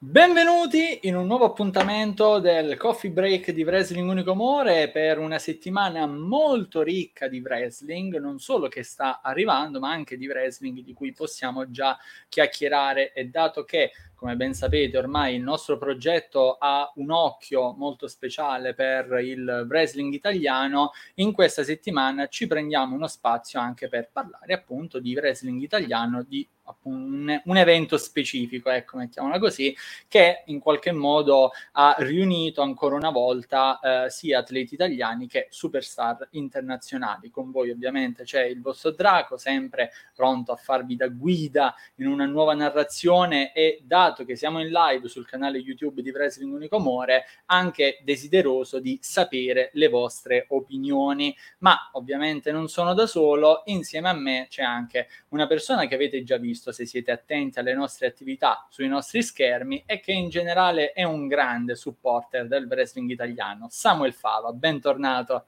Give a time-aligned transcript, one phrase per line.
[0.00, 6.06] Benvenuti in un nuovo appuntamento del Coffee Break di Wrestling Unico Amore per una settimana
[6.06, 11.12] molto ricca di wrestling, non solo che sta arrivando, ma anche di wrestling di cui
[11.12, 11.98] possiamo già
[12.28, 13.12] chiacchierare.
[13.12, 18.74] E dato che come ben sapete ormai il nostro progetto ha un occhio molto speciale
[18.74, 25.00] per il wrestling italiano, in questa settimana ci prendiamo uno spazio anche per parlare appunto
[25.00, 26.48] di wrestling italiano, di
[26.82, 29.76] un, un, evento specifico, ecco, mettiamola così,
[30.08, 36.28] che in qualche modo ha riunito ancora una volta eh, sia atleti italiani che superstar
[36.32, 37.30] internazionali.
[37.30, 42.24] Con voi ovviamente c'è il vostro Draco, sempre pronto a farvi da guida in una
[42.24, 46.76] nuova narrazione e da dato che siamo in live sul canale YouTube di Wrestling Unico
[46.76, 51.36] Amore, anche desideroso di sapere le vostre opinioni.
[51.58, 56.22] Ma ovviamente non sono da solo, insieme a me c'è anche una persona che avete
[56.22, 60.92] già visto se siete attenti alle nostre attività sui nostri schermi e che in generale
[60.92, 64.52] è un grande supporter del wrestling italiano, Samuel Fava.
[64.52, 65.46] Bentornato.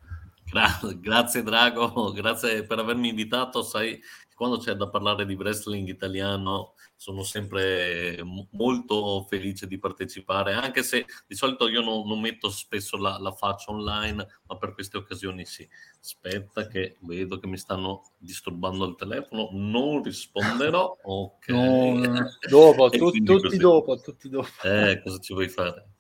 [0.51, 3.63] Gra- grazie Drago, grazie per avermi invitato.
[3.63, 4.01] Sai,
[4.35, 11.07] quando c'è da parlare di wrestling italiano sono sempre molto felice di partecipare, anche se
[11.27, 15.47] di solito io non, non metto spesso la, la, faccia online, ma per queste occasioni
[15.47, 15.67] sì.
[15.99, 20.95] Aspetta che vedo che mi stanno disturbando il telefono, non risponderò.
[21.03, 21.49] Ok.
[21.49, 22.03] No,
[22.51, 24.49] dopo, tu, tutti dopo, tutti dopo.
[24.63, 25.93] Eh, cosa ci vuoi fare?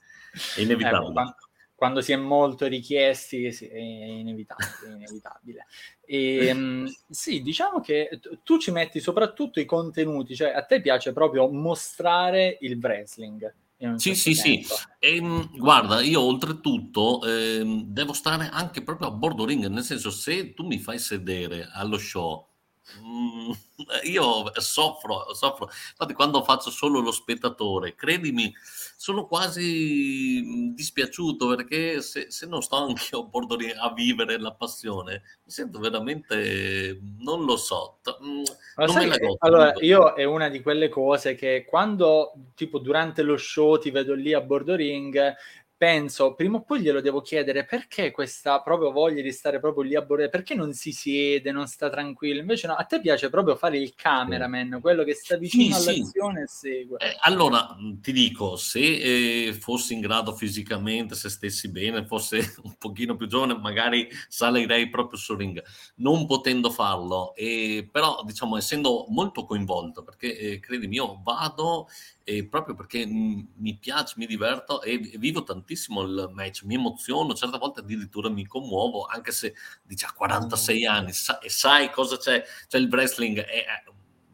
[0.55, 1.23] È inevitabile.
[1.23, 1.50] Ecco,
[1.81, 4.69] quando si è molto richiesti è inevitabile.
[4.84, 5.67] È inevitabile.
[6.05, 11.14] E, ehm, sì, diciamo che tu ci metti soprattutto i contenuti, cioè a te piace
[11.14, 13.50] proprio mostrare il wrestling.
[13.97, 14.75] Sì, certo sì, senso.
[14.75, 14.84] sì.
[14.98, 20.53] E, guarda, io oltretutto eh, devo stare anche proprio a bordo ring, nel senso se
[20.53, 22.50] tu mi fai sedere allo show
[22.98, 23.50] Mm,
[24.05, 25.69] io soffro, soffro.
[25.91, 28.52] Infatti, quando faccio solo lo spettatore, credimi,
[28.97, 34.52] sono quasi mm, dispiaciuto perché se, se non sto anche a bordo a vivere la
[34.52, 37.98] passione, mi sento veramente, non lo so.
[38.22, 38.42] Mm,
[38.76, 43.22] non me la godo, allora, io è una di quelle cose che quando, tipo, durante
[43.22, 45.34] lo show ti vedo lì a bordo ring,
[45.80, 49.94] penso, prima o poi glielo devo chiedere perché questa proprio voglia di stare proprio lì
[49.94, 52.38] a bordo, perché non si siede, non sta tranquillo.
[52.38, 56.44] Invece no, a te piace proprio fare il cameraman, quello che sta vicino sì, all'azione
[56.46, 56.66] sì.
[56.66, 56.98] e segue.
[56.98, 58.78] Eh, allora, ti dico, se
[59.46, 64.91] eh, fossi in grado fisicamente, se stessi bene, fosse un pochino più giovane, magari salirei
[64.91, 65.64] proprio sul ring,
[65.94, 71.88] non potendo farlo, eh, però diciamo essendo molto coinvolto, perché eh, credimi, io vado
[72.22, 77.58] e proprio perché mi piace, mi diverto e vivo tantissimo il match, mi emoziono, certe
[77.58, 82.42] volte addirittura mi commuovo, anche se dice a 46 anni sa, e sai cosa c'è,
[82.69, 83.64] cioè il wrestling è,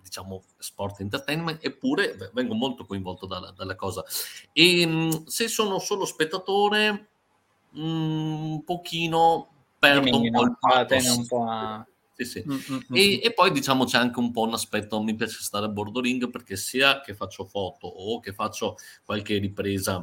[0.02, 4.04] diciamo sport entertainment, eppure vengo molto coinvolto dalla, dalla cosa.
[4.52, 7.08] E se sono solo spettatore,
[7.72, 9.48] un pochino
[9.78, 11.16] perdo un po' il pathos.
[11.16, 11.86] un po' a
[12.16, 12.44] sì, sì.
[12.46, 15.42] Mm, mm, mm, e, e, poi diciamo c'è anche un po' un aspetto, mi piace
[15.42, 20.02] stare a bordo ring perché sia che faccio foto o che faccio qualche ripresa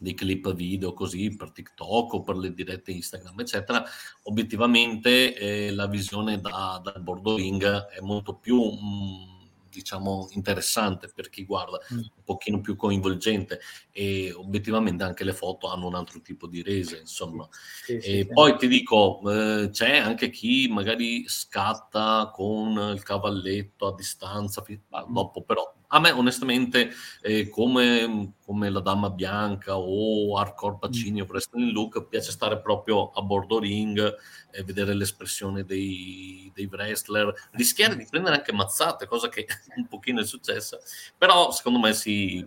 [0.00, 3.84] dei clip video così per TikTok o per le dirette Instagram, eccetera,
[4.22, 8.60] obiettivamente eh, la visione da, dal bordo ring è molto più...
[8.62, 9.38] Mh,
[9.70, 11.98] diciamo interessante per chi guarda, mm.
[11.98, 13.60] un pochino più coinvolgente
[13.92, 17.48] e obiettivamente anche le foto hanno un altro tipo di rese, insomma.
[17.84, 18.26] Sì, sì, e sì.
[18.26, 25.12] poi ti dico, eh, c'è anche chi magari scatta con il cavalletto a distanza, mm.
[25.14, 26.90] dopo però a me onestamente
[27.22, 33.10] eh, come, come, la Dama Bianca o Hardcore Pacini o Wrestling Look piace stare proprio
[33.10, 34.16] a bordo ring
[34.50, 39.46] e vedere l'espressione dei, dei wrestler, rischiare di prendere anche mazzate, cosa che
[39.76, 40.78] un pochino è successa,
[41.16, 42.44] però secondo me si,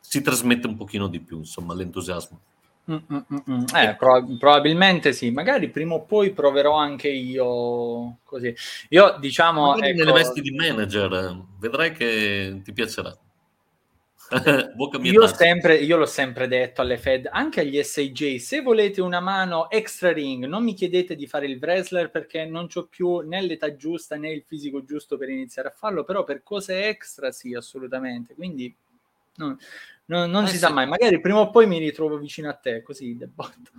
[0.00, 2.40] si trasmette un pochino di più insomma l'entusiasmo.
[2.90, 3.64] Mm, mm, mm.
[3.74, 8.54] Eh, prob- probabilmente sì, magari prima o poi proverò anche io così.
[8.90, 9.76] Io diciamo...
[9.76, 9.96] Ecco...
[9.96, 13.16] nelle vesti di manager, vedrai che ti piacerà.
[15.02, 19.70] io, sempre, io l'ho sempre detto alle Fed, anche agli SIJ, se volete una mano
[19.70, 23.76] extra ring, non mi chiedete di fare il wrestler perché non ho più né l'età
[23.76, 28.34] giusta né il fisico giusto per iniziare a farlo, però per cose extra sì, assolutamente.
[28.34, 28.74] Quindi
[29.36, 29.58] no,
[30.06, 30.58] no, non eh si sì.
[30.58, 33.70] sa mai, magari prima o poi mi ritrovo vicino a te, così debotto.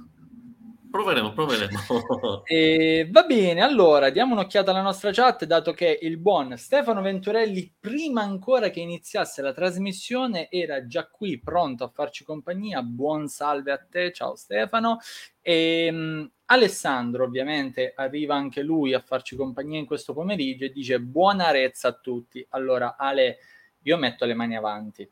[0.96, 2.44] Proveremo, proveremo.
[2.48, 7.70] e, va bene, allora diamo un'occhiata alla nostra chat, dato che il buon Stefano Venturelli,
[7.78, 12.82] prima ancora che iniziasse la trasmissione, era già qui pronto a farci compagnia.
[12.82, 15.00] Buon salve a te, ciao Stefano.
[15.42, 21.02] E, um, Alessandro, ovviamente, arriva anche lui a farci compagnia in questo pomeriggio e dice
[21.02, 22.46] buona rezza a tutti.
[22.52, 23.40] Allora, Ale,
[23.82, 25.12] io metto le mani avanti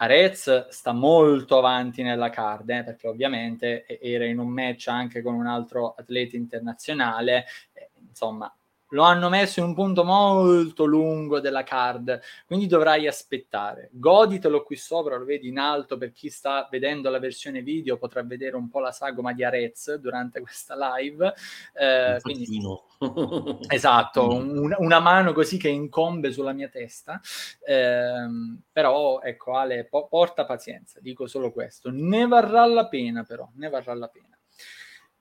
[0.00, 5.34] Arez sta molto avanti nella card, eh, perché ovviamente era in un match anche con
[5.34, 8.52] un altro atleta internazionale, eh, insomma
[8.90, 13.90] lo hanno messo in un punto molto lungo della card, quindi dovrai aspettare.
[13.92, 18.22] Goditelo qui sopra, lo vedi in alto per chi sta vedendo la versione video, potrà
[18.22, 21.34] vedere un po' la sagoma di Arez durante questa live.
[21.74, 22.60] Eh, quindi,
[23.68, 27.20] esatto, un, una mano così che incombe sulla mia testa.
[27.64, 28.26] Eh,
[28.72, 31.90] però ecco Ale, po- porta pazienza, dico solo questo.
[31.92, 34.36] Ne varrà la pena però, ne varrà la pena.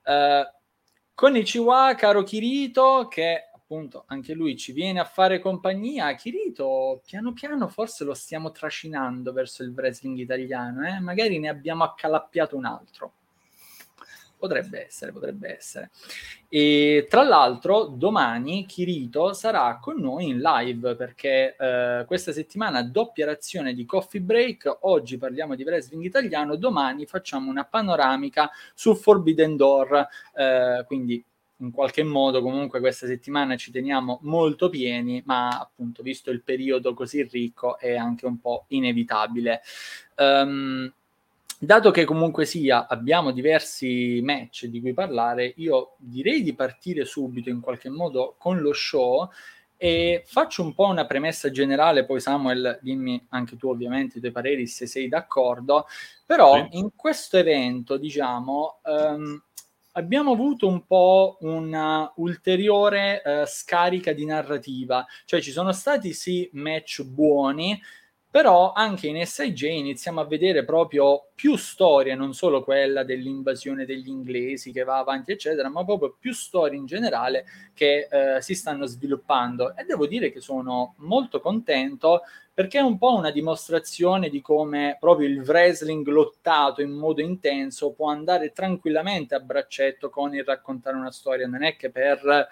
[0.07, 0.55] Uh,
[1.13, 6.15] con il Chihuahua, caro Kirito, che appunto anche lui ci viene a fare compagnia.
[6.15, 10.99] Kirito, piano piano forse lo stiamo trascinando verso il wrestling italiano, eh?
[11.01, 13.11] magari ne abbiamo accalappiato un altro.
[14.37, 15.89] Potrebbe essere, potrebbe essere.
[16.47, 23.25] E tra l'altro, domani Kirito sarà con noi in live perché eh, questa settimana doppia
[23.25, 24.77] razione di coffee break.
[24.81, 30.07] Oggi parliamo di wrestling italiano, domani facciamo una panoramica su Forbidden Door.
[30.35, 31.25] Eh, quindi
[31.57, 36.94] in qualche modo comunque questa settimana ci teniamo molto pieni, ma appunto visto il periodo
[36.94, 39.62] così ricco è anche un po' inevitabile.
[40.18, 40.92] Um,
[41.59, 47.50] dato che comunque sia abbiamo diversi match di cui parlare, io direi di partire subito
[47.50, 49.27] in qualche modo con lo show
[49.80, 54.31] e faccio un po' una premessa generale, poi Samuel dimmi anche tu ovviamente i tuoi
[54.31, 55.86] pareri se sei d'accordo,
[56.25, 56.77] però sì.
[56.77, 59.42] in questo evento diciamo um,
[59.97, 66.47] abbiamo avuto un po' una ulteriore uh, scarica di narrativa, cioè ci sono stati sì
[66.53, 67.79] match buoni,
[68.29, 74.09] però anche in SIJ iniziamo a vedere proprio più storie, non solo quella dell'invasione degli
[74.09, 78.85] inglesi che va avanti, eccetera, ma proprio più storie in generale che eh, si stanno
[78.85, 79.75] sviluppando.
[79.75, 82.21] E devo dire che sono molto contento
[82.57, 87.91] perché è un po' una dimostrazione di come proprio il wrestling lottato in modo intenso
[87.91, 92.47] può andare tranquillamente a braccetto con il raccontare una storia, non è che per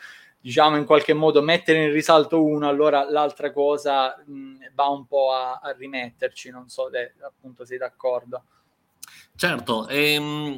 [0.45, 5.31] diciamo in qualche modo mettere in risalto uno, allora l'altra cosa mh, va un po'
[5.33, 8.43] a, a, rimetterci, non so se appunto sei d'accordo.
[9.35, 10.55] Certo, ehm,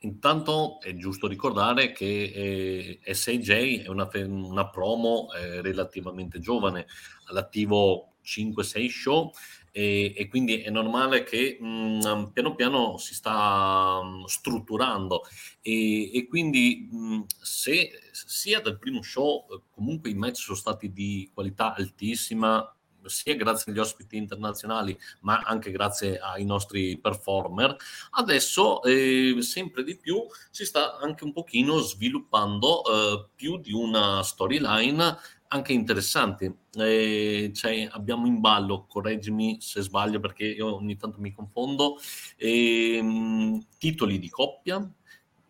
[0.00, 6.84] intanto è giusto ricordare che eh, SAJ è una, una promo eh, relativamente giovane,
[7.28, 9.30] all'attivo 5-6 show
[9.72, 15.22] e, e, quindi è normale che mh, mm, piano piano si sta mh, mm, strutturando.
[15.62, 20.92] E, e quindi mh, mm, se sia dal primo show comunque i match sono stati
[20.92, 22.62] di qualità altissima
[23.08, 27.76] sia grazie agli ospiti internazionali ma anche grazie ai nostri performer
[28.10, 34.22] adesso eh, sempre di più si sta anche un pochino sviluppando eh, più di una
[34.22, 35.18] storyline
[35.52, 36.52] anche interessanti.
[36.74, 41.98] Eh, cioè, abbiamo in ballo, correggimi se sbaglio perché io ogni tanto mi confondo,
[42.38, 44.90] ehm, titoli di coppia,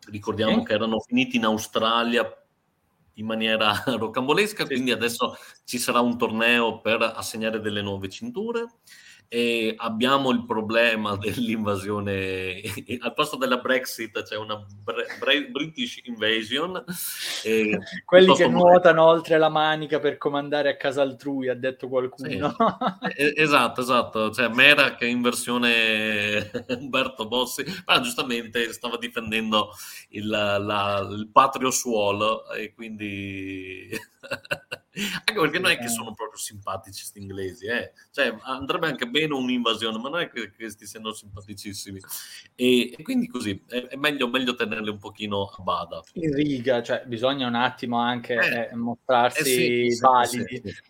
[0.08, 0.64] ricordiamo eh?
[0.64, 2.42] che erano finiti in Australia
[3.14, 4.73] in maniera rocambolesca, sì.
[4.75, 8.67] quindi adesso ci sarà un torneo per assegnare delle nuove cinture.
[9.34, 12.61] E abbiamo il problema dell'invasione
[13.00, 16.84] al posto della Brexit c'è una Bre- British invasion
[17.43, 22.29] e quelli che nuotano oltre la manica per comandare a casa altrui ha detto qualcuno
[22.29, 23.32] sì.
[23.34, 29.70] esatto esatto cioè Mera che in versione Umberto Bossi ma giustamente stava difendendo
[30.10, 33.89] il, la, il patrio suolo e quindi
[34.94, 37.93] anche perché non è che sono proprio simpatici questi inglesi, eh?
[38.11, 41.99] cioè, andrebbe anche bene un'invasione, ma non è che questi siano simpaticissimi.
[42.55, 46.03] E, e quindi così è, è, meglio, meglio tenerli un pochino a bada.
[46.15, 50.61] In riga, cioè bisogna un attimo anche eh, eh, mostrarsi eh sì, validi.
[50.63, 50.82] Sì, sì,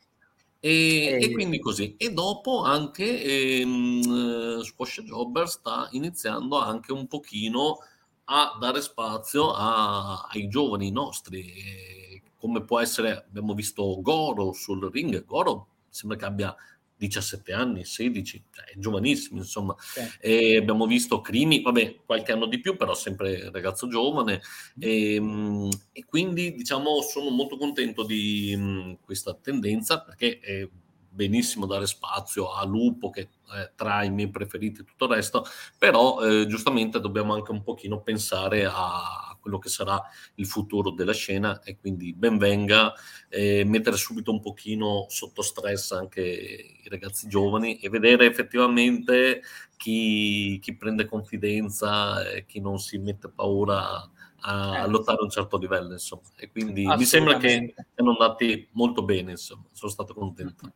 [0.59, 1.95] e, e, quindi così.
[1.97, 7.79] E dopo anche ehm, Squash Jobber sta iniziando anche un pochino
[8.25, 12.02] a dare spazio a, ai giovani nostri
[12.43, 16.57] come può essere, abbiamo visto Goro sul ring, Goro sembra che abbia
[16.97, 19.77] 17 anni, 16, cioè è giovanissimo insomma.
[19.79, 20.57] Sì.
[20.57, 24.41] abbiamo visto Crimi, vabbè, qualche anno di più, però sempre ragazzo giovane.
[24.77, 30.69] E, ehm, e quindi diciamo sono molto contento di mh, questa tendenza perché è
[31.09, 35.45] benissimo dare spazio a Lupo che è tra i miei preferiti e tutto il resto,
[35.79, 40.01] però eh, giustamente dobbiamo anche un pochino pensare a quello che sarà
[40.37, 42.95] il futuro della scena e quindi ben venga
[43.29, 49.43] eh, mettere subito un pochino sotto stress anche i ragazzi giovani e vedere effettivamente
[49.77, 54.11] chi, chi prende confidenza e chi non si mette paura a,
[54.43, 56.23] a, eh, lottare a un certo livello insomma.
[56.37, 59.65] E quindi mi sembra che siano andati molto bene insomma.
[59.73, 60.73] Sono stato contento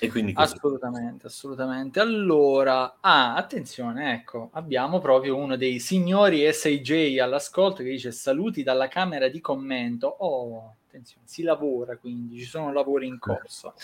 [0.00, 0.54] E quindi così.
[0.54, 2.00] Assolutamente, assolutamente.
[2.00, 8.88] Allora, ah, attenzione, ecco, abbiamo proprio uno dei signori SIJ all'ascolto che dice saluti dalla
[8.88, 10.06] camera di commento.
[10.06, 13.74] Oh, attenzione, si lavora quindi, ci sono lavori in corso.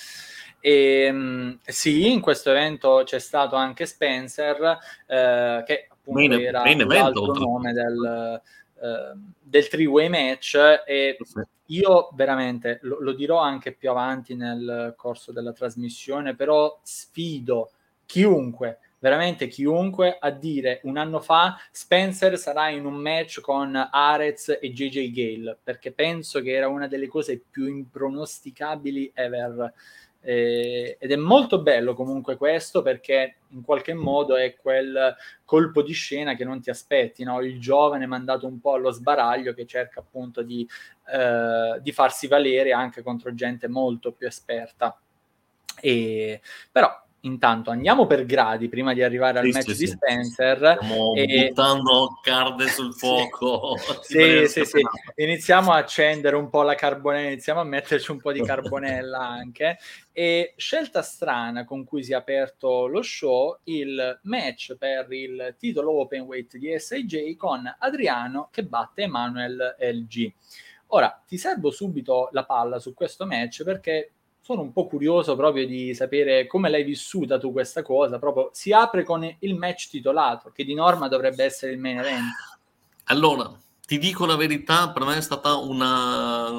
[0.59, 6.63] E, ehm, sì, in questo evento c'è stato anche Spencer, eh, che appunto bene, era
[6.63, 8.41] bene l'altro nome del,
[8.79, 10.57] del three-way match
[10.87, 11.17] e
[11.67, 17.71] io veramente lo, lo, dirò anche più avanti nel corso della trasmissione, però sfido
[18.05, 24.59] chiunque, veramente chiunque, a dire un anno fa Spencer sarà in un match con Arez
[24.61, 29.73] e JJ Gale, perché penso che era una delle cose più impronosticabili ever.
[30.29, 35.15] Eh, ed è molto bello comunque questo perché in qualche modo è quel
[35.45, 37.41] colpo di scena che non ti aspetti, no?
[37.43, 40.69] il giovane mandato un po' allo sbaraglio che cerca appunto di,
[41.13, 44.99] eh, di farsi valere anche contro gente molto più esperta.
[45.81, 46.41] E,
[46.73, 50.79] però intanto andiamo per gradi prima di arrivare al sì, match sì, di Spencer.
[50.81, 51.49] Stiamo e...
[51.49, 53.77] buttando carne sul fuoco.
[54.03, 54.81] sì, sì, sì.
[55.17, 59.79] Iniziamo a accendere un po' la carbonella, iniziamo a metterci un po' di carbonella anche.
[60.13, 65.93] E scelta strana con cui si è aperto lo show, il match per il titolo
[66.01, 70.33] open weight di SIJ con Adriano che batte Emanuel LG.
[70.91, 74.13] Ora, ti servo subito la palla su questo match perché
[74.47, 78.21] sono un po' curioso proprio di sapere come l'hai vissuta tu questa cosa.
[78.21, 82.31] Proprio si apre con il match titolato, che di norma dovrebbe essere il main event.
[83.07, 83.53] Allora,
[83.85, 86.51] ti dico la verità, per me è stata una,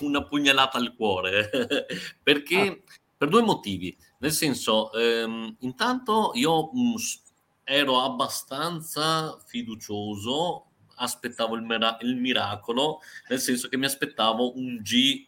[0.00, 1.48] una pugnalata al cuore,
[2.22, 2.76] perché ah.
[3.16, 3.96] per due motivi.
[4.18, 6.94] Nel senso, ehm, intanto io mh, mm,
[7.64, 15.26] ero abbastanza fiducioso, aspettavo il, mira- il miracolo, nel senso che mi aspettavo un G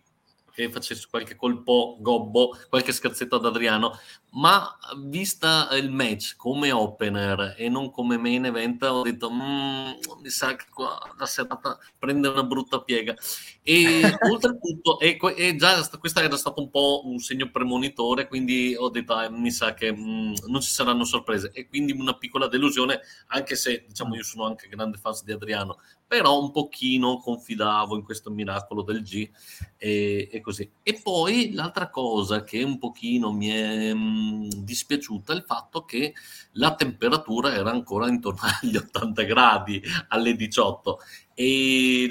[0.58, 3.96] che facesse qualche colpo gobbo, qualche scherzetto ad Adriano,
[4.32, 10.28] ma vista il match come opener e non come main event, ho detto, mm, mi
[10.28, 13.14] sa che qua la serata prende una brutta piega.
[13.62, 18.88] E oltretutto, e, e già questo era stato un po' un segno premonitore, quindi ho
[18.88, 21.50] detto, ah, mi sa che mm, non ci saranno sorprese.
[21.52, 25.78] E quindi una piccola delusione, anche se diciamo io sono anche grande fan di Adriano,
[26.08, 29.28] però un pochino confidavo in questo miracolo del G
[29.76, 30.68] e, e così.
[30.82, 35.84] E poi l'altra cosa che un pochino mi è mh, mm, dispiaciuta è il fatto
[35.84, 36.14] che
[36.52, 40.98] la temperatura era ancora intorno agli 80 gradi alle 18
[41.34, 42.08] e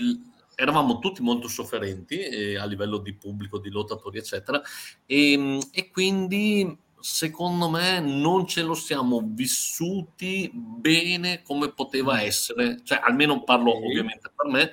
[0.53, 4.61] eravamo tutti molto sofferenti eh, a livello di pubblico, di lottatori, eccetera,
[5.05, 12.19] e, e quindi secondo me non ce lo siamo vissuti bene come poteva mm.
[12.19, 13.87] essere, cioè almeno parlo okay.
[13.87, 14.71] ovviamente per me,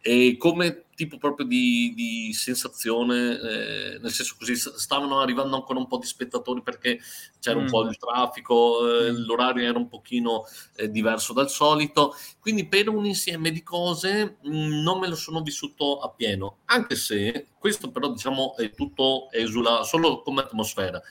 [0.00, 5.86] e come tipo proprio di, di sensazione, eh, nel senso così stavano arrivando ancora un
[5.86, 6.98] po' di spettatori perché
[7.38, 7.62] c'era mm.
[7.62, 9.16] un po' il traffico, eh, mm.
[9.26, 10.44] l'orario era un pochino
[10.76, 15.16] eh, diverso dal solito, quindi per un insieme di cose mh, mm, non me lo
[15.16, 21.02] sono vissuto appieno, anche se questo però diciamo è tutto esula solo come atmosfera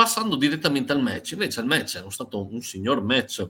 [0.00, 1.32] passando direttamente al match.
[1.32, 3.46] Invece il match è stato un signor match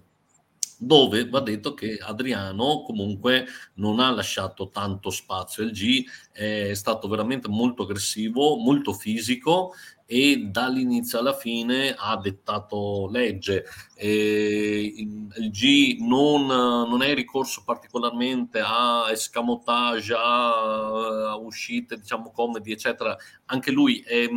[0.76, 7.06] dove va detto che Adriano comunque non ha lasciato tanto spazio al G, è stato
[7.06, 9.74] veramente molto aggressivo, molto fisico
[10.12, 13.64] e dall'inizio alla fine ha dettato legge.
[13.94, 23.16] E il G non, non è ricorso particolarmente a escamotage, a, uscite, diciamo comedy, eccetera.
[23.44, 24.28] Anche lui, è,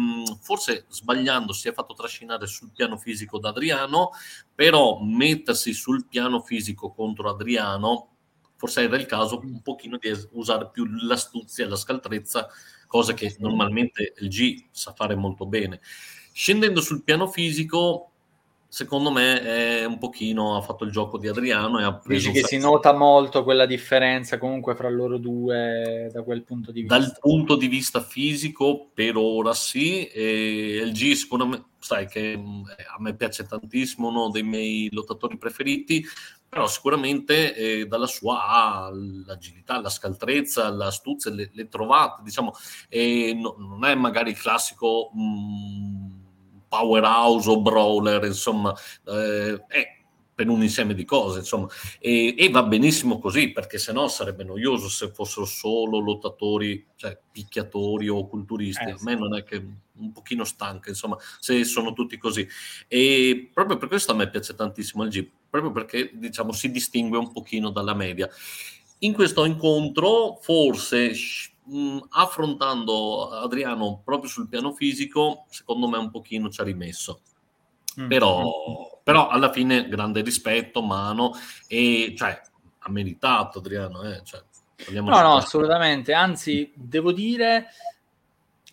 [0.42, 4.12] forse sbagliando, si è fatto trascinare sul piano fisico da Adriano,
[4.54, 8.10] però mettersi sul piano fisico contro Adriano
[8.56, 12.48] forse era il caso un pochino di usare più l'astuzia e la scaltrezza
[12.94, 15.80] cosa che normalmente il G sa fare molto bene.
[16.32, 18.12] Scendendo sul piano fisico,
[18.68, 22.42] secondo me è un pochino ha fatto il gioco di Adriano e ha preso Dici
[22.42, 26.98] che si nota molto quella differenza comunque fra loro due da quel punto di vista.
[27.00, 32.36] dal punto di vista fisico per ora sì e il G secondo me sai che
[32.36, 32.64] mm,
[32.96, 36.04] a me piace tantissimo uno dei miei lottatori preferiti
[36.54, 38.92] però sicuramente eh, dalla sua
[39.26, 42.54] l'agilità, la scaltrezza, l'astuzia, le, le trovate, diciamo,
[42.88, 46.20] e no, non è magari il classico mh, mm,
[46.70, 48.74] powerhouse o brawler, insomma,
[49.06, 50.03] eh, è
[50.44, 51.68] per un insieme di cose, insomma,
[52.00, 58.10] e, e, va benissimo così, perché sennò sarebbe noioso se fossero solo lottatori, cioè picchiatori
[58.10, 58.84] o culturisti.
[58.84, 62.48] Eh, A me non è che un pochino stanca, insomma, se sono tutti così.
[62.88, 67.18] E proprio per questo a me piace tantissimo il Jeep, proprio perché, diciamo, si distingue
[67.18, 68.30] un pochino dalla media.
[69.00, 71.14] In questo incontro, forse
[71.66, 77.22] mh, affrontando Adriano proprio sul piano fisico, secondo me un pochino ci ha rimesso.
[78.00, 78.08] Mm.
[78.08, 81.34] Però, però alla fine grande rispetto, mano
[81.68, 82.42] e cioè
[82.86, 84.22] ha meritato Adriano, eh?
[84.24, 84.42] cioè,
[84.92, 86.14] no, no, assolutamente.
[86.14, 87.68] Anzi, devo dire,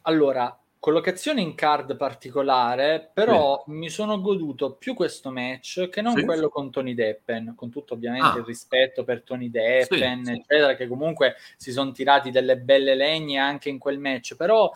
[0.02, 3.72] allora, collocazione in card particolare, però sì.
[3.72, 6.25] mi sono goduto più questo match che non sì.
[6.25, 8.38] quello con Tony Deppen, con tutto ovviamente ah.
[8.38, 13.38] il rispetto per Tony Deppen, sì, eccetera, che comunque si sono tirati delle belle legne
[13.38, 14.72] anche in quel match, però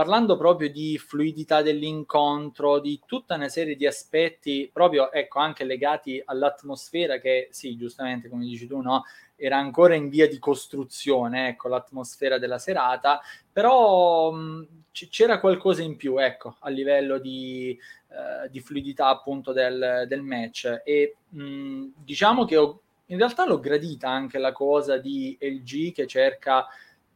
[0.00, 6.22] parlando proprio di fluidità dell'incontro, di tutta una serie di aspetti proprio, ecco, anche legati
[6.24, 9.04] all'atmosfera che, sì, giustamente, come dici tu, no,
[9.36, 13.20] era ancora in via di costruzione, ecco, l'atmosfera della serata,
[13.52, 17.78] però mh, c'era qualcosa in più, ecco, a livello di,
[18.08, 20.80] uh, di fluidità appunto del, del match.
[20.82, 26.06] E mh, diciamo che ho, in realtà l'ho gradita anche la cosa di LG che
[26.06, 26.66] cerca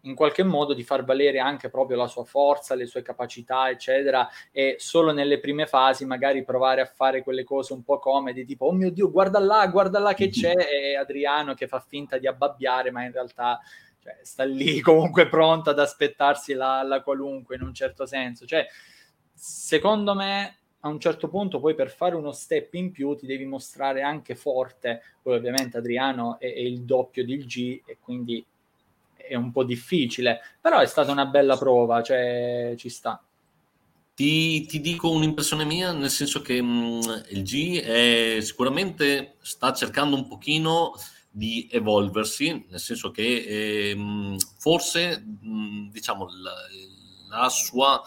[0.05, 4.29] in qualche modo di far valere anche proprio la sua forza, le sue capacità, eccetera,
[4.51, 8.67] e solo nelle prime fasi magari provare a fare quelle cose un po' comedi, tipo,
[8.67, 12.27] oh mio Dio, guarda là, guarda là che c'è, e Adriano che fa finta di
[12.27, 13.61] abbabbiare, ma in realtà
[13.99, 18.47] cioè, sta lì comunque pronto ad aspettarsi la, la qualunque in un certo senso.
[18.47, 18.67] Cioè,
[19.33, 23.47] secondo me a un certo punto poi per fare uno step in più ti devi
[23.47, 28.45] mostrare anche forte, poi ovviamente Adriano è, è il doppio del G e quindi
[29.26, 33.23] è un po' difficile, però è stata una bella prova, cioè ci sta.
[34.14, 37.00] Ti, ti dico un'impressione mia, nel senso che mh, mm,
[37.31, 40.93] il G è, sicuramente sta cercando un pochino
[41.28, 43.97] di evolversi, nel senso che eh,
[44.57, 46.52] forse mh, mm, diciamo la,
[47.28, 48.00] la, sua,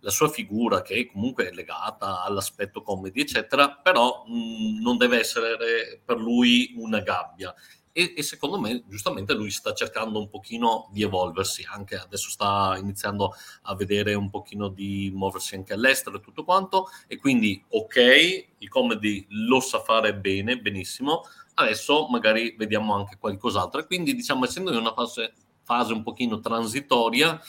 [0.00, 5.20] la, sua, figura che comunque è legata all'aspetto comedy eccetera, però mh, mm, non deve
[5.20, 7.54] essere per lui una gabbia
[7.92, 12.76] e, e, secondo me giustamente lui sta cercando un pochino di evolversi anche adesso sta
[12.78, 18.46] iniziando a vedere un pochino di muoversi anche all'estero e tutto quanto e quindi ok
[18.58, 21.22] il comedy lo sa fare bene benissimo
[21.54, 23.80] adesso magari vediamo anche qualcos'altro.
[23.80, 27.40] E quindi diciamo essendo in una fase, fase un pochino transitoria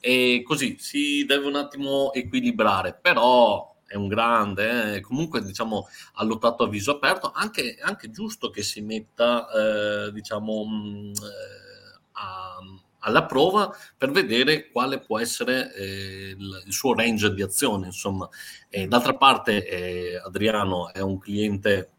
[0.00, 6.24] e così si deve un attimo equilibrare però è un grande, eh, comunque diciamo ha
[6.24, 9.46] lottato a viso aperto, anche, anche giusto che si metta
[10.06, 12.58] eh, diciamo mh, mm, eh, a,
[13.00, 17.86] alla prova per vedere quale può essere eh, il, il, suo range di azione.
[17.86, 18.28] Insomma,
[18.88, 21.91] d'altra parte eh, Adriano è un cliente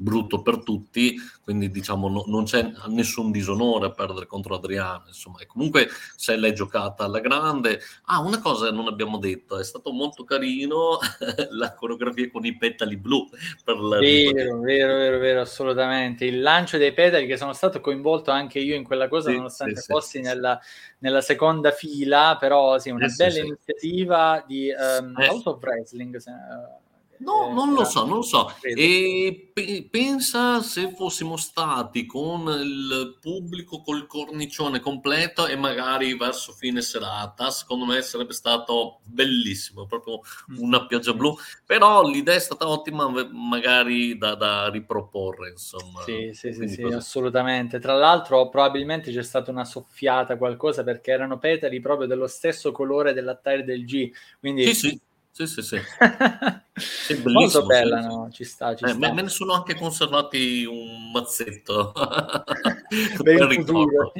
[0.00, 5.40] brutto per tutti, quindi diciamo no, non c'è nessun disonore a perdere contro Adriano, insomma,
[5.40, 7.80] e comunque se l'è giocata alla grande.
[8.04, 10.98] Ah, una cosa non abbiamo detto, è stato molto carino
[11.50, 13.28] la coreografia con i petali blu.
[13.64, 13.98] Per la...
[13.98, 16.24] Vero, vero, vero, vero, assolutamente.
[16.24, 19.80] Il lancio dei petali che sono stato coinvolto anche io in quella cosa, sì, nonostante
[19.80, 20.20] sì, fossi sì.
[20.20, 20.60] Nella,
[20.98, 26.16] nella, seconda fila, però sì, una bella iniziativa di um, House of Wrestling.
[26.16, 26.87] Se, uh,
[27.18, 28.52] No, non lo so, non lo so.
[28.62, 36.52] E pe- pensa se fossimo stati con il pubblico col cornicione completo e magari verso
[36.52, 40.20] fine serata, secondo me sarebbe stato bellissimo, proprio
[40.52, 40.58] mm.
[40.58, 41.34] una pioggia blu.
[41.66, 46.02] Però l'idea è stata ottima, magari da, da riproporre, insomma.
[46.02, 47.78] Sì, sì, sì, sì assolutamente.
[47.80, 53.12] Tra l'altro, probabilmente c'è stata una soffiata, qualcosa, perché erano petali proprio dello stesso colore
[53.12, 54.10] dell'attire del G.
[54.38, 55.78] Quindi sì, sì sì, sì, sì.
[56.74, 58.28] sì Molto bella, sì, no?
[58.30, 58.98] Ci sta, ci eh, sta.
[58.98, 61.92] Me ne sono anche conservati un mazzetto
[63.22, 64.12] per ricordo.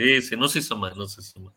[0.00, 1.52] Sì, sì, non si sa mai, non si sa mai.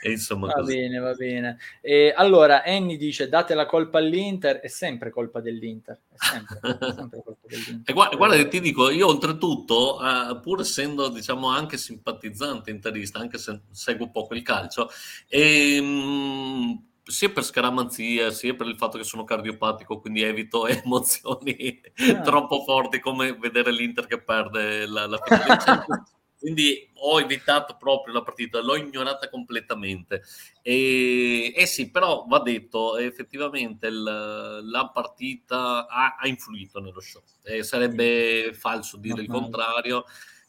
[0.00, 0.74] E insomma, va così.
[0.74, 1.58] bene, va bene.
[1.82, 6.00] E allora, Annie dice, date la colpa all'Inter, è sempre colpa dell'Inter.
[6.08, 7.82] È sempre, è sempre colpa dell'Inter.
[7.84, 13.36] E guarda, guarda, ti dico, io oltretutto, uh, pur essendo, diciamo, anche simpatizzante interista, anche
[13.36, 14.88] se seguo poco il calcio,
[15.28, 21.80] e, um, sia per scaramanzia, sia per il fatto che sono cardiopatico, quindi evito emozioni
[22.08, 22.20] ah.
[22.20, 25.18] troppo forti come vedere l'Inter che perde la, la
[26.44, 30.22] quindi ho evitato proprio la partita, l'ho ignorata completamente.
[30.62, 37.22] E, eh sì, però va detto, effettivamente il, la partita ha, ha, influito nello show.
[37.42, 40.04] Eh, sarebbe falso dire il contrario.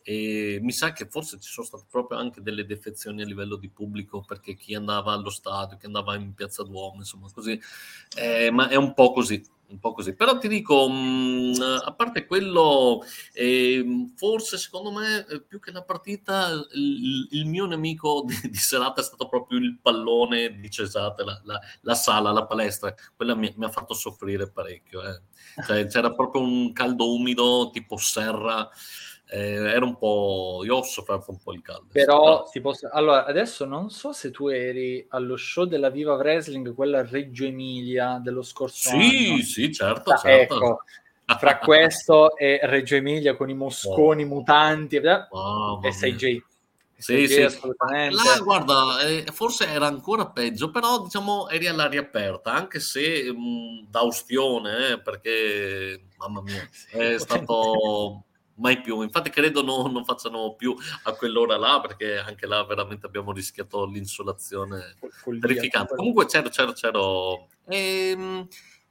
[0.07, 3.69] E mi sa che forse ci sono state proprio anche delle defezioni a livello di
[3.69, 7.59] pubblico perché chi andava allo stadio, chi andava in piazza Duomo, insomma così,
[8.15, 9.43] eh, ma è un po' così.
[9.67, 13.01] Un po' così, però ti dico, mh, a parte quello,
[13.33, 18.57] eh, forse secondo me eh, più che la partita, il, il mio nemico di, di,
[18.57, 23.33] serata è stato proprio il pallone di Cesate, la, la, la sala, la palestra, quella
[23.33, 25.01] mi, mi, ha fatto soffrire parecchio.
[25.01, 25.21] Eh.
[25.65, 28.69] Cioè, c'era proprio un caldo umido tipo serra
[29.27, 30.61] eh, era un po'...
[30.63, 31.87] io ho sofferto un po' il caldo.
[31.91, 32.89] Però si posso...
[32.91, 37.45] Allora, adesso non so se tu eri allo show della Viva Wrestling, quella a Reggio
[37.45, 39.37] Emilia dello scorso sì, anno.
[39.37, 40.55] Sì, sì, certo, ah, certo.
[40.55, 40.83] Ecco,
[41.37, 44.27] fra questo e Reggio Emilia con i mosconi oh.
[44.27, 46.41] mutanti oh, e 6J.
[46.97, 48.15] Sì, sì, assolutamente.
[48.15, 53.89] Là, guarda, eh, forse era ancora peggio, però diciamo eri all'aria aperta, anche se mh,
[53.89, 58.23] da ustione, eh, perché mamma mia, è stato
[58.55, 59.01] mai più.
[59.01, 63.85] Infatti credo no, non facciano più a quell'ora là, perché anche là veramente abbiamo rischiato
[63.85, 64.95] l'insolazione
[65.39, 65.95] terrificante.
[65.95, 67.47] Comunque c'ero, c'ero, c'ero.
[67.67, 68.47] Ehm,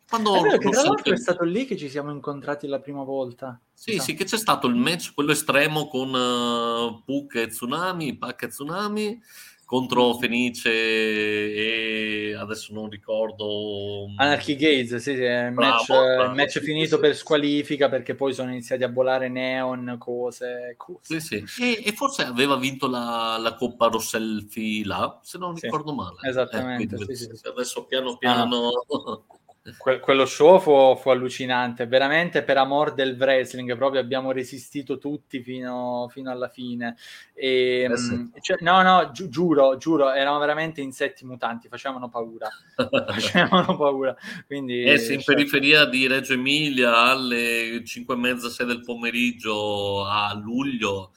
[0.08, 3.02] quando è vero che tra l'altro è stato lì che ci siamo incontrati la prima
[3.02, 3.58] volta.
[3.72, 4.04] Sì, esatto.
[4.04, 8.48] sì, che c'è stato il match, quello estremo con uh, Puck e Tsunami, Pac e
[8.48, 9.20] Tsunami,
[9.64, 14.06] contro Fenice e adesso non ricordo...
[14.16, 18.50] Anarchy Gates, sì, sì, è il match, bravo, match finito per squalifica perché poi sono
[18.50, 20.74] iniziati a volare neon, cose...
[20.76, 21.20] cose.
[21.20, 21.62] Sì, sì.
[21.62, 26.18] E, e, forse aveva vinto la, la Coppa Rosselfi là, se non ricordo male.
[26.22, 26.96] Esattamente.
[26.96, 28.68] Eh, sì, adesso piano piano...
[28.68, 29.33] Ah.
[29.78, 35.42] Que- quello show fu, fu, allucinante, veramente per amor del wrestling, proprio abbiamo resistito tutti
[35.42, 36.96] fino, fino alla fine.
[37.32, 38.30] E, eh sì.
[38.42, 42.46] cioè, no, no, gi- giuro, giuro, erano veramente insetti mutanti, facevano paura,
[42.76, 44.14] facevano paura.
[44.46, 45.34] Quindi, eh sì, in cioè...
[45.34, 51.12] periferia di Reggio Emilia alle 5 e mezza, 6 del pomeriggio a luglio,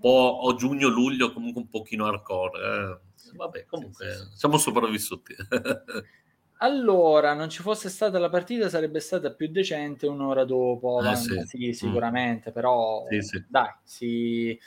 [0.00, 2.58] po- o giugno-luglio, comunque un pochino hardcore.
[2.58, 3.08] Eh.
[3.36, 5.36] Vabbè, comunque siamo sopravvissuti.
[6.62, 11.00] Allora, non ci fosse stata la partita, sarebbe stata più decente un'ora dopo.
[11.02, 11.42] Eh, sì.
[11.46, 11.68] sì.
[11.68, 11.70] Mm.
[11.70, 12.52] sicuramente, mm.
[12.52, 13.44] però sì, sì.
[13.48, 14.60] dai, si,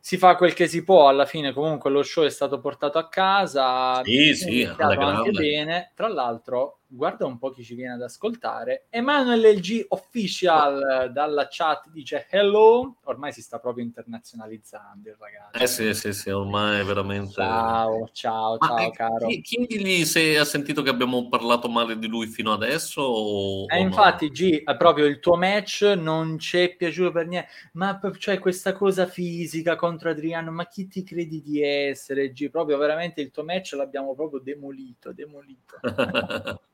[0.00, 1.08] si, fa quel che si può.
[1.08, 4.02] Alla fine, comunque, lo show è stato portato a casa.
[4.02, 5.92] Sì, sì, anche bene.
[5.94, 8.86] Tra l'altro, guarda un po' chi ci viene ad ascoltare.
[8.90, 12.96] Emanuele LG Official dalla chat dice hello.
[13.04, 15.62] Ormai si sta proprio internazionalizzando il ragazzo.
[15.62, 17.32] Eh sì, sì, sì, ormai veramente...
[17.34, 19.26] Ciao, ciao, Ma ciao, eh, caro.
[19.26, 23.66] Chiedigli se ha sentito che abbiamo parlato male di lui fino adesso o...
[23.68, 24.32] Eh, o infatti, no?
[24.32, 27.48] G, proprio il tuo match non ci è piaciuto per niente.
[27.72, 32.50] Ma cioè questa cosa fisica contro Adriano, ma chi ti credi di essere, G?
[32.50, 35.76] Proprio veramente il tuo match l'abbiamo proprio demolito, demolito.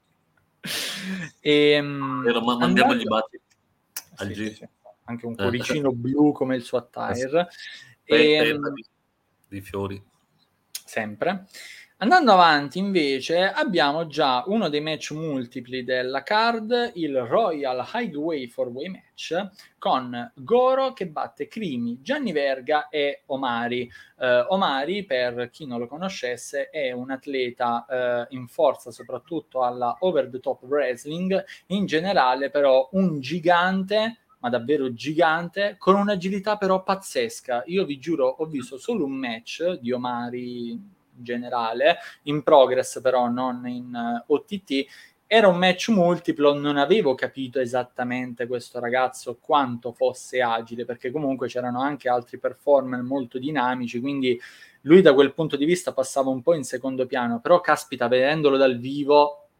[1.41, 3.41] e, ehm, Però mandiamo gli batti
[4.17, 4.69] al sì, sì,
[5.05, 7.49] anche un cuoricino blu come il suo attire.
[8.05, 8.85] E, ehm, di,
[9.49, 10.03] di fiori.
[10.85, 11.47] Sempre
[12.03, 18.89] Andando avanti invece abbiamo già uno dei match multipli della card, il Royal Highway 4-Way
[18.89, 23.87] match con Goro che batte Crimi, Gianni Verga e Omari.
[24.17, 27.85] Uh, Omari, per chi non lo conoscesse, è un atleta
[28.31, 34.49] uh, in forza soprattutto alla over the top wrestling, in generale però un gigante ma
[34.49, 37.65] davvero gigante, con un'agilità però pazzesca.
[37.67, 43.67] Io vi giuro, ho visto solo un match di Omari generale, in progress però non
[43.67, 44.87] in eh, OTT,
[45.33, 51.47] era un match multiplo, non avevo capito esattamente questo ragazzo quanto fosse agile, perché comunque
[51.47, 54.41] c'erano anche altri performer molto dinamici, quindi
[54.83, 58.57] lui da quel punto di vista passava un po' in secondo piano, però caspita, vedendolo
[58.57, 59.51] dal vivo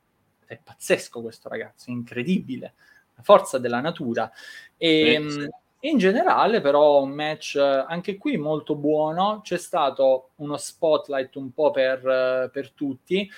[0.45, 2.75] è pazzesco questo ragazzo, incredibile,
[3.15, 4.29] la forza della natura.
[4.77, 9.41] E, eh, in generale, però, un match anche qui molto buono.
[9.43, 13.31] C'è stato uno spotlight un po' per, per tutti.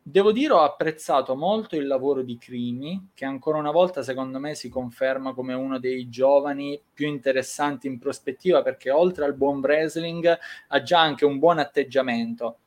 [0.00, 4.54] Devo dire, ho apprezzato molto il lavoro di Crimi, che ancora una volta, secondo me,
[4.54, 10.38] si conferma come uno dei giovani più interessanti in prospettiva, perché oltre al buon wrestling
[10.68, 12.58] ha già anche un buon atteggiamento.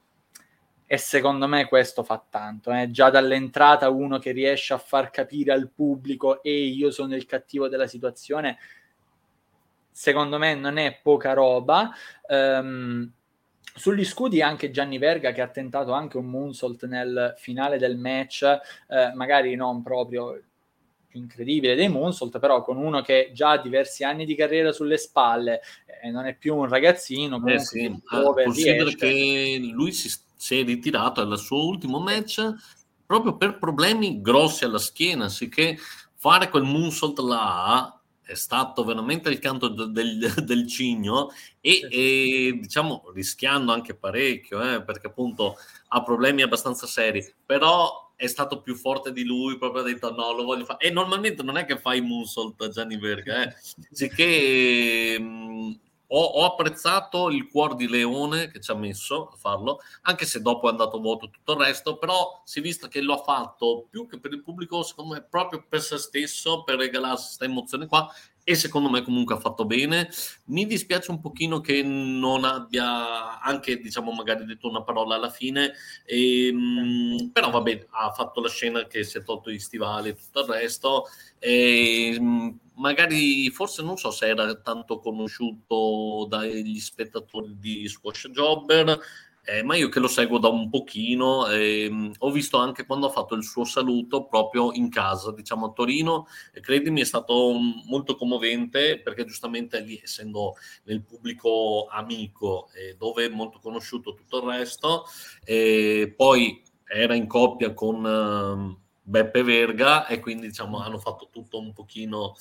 [0.85, 2.69] E secondo me questo fa tanto.
[2.73, 2.91] Eh?
[2.91, 7.69] Già dall'entrata uno che riesce a far capire al pubblico e io sono il cattivo
[7.69, 8.57] della situazione
[9.91, 11.91] secondo me non è poca roba.
[12.27, 13.11] Um,
[13.73, 18.43] sugli scudi anche Gianni Verga che ha tentato anche un moonsault nel finale del match,
[18.43, 20.39] eh, magari non proprio
[21.13, 25.61] incredibile dei moonsault, però con uno che già ha diversi anni di carriera sulle spalle,
[26.01, 28.01] eh, non è più un ragazzino, eh sì.
[28.07, 32.53] ah, considera che lui si, si, è ritirato al suo ultimo match
[33.05, 35.77] proprio per problemi grossi alla schiena, sicché
[36.15, 38.00] fare quel moonsault là
[38.31, 44.83] è stato veramente il canto del, del cigno e, e, diciamo rischiando anche parecchio eh,
[44.83, 45.57] perché appunto
[45.89, 50.31] ha problemi abbastanza seri però è stato più forte di lui proprio ha detto no
[50.33, 53.55] lo voglio fare e normalmente non è che fai moonsault a Gianni Verga eh.
[53.91, 55.79] sicché mh,
[56.13, 60.41] ho, ho, apprezzato il cuore di leone che ci ha messo a farlo, anche se
[60.41, 63.87] dopo è andato vuoto tutto il resto, però si è visto che lo ha fatto
[63.89, 67.87] più che per il pubblico, secondo me, proprio per se stesso, per regalarsi questa emozione
[67.87, 68.11] qua
[68.43, 70.09] e secondo me comunque ha fatto bene.
[70.45, 75.73] Mi dispiace un pochino che non abbia anche, diciamo, magari detto una parola alla fine,
[76.05, 80.15] e, ehm, però vabbè, ha fatto la scena che si è tolto gli stivali e
[80.15, 81.05] tutto il resto.
[81.39, 88.99] E, ehm, magari, forse non so se era tanto conosciuto dagli spettatori di Squash Jobber,
[89.51, 93.11] eh, ma io che lo seguo da un pochino, ehm, ho visto anche quando ha
[93.11, 97.51] fatto il suo saluto proprio in casa, diciamo a Torino, e credimi è stato
[97.85, 104.37] molto commovente perché giustamente lì, essendo nel pubblico amico, eh, dove è molto conosciuto tutto
[104.37, 105.03] il resto,
[105.43, 108.05] e poi era in coppia con...
[108.05, 112.35] Uh, Beppe Verga e quindi diciamo hanno fatto tutto un pochino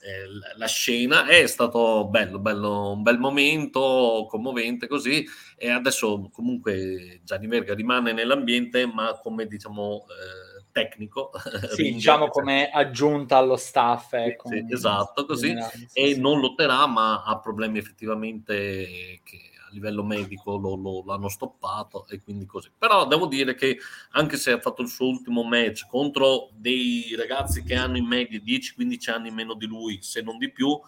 [0.00, 1.26] eh, la scena.
[1.26, 5.24] È stato bello, bello, un bel momento commovente così.
[5.56, 11.30] E adesso comunque Gianni Verga rimane nell'ambiente ma come diciamo eh, tecnico
[11.74, 15.48] sì, diciamo come aggiunta allo staff ecco, sì, esatto così.
[15.48, 16.20] Generale, sì, e sì.
[16.20, 22.46] non lotterà ma ha problemi effettivamente che livello medico lo, lo, l'hanno stoppato e quindi
[22.46, 22.70] così.
[22.76, 23.78] Però devo dire che
[24.10, 28.40] anche se ha fatto il suo ultimo match contro dei ragazzi che hanno in media
[28.40, 30.78] 10-15 anni meno di lui, se non di più,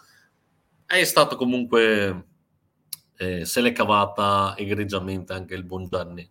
[0.87, 2.27] è stato comunque
[3.17, 6.29] eh, se l'è cavata egregiamente anche il buon Gianni.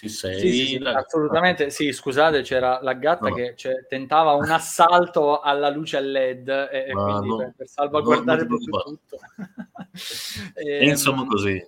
[0.00, 0.40] Ci sei?
[0.40, 3.34] Sì, sì, assolutamente sì, scusate, c'era la gatta no.
[3.34, 7.68] che cioè, tentava un assalto alla luce a LED e, e quindi no, per, per,
[7.68, 9.18] salvaguardare no, tutto.
[10.56, 11.62] e, e, insomma così.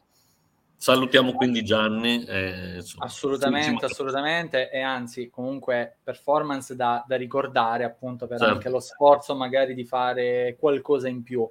[0.75, 2.25] Salutiamo quindi Gianni.
[2.25, 4.71] Eh, insomma, assolutamente, assolutamente.
[4.71, 8.55] E anzi, comunque, performance da, da ricordare appunto per certo.
[8.55, 11.47] anche lo sforzo magari di fare qualcosa in più.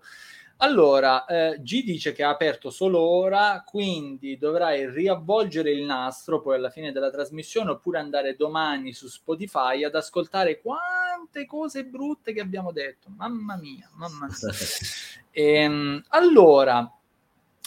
[0.63, 6.55] Allora, eh, G dice che ha aperto solo ora, quindi dovrai riavvolgere il nastro poi
[6.55, 12.41] alla fine della trasmissione oppure andare domani su Spotify ad ascoltare quante cose brutte che
[12.41, 13.09] abbiamo detto.
[13.09, 14.53] Mamma mia, mamma mia.
[15.31, 16.95] ehm, allora,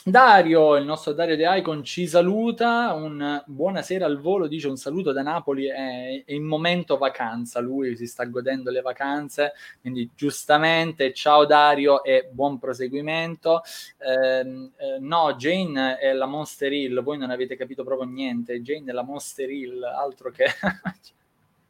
[0.06, 5.12] Dario, il nostro Dario De Icon ci saluta, un buonasera al volo, dice un saluto
[5.12, 11.14] da Napoli, è, è, in momento vacanza, lui si sta godendo le vacanze, quindi giustamente
[11.14, 13.62] ciao Dario e buon proseguimento.
[13.96, 18.90] Eh, eh, no, Jane è la Monster Hill, voi non avete capito proprio niente, Jane
[18.90, 20.44] è la Monster Hill, altro che...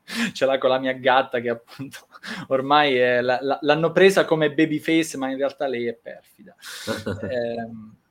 [0.35, 2.09] ce l'ha con la mia gatta che appunto
[2.49, 6.55] ormai è, la, la, l'hanno presa come babyface ma in realtà lei è perfida.
[7.31, 8.03] eh,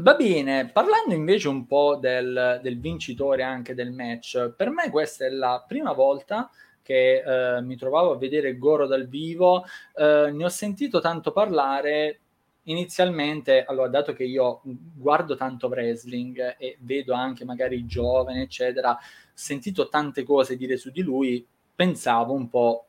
[0.00, 5.24] Va bene, parlando invece un po' del, del, vincitore anche del match, per me questa
[5.24, 6.48] è la prima volta
[6.82, 7.22] che
[7.56, 9.64] eh, mi trovavo a vedere Goro dal vivo,
[9.96, 12.20] eh, ne ho sentito tanto parlare
[12.64, 18.92] inizialmente, allora dato che io guardo tanto wrestling e vedo anche magari i giovani, eccetera,
[18.92, 18.98] ho
[19.32, 22.87] sentito tante cose dire su di lui, pensavo un po'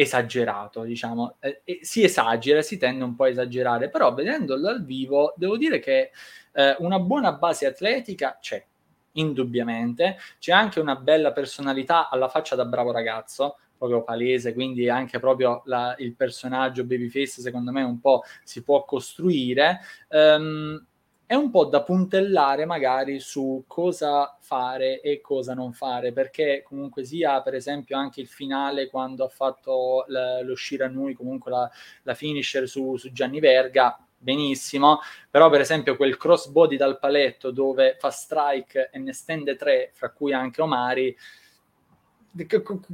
[0.00, 5.34] esagerato, diciamo, eh, si esagera, si tende un po' a esagerare, però vedendolo dal vivo
[5.36, 6.10] devo dire che
[6.52, 8.64] eh, una buona base atletica c'è,
[9.12, 15.18] indubbiamente, c'è anche una bella personalità alla faccia da bravo ragazzo, proprio palese, quindi anche
[15.18, 19.80] proprio la, il personaggio babyface secondo me un po' si può costruire.
[20.08, 20.82] Um,
[21.30, 27.04] è un po' da puntellare magari su cosa fare e cosa non fare, perché comunque
[27.04, 31.70] sia per esempio anche il finale quando ha fatto l- lo Shiranui, comunque la,
[32.02, 34.98] la finisher su, su Gianni Verga, benissimo,
[35.30, 40.10] però per esempio quel crossbody dal paletto dove fa strike e ne stende tre, fra
[40.10, 41.16] cui anche Omari,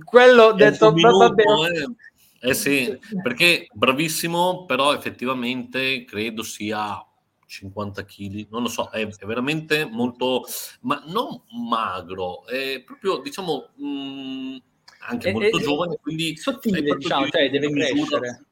[0.05, 1.43] quello detto vabbè.
[2.43, 7.03] Eh, eh sì, perché bravissimo, però effettivamente credo sia
[7.47, 10.45] 50 kg, non lo so, è, è, veramente molto,
[10.83, 14.57] ma non magro, è proprio, diciamo, mh, mm,
[15.09, 16.37] anche è, molto è, giovane, quindi...
[16.37, 18.47] Sottile, diciamo, cioè deve crescere.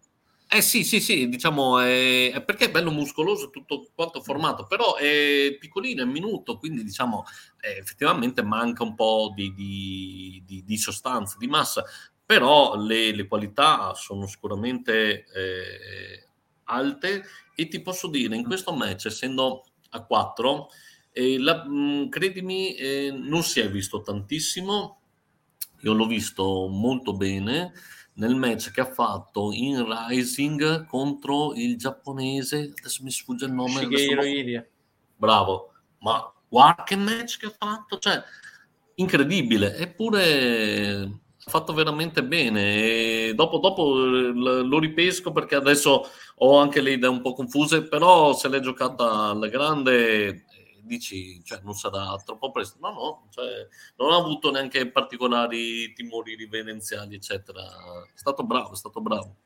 [0.47, 5.57] Eh sì, sì, sì, diciamo, è, perché è bello muscoloso tutto quanto formato, però è
[5.59, 7.25] piccolino, è minuto, quindi diciamo,
[7.61, 11.85] eh, effettivamente manca un po' di, di, di, di sostanza, di massa,
[12.25, 16.24] però le, le qualità sono sicuramente eh,
[16.65, 17.25] alte
[17.55, 20.69] e ti posso dire, in questo match, essendo a 4,
[21.13, 24.99] eh, la, mh, credimi, eh, non si è visto tantissimo.
[25.83, 27.73] Io l'ho visto molto bene
[28.15, 33.81] nel match che ha fatto in Rising contro il giapponese, adesso mi sfugge il nome.
[33.81, 34.67] Shigeru Iria.
[35.17, 38.23] Bravo, ma guarda che match che ha fatto, cioè
[38.97, 43.29] incredibile, eppure fatto veramente bene.
[43.29, 48.33] E dopo, dopo lo ripesco perché adesso ho anche le idee un po' confuse, però
[48.35, 50.45] se l'è giocata alla grande
[50.85, 52.79] dici, cioè, non sarà troppo presto.
[52.81, 57.63] No, no, cioè, non ha avuto neanche particolari timori riverenziali, eccetera.
[57.63, 59.37] È stato bravo, è stato bravo.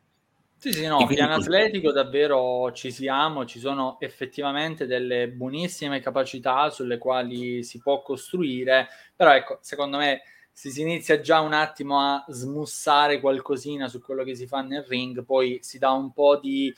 [0.60, 6.98] Sì, sì, no, piano atletico davvero ci siamo, ci sono effettivamente delle buonissime capacità sulle
[6.98, 10.22] quali si può costruire, però ecco, secondo me
[10.58, 14.82] se si inizia già un attimo a smussare qualcosina su quello che si fa nel
[14.82, 16.74] ring, poi si dà un po' di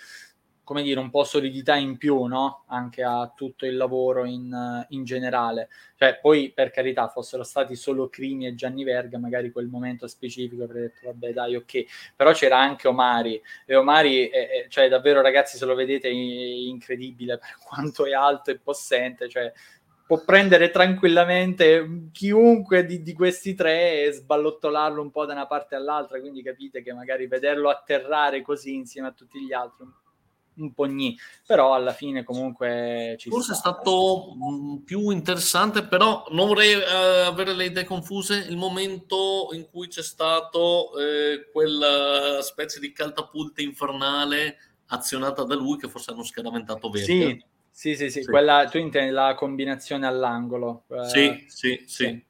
[0.62, 2.64] come dire, un po' solidità in più, no?
[2.66, 5.68] Anche a tutto il lavoro in, in, generale.
[5.96, 10.62] Cioè, poi, per carità, fossero stati solo Crimi e Gianni Verga, magari quel momento specifico
[10.62, 11.84] avrei detto, vabbè, dai, ok.
[12.14, 13.42] Però c'era anche Omari.
[13.64, 18.12] E Omari, è, è, cioè, davvero, ragazzi, se lo vedete, è incredibile per quanto è
[18.12, 19.28] alto e possente.
[19.28, 19.52] Cioè,
[20.10, 25.76] può prendere tranquillamente chiunque di, di, questi tre e sballottolarlo un po' da una parte
[25.76, 29.86] all'altra, quindi capite che magari vederlo atterrare così insieme a tutti gli altri
[30.56, 33.70] un po' gni, però alla fine comunque ci Forse sta.
[33.70, 39.50] è stato mh, più interessante, però non vorrei uh, avere le idee confuse, il momento
[39.52, 46.10] in cui c'è stato eh, quella specie di catapulta infernale azionata da lui che forse
[46.10, 47.06] hanno scaraventato verde.
[47.06, 47.44] Sì,
[47.80, 48.28] sì, sì, sì, sì.
[48.28, 50.84] Quella, tu intendi la combinazione all'angolo.
[50.88, 52.26] Eh, sì, sì, sì,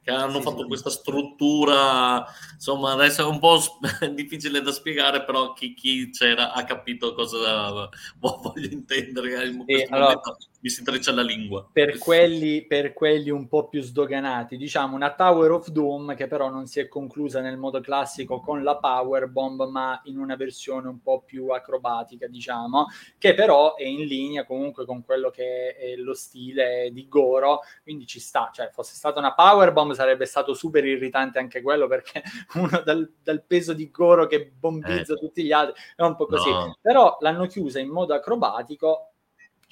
[0.00, 3.58] che hanno fatto questa struttura, insomma adesso è un po'
[4.14, 9.48] difficile da spiegare, però chi, chi c'era ha capito cosa voglio intendere.
[9.48, 10.20] In allora,
[10.64, 11.68] mi si intreccia la lingua.
[11.70, 16.48] Per quelli, per quelli un po' più sdoganati, diciamo una Tower of Doom che però
[16.48, 20.88] non si è conclusa nel modo classico con la Power Bomb, ma in una versione
[20.88, 22.86] un po' più acrobatica, diciamo,
[23.18, 28.06] che però è in linea comunque con quello che è lo stile di Goro, quindi
[28.06, 32.22] ci sta, cioè fosse stata una Power Bomb sarebbe stato super irritante anche quello perché
[32.56, 35.18] uno dal, dal peso di Goro che bombizza eh.
[35.18, 36.78] tutti gli altri è un po' così, no.
[36.80, 39.10] però l'hanno chiusa in modo acrobatico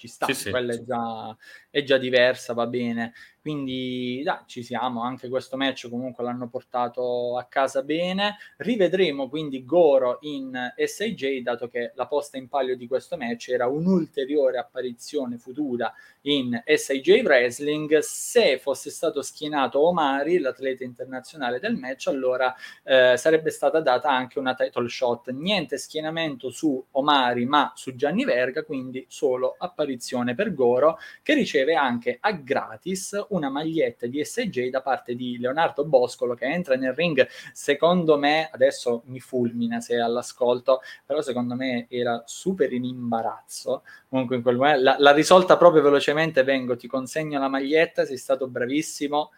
[0.02, 0.80] ci sta, sì, quella sì.
[0.80, 1.36] È, già,
[1.72, 3.14] è, già, diversa, va bene.
[3.40, 8.36] Quindi da, ci siamo, anche questo match comunque l'hanno portato a casa bene.
[8.58, 13.66] Rivedremo quindi Goro in SIJ, dato che la posta in palio di questo match era
[13.66, 17.98] un'ulteriore apparizione futura in SIJ Wrestling.
[17.98, 22.54] Se fosse stato schienato Omari, l'atleta internazionale del match, allora
[22.84, 25.30] eh, sarebbe stata data anche una title shot.
[25.30, 31.61] Niente schienamento su Omari, ma su Gianni Verga, quindi solo apparizione per Goro, che riceve
[31.74, 36.92] anche a gratis una maglietta di SJ da parte di Leonardo Boscolo che entra nel
[36.92, 43.84] ring, secondo me, adesso mi fulmina se all'ascolto, però secondo me era super in imbarazzo.
[44.08, 48.48] Comunque in quel momento la risolta proprio velocemente, vengo, ti consegno la maglietta, sei stato
[48.48, 49.30] bravissimo,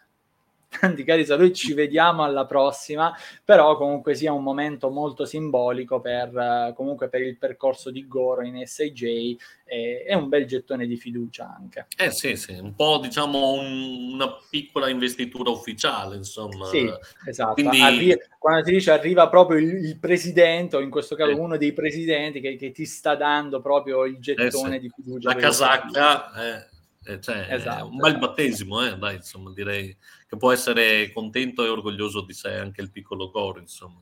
[0.78, 6.72] tanti cari saluti, ci vediamo alla prossima, però comunque sia un momento molto simbolico per,
[6.76, 11.54] comunque per il percorso di Goro in SJ e, è un bel gettone di fiducia
[11.56, 11.86] anche.
[11.96, 16.66] Eh sì, sì, un po' diciamo un, una piccola investitura ufficiale, insomma.
[16.66, 16.90] Sì,
[17.26, 17.54] esatto.
[17.54, 17.80] Quindi...
[17.80, 21.34] Arri- quando si dice arriva proprio il, il, presidente, o in questo caso eh.
[21.34, 24.80] uno dei presidenti che, che, ti sta dando proprio il gettone eh sì.
[24.80, 25.28] di fiducia.
[25.30, 26.66] La casacca, eh,
[27.06, 28.26] eh, cioè, esatto, un bel esatto.
[28.26, 29.96] battesimo, eh, dai, insomma, direi
[30.34, 34.00] che può essere contento e orgoglioso di sé anche il piccolo Goro, insomma.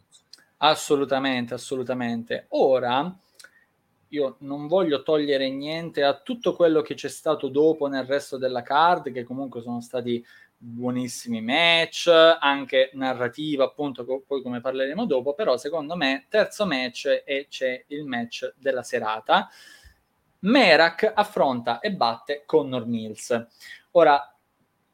[0.58, 2.46] Assolutamente, assolutamente.
[2.50, 3.14] Ora,
[4.08, 8.62] io non voglio togliere niente a tutto quello che c'è stato dopo nel resto della
[8.62, 10.24] card, che comunque sono stati
[10.56, 17.22] buonissimi match, anche narrativa, appunto, co- poi come parleremo dopo, però secondo me terzo match
[17.24, 19.48] e c'è il match della serata.
[20.40, 23.46] Merak affronta e batte Connor Mills.
[23.92, 24.31] Ora,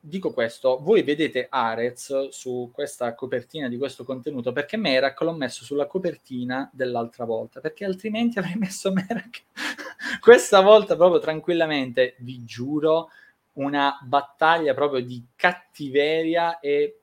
[0.01, 5.65] dico questo, voi vedete Arez su questa copertina di questo contenuto perché Merak l'ho messo
[5.65, 9.45] sulla copertina dell'altra volta, perché altrimenti avrei messo Merak
[10.21, 13.11] questa volta proprio tranquillamente, vi giuro,
[13.55, 17.01] una battaglia proprio di cattiveria e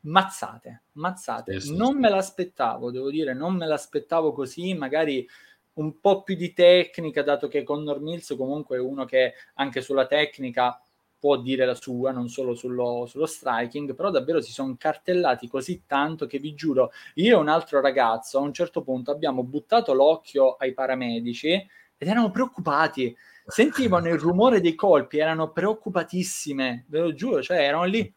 [0.00, 1.60] mazzate, mazzate.
[1.60, 1.98] Sì, sì, non sì.
[1.98, 5.26] me l'aspettavo, devo dire, non me l'aspettavo così, magari
[5.74, 10.06] un po' più di tecnica, dato che Connor Mills comunque è uno che anche sulla
[10.06, 10.80] tecnica
[11.24, 15.84] può dire la sua, non solo sullo, sullo striking, però davvero si sono cartellati così
[15.86, 19.94] tanto che vi giuro, io e un altro ragazzo a un certo punto abbiamo buttato
[19.94, 27.14] l'occhio ai paramedici ed erano preoccupati, sentivano il rumore dei colpi, erano preoccupatissime, ve lo
[27.14, 28.14] giuro, cioè erano lì,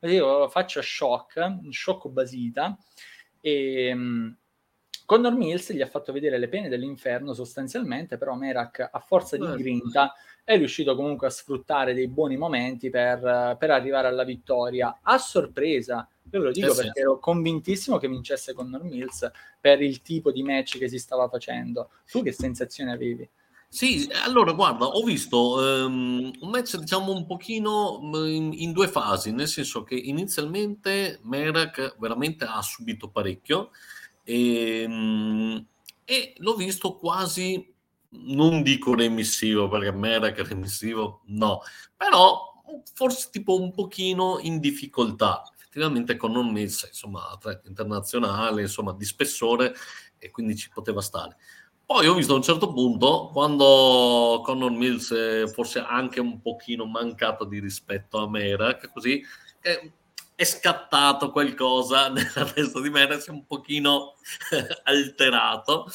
[0.00, 2.76] io faccio shock, shock basita,
[3.40, 3.96] e
[5.08, 9.46] Connor Mills gli ha fatto vedere le pene dell'inferno sostanzialmente, però Merak a forza di
[9.56, 10.12] grinta
[10.44, 14.98] è riuscito comunque a sfruttare dei buoni momenti per, per arrivare alla vittoria.
[15.00, 17.00] A sorpresa, io ve lo dico eh perché sì.
[17.00, 21.88] ero convintissimo che vincesse Connor Mills per il tipo di match che si stava facendo.
[22.04, 23.26] Tu che sensazione avevi?
[23.66, 25.54] Sì, allora guarda, ho visto
[25.86, 31.96] um, un match diciamo un pochino in, in, due fasi, nel senso che inizialmente Merak
[31.98, 33.70] veramente ha subito parecchio,
[34.28, 35.66] e, ehm,
[36.04, 37.74] e l'ho visto quasi,
[38.10, 41.62] non dico remissivo, perché Merak remissivo no,
[41.96, 42.62] però
[42.92, 45.42] forse tipo un pochino in difficoltà.
[45.56, 49.74] Effettivamente con non messa, insomma, atleta internazionale, insomma, di spessore,
[50.18, 51.36] e quindi ci poteva stare.
[51.84, 56.84] Poi ho visto a un certo punto, quando Connor Mills è forse anche un pochino
[56.84, 59.22] mancato di rispetto a Merak, così,
[59.60, 59.92] che
[60.38, 64.14] è scattato qualcosa nella testa di me, si è un pochino
[64.84, 65.90] alterato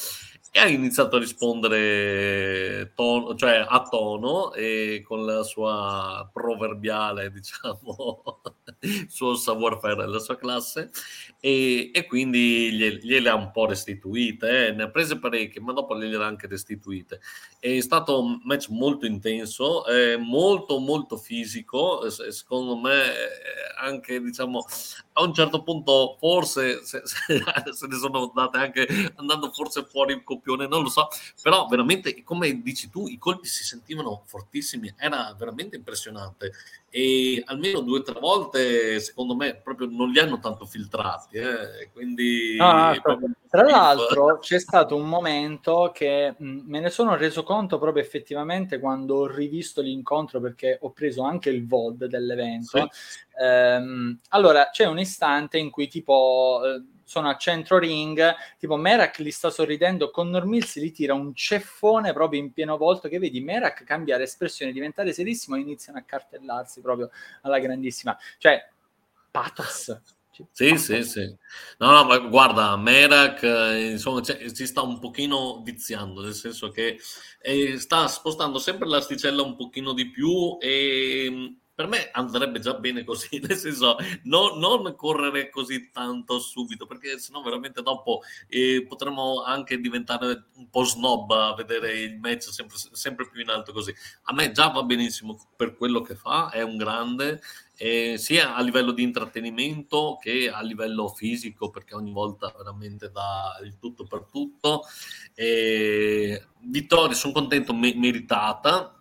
[0.50, 8.42] e ha iniziato a rispondere tono, cioè a tono e con la sua proverbiale, diciamo,
[9.08, 10.90] suo savoir-faire la sua classe
[11.46, 14.72] e, e quindi gliele, ha un po' restituite, eh.
[14.72, 17.20] ne ha prese parecchie, ma dopo gliele ha anche restituite.
[17.60, 23.12] È stato un match molto intenso, eh, molto molto fisico, secondo me
[23.76, 24.64] anche diciamo
[25.12, 27.42] a un certo punto forse se, se,
[27.72, 31.08] se ne sono andate anche andando forse fuori il copione, non lo so,
[31.42, 36.52] però veramente come dici tu i colpi si sentivano fortissimi, era veramente impressionante
[36.96, 41.90] e almeno due o tre volte secondo me proprio non li hanno tanto filtrati eh?
[41.92, 42.94] quindi no, no,
[43.50, 48.78] tra l'altro c'è stato un momento che mh, me ne sono reso conto proprio effettivamente
[48.78, 53.42] quando ho rivisto l'incontro perché ho preso anche il VOD dell'evento sì.
[53.42, 59.18] ehm, allora c'è un istante in cui tipo eh, sono a centro ring, tipo Merak
[59.18, 63.40] li sta sorridendo, Connor Mills gli tira un ceffone proprio in pieno volto che vedi
[63.40, 67.10] Merak cambiare espressione, diventare serissimo e iniziano a cartellarsi proprio
[67.42, 68.16] alla grandissima.
[68.38, 68.68] Cioè,
[69.30, 70.00] pathos.
[70.50, 70.82] Sì, pathos.
[70.82, 71.36] sì, sì.
[71.78, 76.70] No, no, ma guarda, Merak, eh, insomma, cioè, si sta un pochino viziando, nel senso
[76.70, 76.98] che
[77.40, 83.02] eh, sta spostando sempre l'asticella un pochino di più e per me andrebbe già bene
[83.02, 89.42] così, nel senso no, non correre così tanto subito, perché sennò veramente dopo eh, potremmo
[89.42, 93.92] anche diventare un po' snob a vedere il match sempre, sempre, più in alto così.
[94.24, 97.40] A me già va benissimo per quello che fa, è un grande,
[97.76, 103.58] eh, sia a livello di intrattenimento che a livello fisico, perché ogni volta veramente dà
[103.64, 104.82] il tutto per tutto.
[105.34, 108.93] Eh, vittoria, sono contento, me- meritata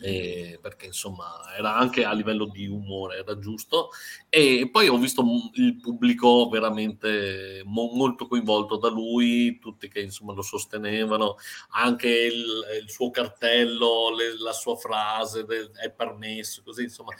[0.00, 1.24] eh, perché insomma
[1.56, 3.90] era anche a livello di umore, era giusto.
[4.28, 5.24] E poi ho visto
[5.54, 11.36] il pubblico veramente mo- molto coinvolto da lui, tutti che insomma lo sostenevano,
[11.70, 17.12] anche il, il suo cartello, le, la sua frase de- è permesso, così insomma.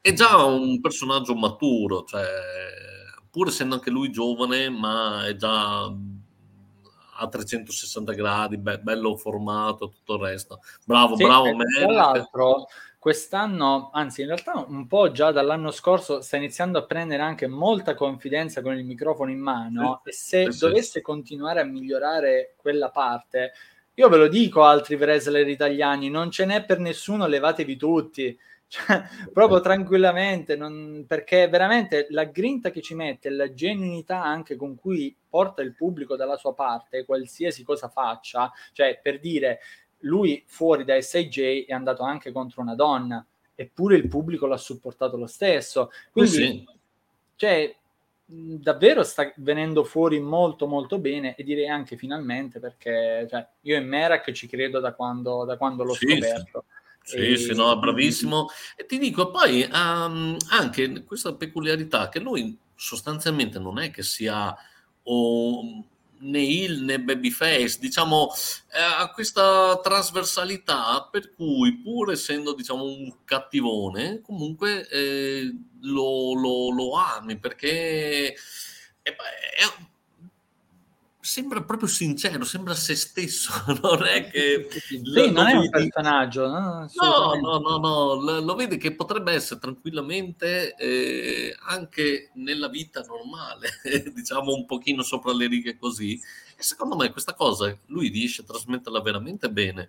[0.00, 2.24] È già un personaggio maturo, cioè,
[3.30, 5.90] pur essendo anche lui giovane, ma è già
[7.16, 10.60] a 360 gradi, be- bello formato, tutto il resto.
[10.84, 11.50] Bravo, sì, bravo.
[11.78, 12.66] Tra l'altro,
[12.98, 17.94] quest'anno, anzi in realtà un po' già dall'anno scorso, sta iniziando a prendere anche molta
[17.94, 22.88] confidenza con il microfono in mano sì, e se sì, dovesse continuare a migliorare quella
[22.88, 23.52] parte,
[23.94, 29.02] io ve lo dico altri wrestler italiani, non ce n'è per nessuno, levatevi tutti cioè,
[29.32, 35.14] proprio tranquillamente, non, perché veramente la grinta che ci mette, la genuinità anche con cui
[35.28, 39.60] porta il pubblico dalla sua parte, qualsiasi cosa faccia, cioè per dire,
[40.00, 45.16] lui fuori da SIJ è andato anche contro una donna, eppure il pubblico l'ha supportato
[45.16, 45.90] lo stesso.
[46.10, 46.68] Quindi, sì.
[47.36, 47.74] cioè,
[48.26, 53.86] davvero sta venendo fuori molto molto bene e direi anche finalmente perché cioè, io in
[53.86, 56.64] Merak ci credo da quando, da quando l'ho sì, scoperto.
[56.66, 56.73] Sì
[57.04, 57.36] sì, e...
[57.36, 58.48] sì, no, bravissimo.
[58.76, 64.54] E ti dico poi um, anche questa peculiarità che lui sostanzialmente non è che sia
[65.04, 65.84] o,
[66.18, 68.30] né il né babyface, diciamo,
[68.72, 76.70] eh, ha questa trasversalità per cui pur essendo diciamo un cattivone, comunque eh, lo, lo,
[76.70, 78.34] lo, ami perché
[79.02, 79.92] è, è
[81.34, 83.50] sembra proprio sincero, sembra se stesso,
[83.82, 84.68] non è che...
[84.70, 85.00] Sì,
[85.32, 86.88] non è un personaggio, no?
[86.94, 93.00] No, no, no, no, lo, lo vedi che potrebbe essere tranquillamente eh, anche nella vita
[93.00, 93.68] normale,
[94.14, 96.12] diciamo un pochino sopra le righe così,
[96.56, 99.88] e secondo me questa cosa lui riesce a trasmetterla veramente bene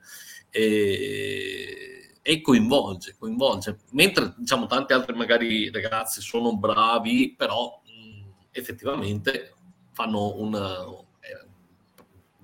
[0.50, 9.54] e, e coinvolge, coinvolge, mentre diciamo tanti altri magari ragazzi sono bravi, però mh, effettivamente
[9.91, 11.04] fanno una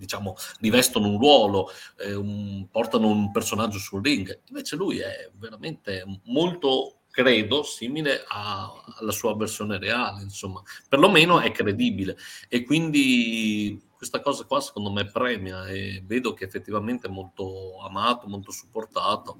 [0.02, 4.42] diciamo, rivestono un ruolo, eh, un, portano un personaggio sul ring.
[4.48, 11.52] Invece lui è veramente molto credo, simile a, alla sua versione reale, insomma, perlomeno è
[11.52, 12.18] credibile
[12.50, 18.28] e quindi questa cosa qua secondo me premia e vedo che effettivamente è molto amato,
[18.28, 19.38] molto supportato.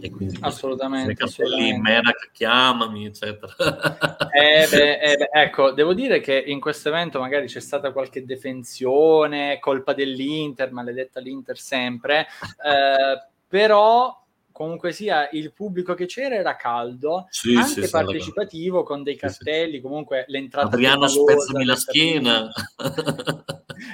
[0.00, 1.72] E quindi assolutamente, assolutamente.
[1.72, 3.54] Lì, Merak, chiamami, eccetera.
[4.32, 8.24] Eh beh, eh beh, ecco, devo dire che in questo evento magari c'è stata qualche
[8.24, 12.26] defensione, colpa dell'Inter, maledetta l'Inter sempre,
[12.64, 14.21] eh, però
[14.52, 19.16] comunque sia il pubblico che c'era era caldo, sì, anche sì, partecipativo sì, con dei
[19.16, 22.50] cartelli, comunque l'entrata Adriano spezzami la schiena.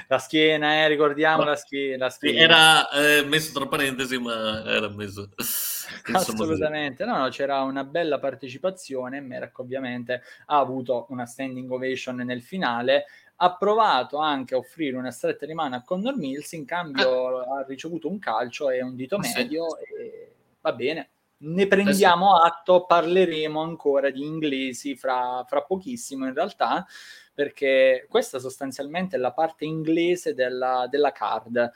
[0.07, 2.39] la schiena, eh, ricordiamo la schiena, la schiena.
[2.39, 5.29] Era eh, messo tra parentesi, ma era messo
[6.13, 12.41] Assolutamente, no, no, c'era una bella partecipazione, Merck ovviamente ha avuto una standing ovation nel
[12.41, 13.05] finale,
[13.37, 17.59] ha provato anche a offrire una stretta di mano a Connor Mills, in cambio ah.
[17.59, 23.61] ha ricevuto un calcio e un dito medio e va bene, ne prendiamo atto, parleremo
[23.61, 26.85] ancora di inglesi fra, fra pochissimo in realtà,
[27.33, 31.71] perché questa sostanzialmente è la parte inglese della, della card.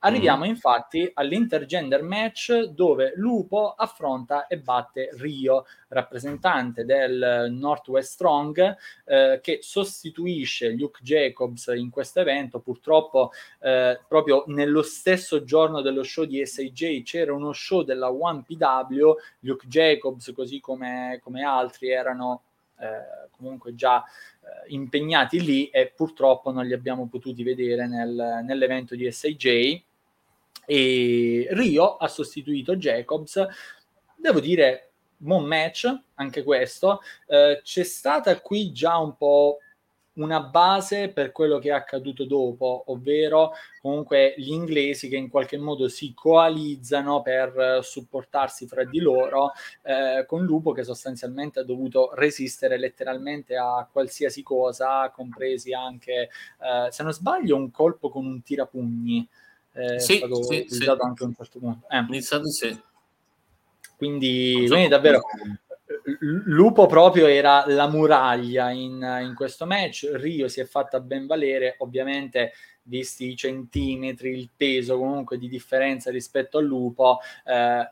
[0.00, 0.48] Arriviamo mm.
[0.48, 9.58] infatti all'intergender match dove Lupo affronta e batte Rio, rappresentante del Northwest Strong, eh, che
[9.60, 12.60] sostituisce Luke Jacobs in questo evento.
[12.60, 19.14] Purtroppo, eh, proprio nello stesso giorno dello show di SAJ c'era uno show della 1PW.
[19.40, 22.42] Luke Jacobs, così come, come altri, erano
[22.78, 28.94] eh, comunque già eh, impegnati lì e purtroppo non li abbiamo potuti vedere nel, nell'evento
[28.94, 29.86] di SAJ
[30.70, 33.42] e Rio ha sostituito Jacobs.
[34.14, 37.00] Devo dire, buon match, anche questo.
[37.26, 39.60] Eh, c'è stata qui già un po'
[40.16, 45.56] una base per quello che è accaduto dopo, ovvero comunque gli inglesi che in qualche
[45.56, 49.52] modo si coalizzano per supportarsi fra di loro,
[49.84, 56.28] eh, con Lupo che sostanzialmente ha dovuto resistere letteralmente a qualsiasi cosa, compresi anche,
[56.60, 59.26] eh, se non sbaglio, un colpo con un tirapugni
[59.78, 61.06] eh, sì, è stato sì, utilizzato sì.
[61.06, 61.86] anche a un certo punto.
[61.88, 62.04] Eh.
[62.08, 62.80] Di sì.
[63.96, 65.20] Quindi, quindi davvero
[66.20, 70.08] Lupo proprio era la muraglia in, in, questo match.
[70.14, 72.52] Rio si è fatta ben valere, ovviamente,
[72.82, 77.18] visti i centimetri, il peso comunque di differenza rispetto al Lupo.
[77.44, 77.90] Eh,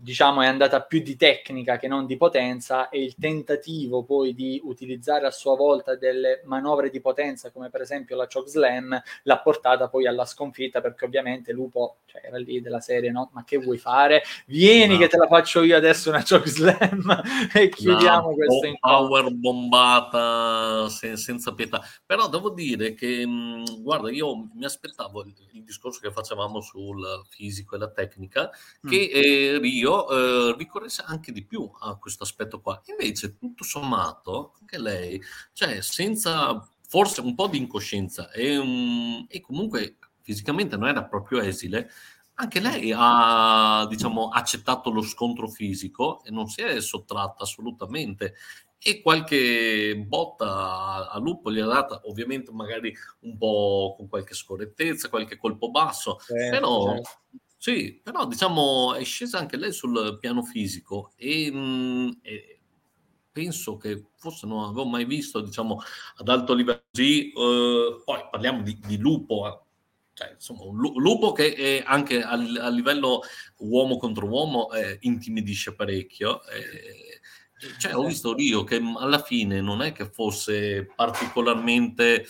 [0.00, 4.60] diciamo è andata più di tecnica che non di potenza e il tentativo poi di
[4.64, 9.38] utilizzare a sua volta delle manovre di potenza come per esempio la choke slam l'ha
[9.38, 13.58] portata poi alla sconfitta perché ovviamente Lupo cioè, era lì della serie no ma che
[13.58, 15.00] vuoi fare vieni no.
[15.00, 17.22] che te la faccio io adesso una choke slam
[17.52, 23.82] e chiudiamo no, questo incontro power bombata sen- senza pietà però devo dire che mh,
[23.82, 28.50] guarda io mi aspettavo il, il, discorso che facevamo sul fisico e la tecnica
[28.86, 28.88] mm.
[28.88, 32.80] che eh, Rio io eh, ricorresse anche di più a questo aspetto qua.
[32.86, 35.20] Invece, tutto sommato, anche lei,
[35.54, 41.40] cioè senza forse un po' di incoscienza e, um, e comunque fisicamente non era proprio
[41.40, 41.90] esile,
[42.34, 48.34] anche lei ha diciamo, accettato lo scontro fisico e non si è sottratta assolutamente
[48.80, 55.08] e qualche botta a Lupo gli ha data ovviamente magari un po' con qualche scorrettezza,
[55.08, 57.10] qualche colpo basso, certo, però certo.
[57.60, 62.60] Sì, però diciamo è scesa anche lei sul piano fisico e, mh, mm, e
[63.32, 65.80] penso che forse non avevo mai visto diciamo
[66.16, 66.84] ad alto livello.
[66.90, 69.60] Così, uh, poi parliamo di, di lupo, eh,
[70.14, 73.22] cioè, insomma, un lupo che anche a, a, livello
[73.58, 76.42] uomo contro uomo eh, intimidisce parecchio.
[76.44, 77.20] Eh,
[77.78, 82.24] cioè, ho visto Rio che alla fine non è che fosse particolarmente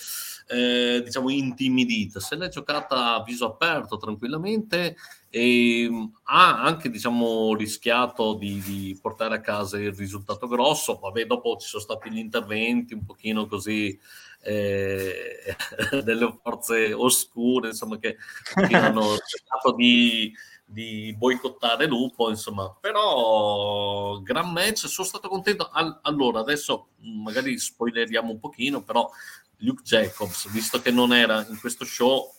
[0.49, 4.97] eh, diciamo intimidita, se l'è giocata a viso aperto tranquillamente
[5.29, 11.27] e mm, ha anche diciamo rischiato di, di, portare a casa il risultato grosso, vabbè
[11.27, 13.99] dopo ci sono stati gli interventi un pochino così
[14.43, 15.55] eh,
[16.03, 18.17] delle forze oscure insomma che
[18.73, 20.33] hanno cercato di
[20.71, 25.71] di boicottare Lupo, insomma, però gran match, sono stato contento.
[25.73, 29.11] All- allora, adesso magari spoileriamo un pochino, però
[29.59, 32.31] Luke Jacobs, visto che non era in questo show,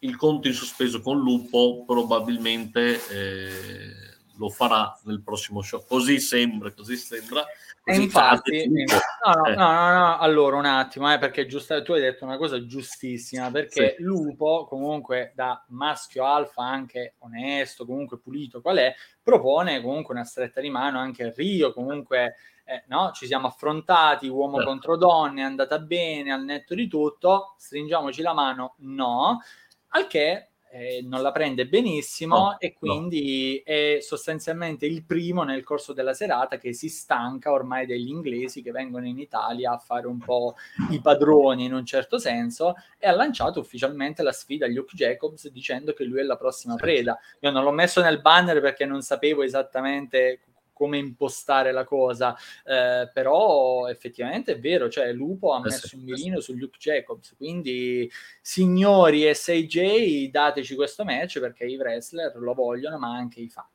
[0.00, 3.92] il conto in sospeso con Lupo probabilmente eh,
[4.36, 5.82] lo farà nel prossimo show.
[5.86, 7.44] Così sembra, così sembra.
[7.90, 9.54] Così infatti, no, no, eh.
[9.54, 13.50] no, no, no, allora un attimo, eh, perché giusto, tu hai detto una cosa giustissima,
[13.50, 14.02] perché sì.
[14.02, 20.60] Lupo comunque da maschio alfa anche onesto, comunque pulito qual è, propone comunque una stretta
[20.60, 23.10] di mano anche a Rio, comunque eh, no?
[23.12, 24.70] ci siamo affrontati uomo Certo.
[24.70, 29.40] contro donne, è andata bene al netto di tutto, stringiamoci la mano, no,
[29.88, 32.78] al che eh, non la prende benissimo No, e no.
[32.78, 38.62] quindi è sostanzialmente il primo nel corso della serata che si stanca ormai degli inglesi
[38.62, 40.54] che vengono in Italia a fare un po'
[40.90, 45.48] i padroni in un certo senso e ha lanciato ufficialmente la sfida a Luke Jacobs
[45.48, 47.18] dicendo che lui è la prossima preda.
[47.40, 50.40] Io non l'ho messo nel banner perché non sapevo esattamente
[50.80, 56.00] come impostare la cosa, eh, però effettivamente è vero, cioè Lupo ha Eh messo un
[56.00, 58.10] eh mirino su Luke Jacobs, quindi
[58.40, 63.66] signori SAJ dateci questo match perché i wrestler lo vogliono ma anche i fan.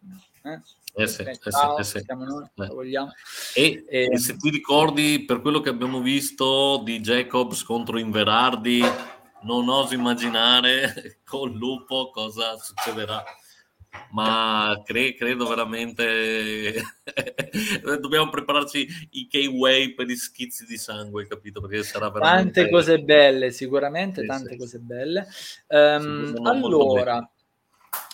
[0.45, 0.59] Eh?
[0.95, 2.03] Eh sì, eh ciao, eh sì.
[2.07, 3.13] noi, Eh.
[3.53, 8.81] E, E- e se ti ricordi, per quello che abbiamo visto di Jacobs contro Inverardi,
[9.43, 13.23] non oso immaginare col lupo cosa succederà.
[14.11, 16.73] Ma cre- credo veramente
[17.99, 21.59] dobbiamo prepararci i K-Way per gli schizzi di sangue, capito?
[21.61, 24.57] Perché sarà veramente Tante cose belle, sicuramente Sì, tante sì.
[24.57, 25.27] cose belle.
[25.67, 27.29] Ehm, Sì, molto allora,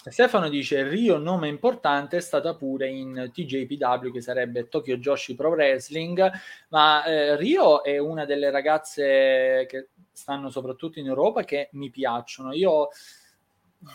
[0.10, 5.50] Stefano dice Rio nome importante è stata pure in TJPW che sarebbe Tokyo Joshi Pro
[5.50, 6.32] Wrestling
[6.70, 12.52] ma eh, Rio è una delle ragazze che stanno soprattutto in Europa che mi piacciono
[12.54, 12.90] io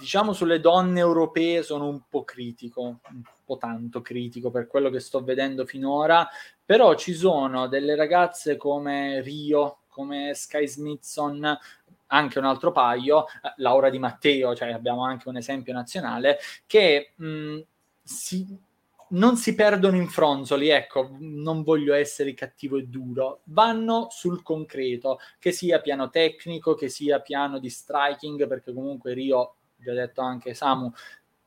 [0.01, 4.99] diciamo sulle donne europee sono un po' critico un po' tanto critico per quello che
[4.99, 6.29] sto vedendo finora
[6.65, 11.59] però ci sono delle ragazze come Rio come Sky Smithson
[12.09, 17.13] anche un altro paio, eh, Laura Di Matteo, cioè abbiamo anche un esempio nazionale, che
[17.17, 17.61] mh,
[18.03, 18.47] si,
[19.09, 25.19] non si perdono in fronzoli, ecco, non voglio essere cattivo e duro, vanno sul concreto,
[25.39, 29.56] che sia piano tecnico, che sia piano di striking, perché comunque Rio,
[29.91, 30.93] ho detto anche Samu,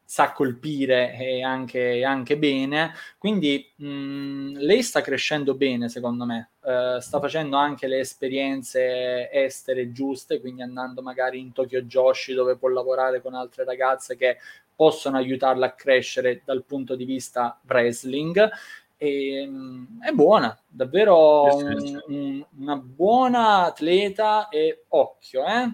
[0.09, 6.97] sa colpire e anche, anche bene, quindi mh, lei sta crescendo bene secondo me, uh,
[6.99, 12.69] sta facendo anche le esperienze estere giuste, quindi andando magari in Tokyo Joshi dove può
[12.69, 14.37] lavorare con altre ragazze che
[14.75, 18.49] possono aiutarla a crescere dal punto di vista wrestling.
[18.97, 25.71] E, mh, è buona, davvero un, un, una buona atleta e occhio eh,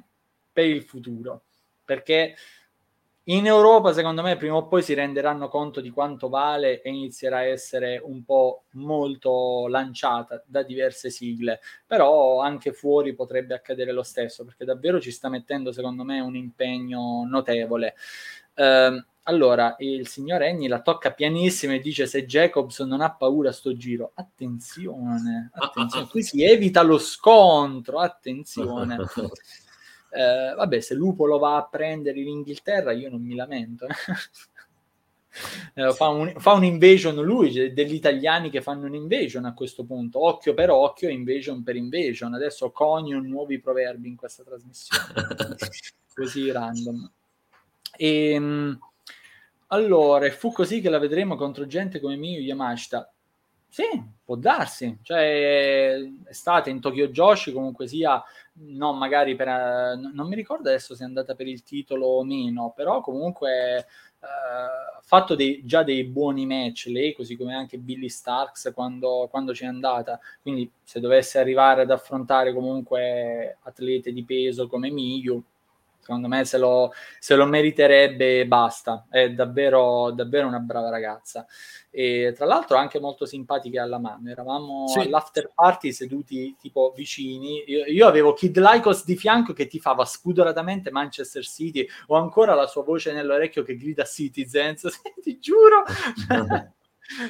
[0.52, 1.45] per il futuro,
[1.86, 2.36] perché
[3.28, 7.38] in Europa, secondo me, prima o poi si renderanno conto di quanto vale e inizierà
[7.38, 14.04] a essere un po' molto lanciata da diverse sigle, però anche fuori potrebbe accadere lo
[14.04, 17.96] stesso, perché davvero ci sta mettendo, secondo me, un impegno notevole.
[18.54, 23.52] Uh, allora, il signor Enni la tocca pianissimo e dice se Jacobs non ha paura
[23.52, 28.98] sto giro, attenzione, attenzione, qui si evita lo scontro, attenzione.
[30.16, 33.86] Eh, vabbè, se Lupo lo va a prendere in Inghilterra, io non mi lamento.
[35.74, 39.84] eh, fa, un, fa un invasion lui, degli italiani che fanno un invasion a questo
[39.84, 42.34] punto, occhio per occhio, invasion per invasion.
[42.34, 45.58] Adesso conio nuovi proverbi in questa trasmissione,
[46.16, 47.12] così random.
[47.98, 48.78] E,
[49.68, 53.15] allora, fu così che la vedremo contro gente come Miyu Yamashita.
[53.76, 53.84] Sì,
[54.24, 58.24] può darsi, cioè è stata in Tokyo Joshi comunque sia,
[58.54, 62.24] non magari per, uh, non mi ricordo adesso se è andata per il titolo o
[62.24, 63.86] meno, però comunque
[64.22, 69.28] ha uh, fatto dei, già dei buoni match lei, così come anche Billy Starks quando,
[69.30, 75.44] quando c'è andata, quindi se dovesse arrivare ad affrontare comunque atlete di peso come Miyu,
[76.06, 81.48] secondo me se lo, se lo meriterebbe e basta, è davvero, davvero una brava ragazza.
[81.90, 85.00] E tra l'altro anche molto simpatica alla mano, eravamo sì.
[85.00, 90.92] all'after party seduti tipo vicini, io, io, avevo Kid Lycos di fianco che tifava spudoratamente
[90.92, 95.84] Manchester City, ho ancora la sua voce nell'orecchio che grida Citizens, ti giuro!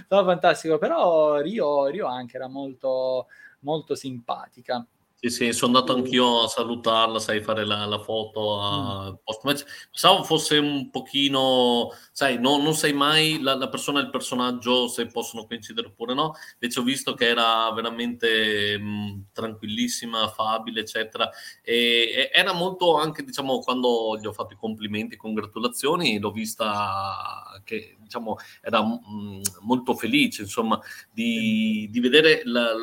[0.04, 3.28] Stava fantastico, però Rio, Rio anche era molto,
[3.60, 4.86] molto simpatica.
[5.26, 9.16] Sì, sì, sono andato anch'io a salutarla, sai, fare la, la foto a mm.
[9.24, 9.88] post-match.
[9.90, 14.88] Pensavo fosse un pochino, sai, no, non sai mai la, la, persona e il personaggio
[14.88, 16.34] se possono coincidere oppure no.
[16.60, 21.28] Invece ho visto che era veramente mh, tranquillissima, affabile, eccetera.
[21.64, 27.60] E, e, era molto anche, diciamo, quando gli ho fatto i complimenti, congratulazioni, l'ho vista
[27.64, 30.80] che, diciamo, era mh, molto felice, insomma,
[31.12, 32.74] di, di vedere la,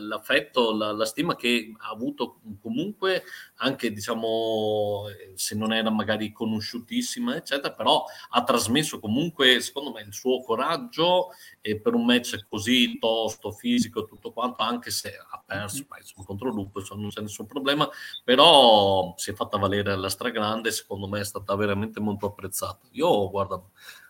[0.00, 3.24] l'affetto, la stima che ha avuto comunque
[3.56, 10.12] anche diciamo se non era magari conosciutissima eccetera però ha trasmesso comunque secondo me il
[10.12, 15.84] suo coraggio e per un match così tosto fisico tutto quanto anche se ha perso
[15.98, 17.88] insomma, contro Lupo insomma, non c'è nessun problema
[18.24, 22.86] però si è fatta valere alla stragrande secondo me è stata veramente molto apprezzata.
[22.92, 23.62] Io guarda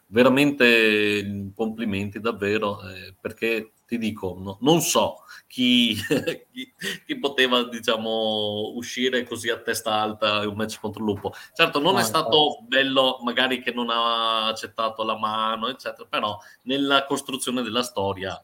[0.08, 5.96] veramente complimenti davvero, eh, perché ti dico, no, non so chi,
[6.52, 6.72] chi,
[7.06, 11.32] chi, poteva, diciamo, uscire così a testa alta in un match contro il lupo.
[11.54, 16.38] Certo, non no, è stato bello, magari che non ha accettato la mano, eccetera, però
[16.62, 18.38] nella costruzione della storia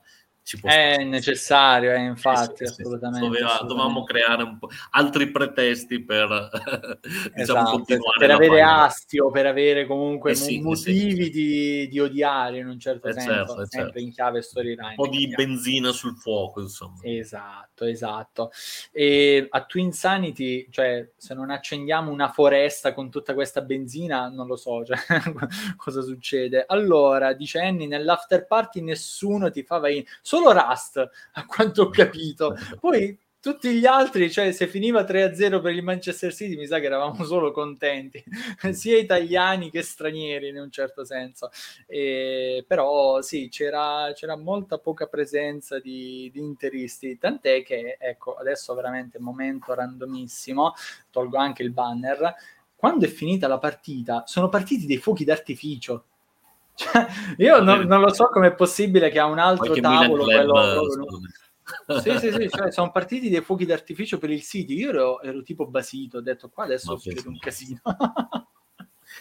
[0.45, 1.05] ci può è stare.
[1.05, 3.75] necessario, eh, infatti, sì, sì, assolutamente, Doveva, assolutamente.
[3.75, 6.29] Dovevamo creare un po' altri pretesti per
[7.35, 11.99] diciamo, esatto, continuare per avere asti o per avere comunque eh sì, motivi di, di,
[11.99, 13.99] odiare in un certo eh senso, certo, sempre certo.
[14.01, 14.89] in chiave storyline.
[14.89, 16.99] Un po' di benzina sul fuoco, insomma.
[17.03, 18.51] Esatto, esatto.
[18.93, 24.47] E a Twin Sanity, cioè, se non accendiamo una foresta con tutta questa benzina, non
[24.47, 24.99] lo so, cioè,
[25.77, 26.67] cosa succede.
[26.69, 32.57] Allora, dice Annie, nell'after party nessuno ti fa vai solo Rust, a quanto ho capito.
[32.81, 36.87] Poi tutti gli altri, cioè se finiva 3-0 per il Manchester City, mi sa che
[36.87, 38.25] eravamo solo contenti,
[38.73, 41.51] sia italiani che stranieri in un certo senso.
[41.87, 48.75] E, però sì, c'era, c'era, molta poca presenza di, di, interisti, tant'è che, ecco, adesso
[48.75, 50.73] veramente momento randomissimo,
[51.11, 52.35] tolgo anche il banner,
[52.75, 56.07] quando è finita la partita sono partiti dei fuochi d'artificio
[56.75, 57.07] cioè,
[57.39, 60.89] io non, non, lo so com'è possibile che a un altro tavolo quello,
[62.01, 64.75] sì, sì, sì, cioè, sono partiti dei fuochi d'artificio per il City.
[64.75, 67.81] Io ero, ero tipo basito, ho detto qua adesso succede un casino.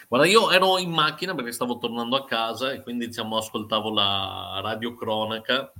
[0.08, 4.60] Guarda, io ero in macchina perché stavo tornando a casa e quindi diciamo ascoltavo la
[4.62, 5.72] radio cronaca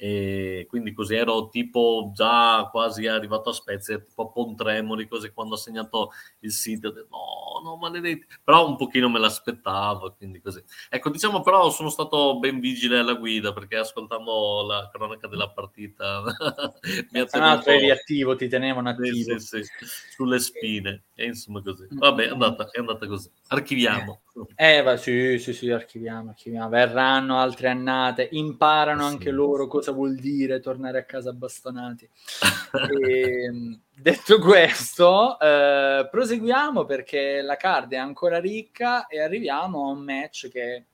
[0.00, 5.56] e quindi così ero tipo già quasi arrivato a Spezia, tipo a Pontremoli, così quando
[5.56, 10.62] ha segnato il sito, no, no, maledetti, però un pochino me l'aspettavo, quindi così.
[10.88, 16.22] Ecco, diciamo però sono stato ben vigile alla guida perché ascoltando la cronaca della partita
[17.10, 17.68] mi ha tenuto...
[17.68, 19.36] Ah, eri attivo, ti tenevano attivo.
[19.36, 21.88] Sì, sì, sì, sulle spine, e insomma così.
[21.90, 23.28] Vabbè, è andata, è andata così.
[23.48, 24.20] Archiviamo.
[24.54, 26.68] Eh, va, sì, sì, sì, archiviamo, archiviamo.
[26.68, 32.08] Verranno altre annate, imparano anche loro cosa vuol dire tornare a casa bastonati.
[33.00, 39.92] e, ehm, detto questo, eh, proseguiamo perché la card è ancora ricca e arriviamo a
[39.92, 40.84] un match che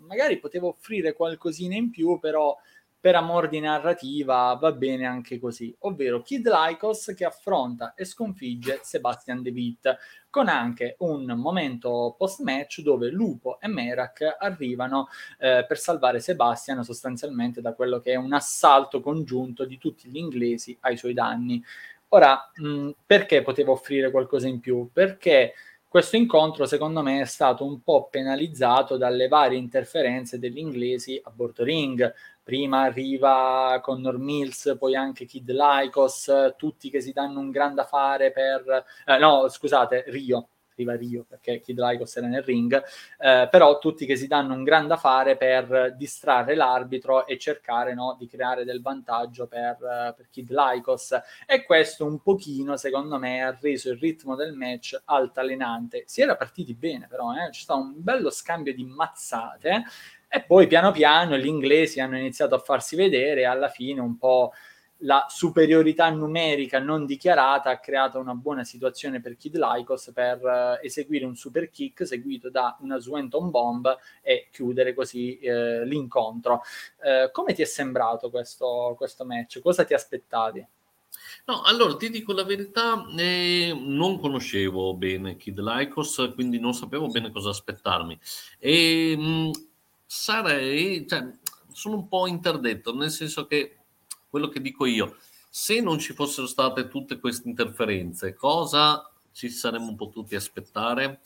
[0.00, 2.56] magari poteva offrire qualcosina in più, però
[3.00, 8.80] per amor di narrativa va bene anche così, ovvero Kid Lycos che affronta e sconfigge
[8.82, 9.96] Sebastian De Witt,
[10.28, 17.62] con anche un momento post-match dove Lupo e Merak arrivano eh, per salvare Sebastian sostanzialmente
[17.62, 21.62] da quello che è un assalto congiunto di tutti gli inglesi ai suoi danni.
[22.08, 24.90] Ora, mh, perché poteva offrire qualcosa in più?
[24.92, 25.54] Perché
[25.90, 31.30] questo incontro secondo me è stato un po' penalizzato dalle varie interferenze degli inglesi a
[31.30, 32.14] bordo ring.
[32.50, 37.84] Prima arriva Connor Mills, poi anche Kid Lycos, tutti che si danno un gran da
[37.84, 38.84] fare per...
[39.06, 42.74] Eh, no, scusate, Rio, arriva Rio perché Kid Lycos era nel ring,
[43.20, 47.94] eh, però tutti che si danno un gran da fare per distrarre l'arbitro e cercare
[47.94, 53.16] no, di creare del vantaggio per, uh, per Kid Lycos e questo un pochino secondo
[53.16, 56.02] me ha reso il ritmo del match altalenante.
[56.04, 57.50] Si era partiti bene però, eh?
[57.50, 59.84] c'è stato un bello scambio di mazzate
[60.32, 64.16] e poi piano piano gli inglesi hanno iniziato a farsi vedere e alla fine un
[64.16, 64.52] po'
[65.04, 70.84] la superiorità numerica non dichiarata ha creato una buona situazione per Kid Lycos per uh,
[70.84, 76.62] eseguire un super kick seguito da una Swenton Bomb e chiudere così uh, l'incontro.
[76.98, 79.60] Uh, come ti è sembrato questo, questo match?
[79.60, 80.66] Cosa ti aspettavi?
[81.46, 87.08] No, allora ti dico la verità, eh, non conoscevo bene Kid Lycos, quindi non sapevo
[87.08, 88.18] bene cosa aspettarmi.
[88.58, 89.50] E mh, mm,
[90.12, 91.24] sarei, cioè,
[91.70, 93.76] sono un po' interdetto, nel senso che
[94.28, 95.16] quello che dico io,
[95.48, 101.20] se non ci fossero state tutte queste interferenze, cosa ci saremmo potuti aspettare?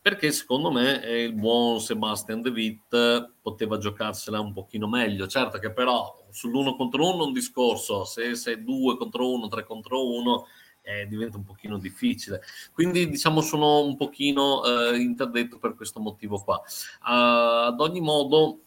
[0.00, 5.26] Perché secondo me il buon Sebastian De Witt poteva giocarsela un pochino meglio.
[5.26, 10.08] Certo che però sull'uno contro uno un discorso, se sei due contro uno, tre contro
[10.08, 10.46] uno,
[10.90, 12.42] eh, diventa un pochino difficile.
[12.72, 16.56] Quindi diciamo sono un pochino eh, interdetto per questo motivo qua.
[16.56, 18.60] Uh, ad ogni modo,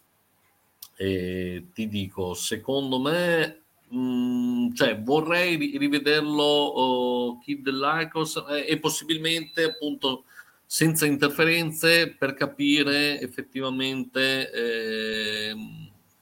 [0.96, 3.64] eh, ti dico, secondo me
[3.96, 10.24] Mm, cioè vorrei rivederlo uh, Kid Lycos eh, e possibilmente appunto
[10.66, 15.56] senza interferenze per capire effettivamente eh,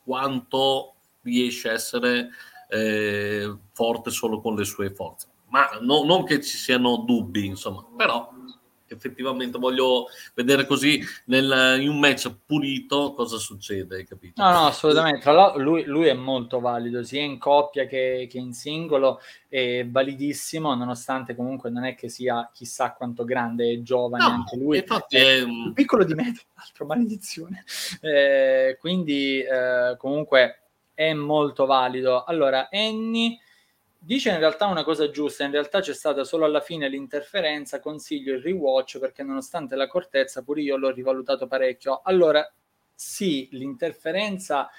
[0.03, 2.31] quanto riesce a essere
[2.67, 7.85] eh, forte solo con le sue forze ma no, non che ci siano dubbi insomma
[7.95, 8.29] però
[8.93, 14.41] effettivamente voglio vedere così nel, in un match pulito cosa succede, hai capito?
[14.41, 15.21] No, no, assolutamente.
[15.21, 19.85] Tra l'altro lui, lui è molto valido, sia in coppia che, che, in singolo, è
[19.87, 24.77] validissimo, nonostante comunque non è che sia chissà quanto grande e giovane no, anche lui.
[24.77, 27.63] Infatti è, è un piccolo di me, altro maledizione.
[28.01, 30.57] Eh, quindi eh, comunque
[30.93, 32.23] è molto valido.
[32.23, 33.39] Allora, Annie
[34.03, 38.33] dice in realtà una cosa giusta, in realtà c'è stata solo alla fine l'interferenza, consiglio
[38.33, 42.01] il rewatch perché nonostante l'accortezza pure io l'ho rivalutato parecchio.
[42.03, 42.51] Allora,
[42.93, 44.69] sì, l'interferenza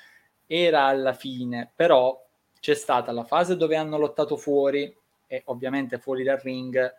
[0.46, 2.20] era alla fine, però
[2.58, 4.94] c'è stata la fase dove hanno lottato fuori
[5.26, 6.94] e ovviamente fuori dal ring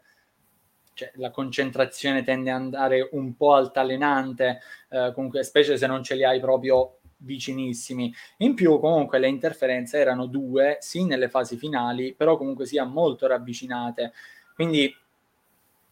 [0.93, 6.15] cioè, la concentrazione tende ad andare un po' altalenante, eh, comunque, specie se non ce
[6.15, 8.13] li hai proprio vicinissimi.
[8.37, 13.27] In più, comunque, le interferenze erano due, sì, nelle fasi finali, però comunque sia molto
[13.27, 14.13] ravvicinate.
[14.55, 14.95] Quindi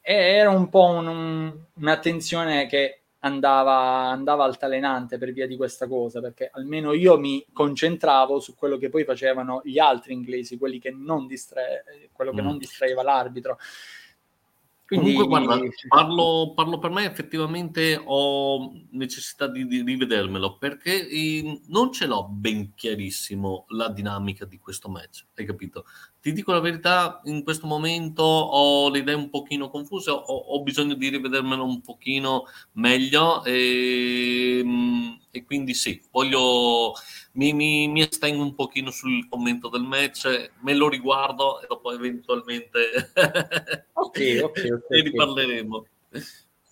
[0.02, 6.22] era un po' un, un, un'attenzione che andava, andava altalenante per via di questa cosa,
[6.22, 10.92] perché almeno io mi concentravo su quello che poi facevano gli altri inglesi, quelli che
[10.92, 11.62] non distra-
[12.12, 12.46] quello che mm.
[12.46, 13.58] non distraeva l'arbitro.
[14.92, 15.14] Quindi...
[15.14, 21.94] Comunque, guarda, parlo, parlo, per me, effettivamente ho necessità di, di rivedermelo perché eh, non
[21.94, 25.86] ce l'ho ben chiarissimo la dinamica di questo match, hai capito?
[26.22, 30.62] Ti dico la verità, in questo momento ho le idee un pochino confuse, ho, ho
[30.62, 36.94] bisogno di rivedermelo un pochino meglio e, ehm, e quindi sì, voglio
[37.34, 41.92] mi, mi, mi, estengo un pochino sul commento del match, me lo riguardo e dopo
[41.92, 43.12] eventualmente
[43.94, 45.86] okay, okay, okay, ne riparleremo.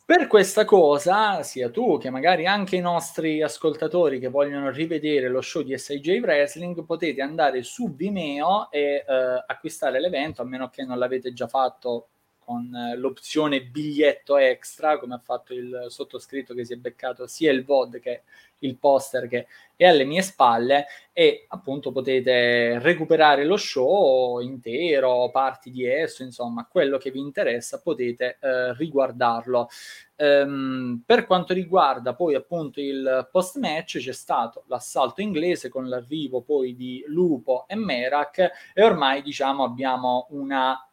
[0.10, 5.40] Per questa cosa, sia tu che magari anche i nostri ascoltatori che vogliono rivedere lo
[5.40, 10.84] show di SIJ Wrestling, potete andare su Vimeo e eh, acquistare l'evento, a meno che
[10.84, 12.08] non l'avete già fatto
[12.40, 17.52] con eh, l'opzione biglietto extra, come ha fatto il sottoscritto che si è beccato sia
[17.52, 18.24] il VOD che
[18.60, 25.72] il poster che è alle mie spalle e appunto potete recuperare lo show intero, parti
[25.72, 29.70] di esso, insomma, quello che vi interessa potete eh, riguardarlo.
[30.18, 36.42] Um, per quanto riguarda poi appunto il post match c'è stato l'assalto inglese con l'arrivo
[36.42, 40.89] poi di Lupo e Merak e ormai diciamo abbiamo una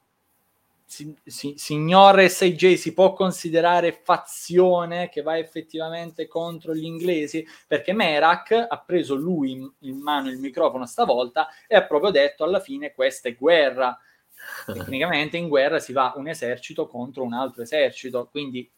[0.88, 7.92] si, si, signor SIJ si può considerare fazione che va effettivamente contro gli inglesi perché
[7.92, 12.60] Merak ha preso lui in, in mano il microfono stavolta e ha proprio detto alla
[12.60, 13.98] fine questa è guerra
[14.64, 18.70] tecnicamente in guerra si va un esercito contro un altro esercito quindi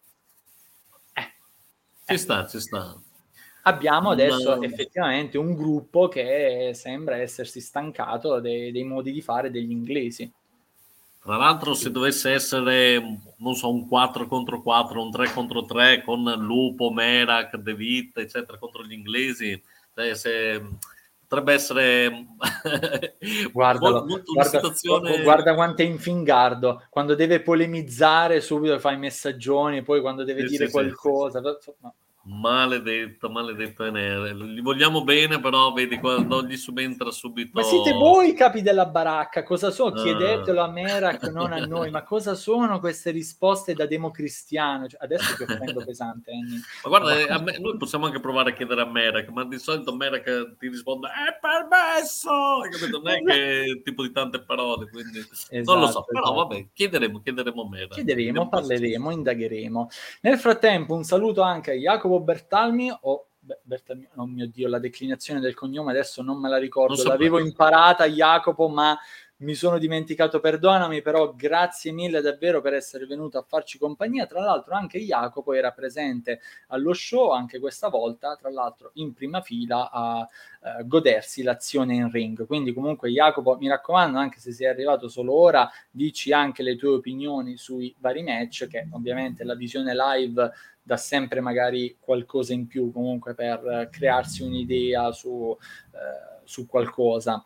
[1.12, 1.32] eh,
[2.06, 2.16] ci eh.
[2.16, 2.98] sta ci sta
[3.64, 4.62] abbiamo adesso no.
[4.62, 10.32] effettivamente un gruppo che sembra essersi stancato dei, dei modi di fare degli inglesi
[11.28, 12.98] tra l'altro, se dovesse essere,
[13.36, 18.16] non so, un 4 contro 4, un 3 contro 3 con Lupo, Merak, De Witt,
[18.16, 19.62] eccetera, contro gli inglesi,
[19.94, 20.62] cioè, se,
[21.26, 22.28] potrebbe essere
[23.52, 25.22] Guardalo, guarda, situazione...
[25.22, 30.46] guarda quanto è infingardo quando deve polemizzare subito fa i messaggioni poi quando deve sì,
[30.46, 31.70] dire sì, qualcosa sì.
[31.82, 31.94] No.
[32.28, 34.34] Maledetto, maledetto Enere.
[34.34, 37.52] Gli vogliamo bene, però vedi quando gli subentra subito.
[37.54, 39.42] Ma siete voi i capi della baracca?
[39.42, 39.94] Cosa sono?
[39.98, 40.02] Ah.
[40.02, 41.90] Chiedetelo a Merak, non a noi.
[41.90, 44.88] Ma cosa sono queste risposte da democristiano?
[44.88, 46.30] Cioè, adesso ti offendo pesante.
[46.30, 46.60] Annie.
[46.84, 47.42] Ma guarda, ma...
[47.44, 51.08] Me, noi possiamo anche provare a chiedere a Merak, ma di solito Merak ti risponde:
[51.08, 52.60] È permesso!
[52.90, 55.90] Non è che tipo di tante parole, quindi esatto, non lo so.
[55.90, 56.04] Esatto.
[56.12, 56.34] Però esatto.
[56.34, 57.94] vabbè, chiederemo, chiederemo a Merak.
[57.94, 59.88] Chiederemo, parleremo, indagheremo.
[60.20, 63.26] Nel frattempo, un saluto anche a Jacopo Bertalmi o
[63.62, 67.36] Bertalmi, oh mio Dio, la declinazione del cognome adesso non me la ricordo, so l'avevo
[67.36, 67.50] perché.
[67.50, 68.98] imparata Jacopo, ma
[69.40, 74.26] mi sono dimenticato, perdonami, però grazie mille davvero per essere venuto a farci compagnia.
[74.26, 79.40] Tra l'altro anche Jacopo era presente allo show anche questa volta, tra l'altro in prima
[79.40, 82.46] fila a uh, godersi l'azione in ring.
[82.46, 86.90] Quindi comunque Jacopo, mi raccomando, anche se sei arrivato solo ora, dici anche le tue
[86.90, 90.50] opinioni sui vari match, che ovviamente la visione live
[90.88, 95.54] dà sempre magari qualcosa in più comunque per crearsi un'idea su,
[95.92, 97.44] eh, su qualcosa.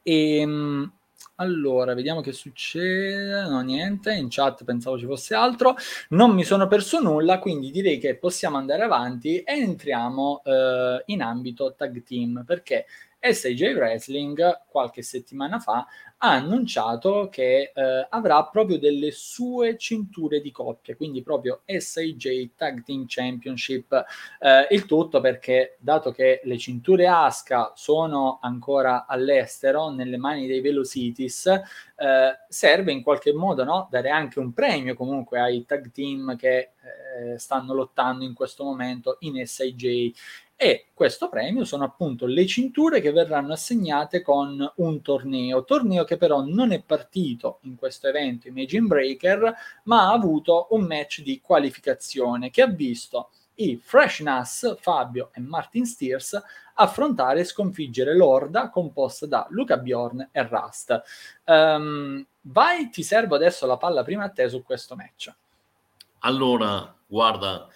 [0.00, 0.92] E, ehm,
[1.38, 3.42] allora, vediamo che succede.
[3.48, 4.14] No, niente.
[4.14, 5.74] In chat pensavo ci fosse altro.
[6.10, 11.22] Non mi sono perso nulla, quindi direi che possiamo andare avanti e entriamo eh, in
[11.22, 12.86] ambito tag team perché
[13.20, 15.86] SIJ Wrestling qualche settimana fa
[16.18, 22.82] ha annunciato che eh, avrà proprio delle sue cinture di coppia, quindi proprio SIJ Tag
[22.84, 23.92] Team Championship,
[24.40, 30.60] eh, il tutto perché dato che le cinture ASCA sono ancora all'estero, nelle mani dei
[30.60, 31.50] Velocities,
[31.96, 36.72] eh, serve in qualche modo no, dare anche un premio comunque ai tag team che
[36.76, 40.12] eh, stanno lottando in questo momento in SIJ
[40.58, 46.16] e questo premio sono appunto le cinture che verranno assegnate con un torneo, torneo che
[46.16, 51.40] però non è partito in questo evento Imagine Breaker, ma ha avuto un match di
[51.42, 56.40] qualificazione che ha visto i Fresh Nas, Fabio e Martin Steers
[56.74, 61.02] affrontare e sconfiggere l'Orda composta da Luca Bjorn e Rust.
[61.44, 65.32] Um, vai, ti servo adesso la palla prima a te su questo match.
[66.20, 67.68] Allora, guarda,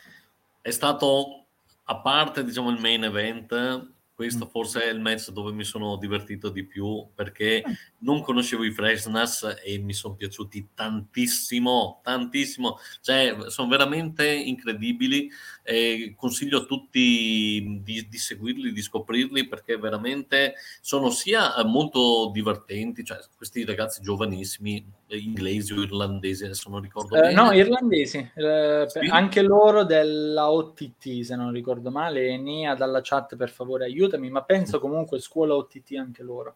[0.61, 1.45] è stato
[1.85, 3.89] a parte diciamo il main event,
[4.21, 4.49] questo mm.
[4.51, 7.73] forse è il match dove mi sono divertito di più perché mm.
[8.01, 15.31] non conoscevo i Freshness e mi sono piaciuti tantissimo, tantissimo, cioè sono veramente incredibili
[15.63, 20.53] e consiglio a tutti di, di, seguirli, di scoprirli perché veramente
[20.83, 24.85] sono sia molto divertenti, cioè questi ragazzi giovanissimi,
[25.17, 28.99] inglesi o irlandesi, adesso non ricordo eh, No, irlandesi, eh, sì?
[29.09, 34.43] anche loro della OTT se non ricordo male, Nia dalla chat per favore aiutami, ma
[34.43, 36.55] penso comunque scuola OTT anche loro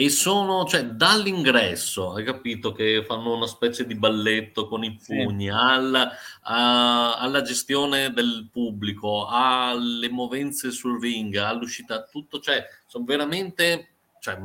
[0.00, 5.46] e sono, cioè, dall'ingresso, hai capito, che fanno una specie di balletto con i pugni,
[5.46, 5.48] sì.
[5.48, 6.12] alla,
[6.42, 14.38] a, alla, gestione del pubblico, alle movenze sul ring, all'uscita, tutto, cioè, sono veramente, cioè,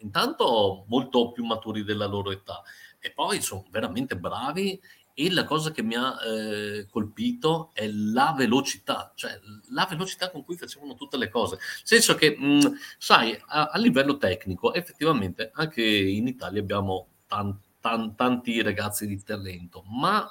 [0.00, 2.62] intanto molto più maturi della loro età
[3.00, 4.80] e poi sono veramente bravi
[5.20, 9.36] e la cosa che mi ha eh, colpito è la velocità, cioè
[9.70, 11.56] la velocità con cui facevano tutte le cose.
[11.56, 17.58] Nel senso che, mh, sai, a, a, livello tecnico, effettivamente anche in Italia abbiamo tan,
[17.80, 20.24] tan, tanti ragazzi di talento, ma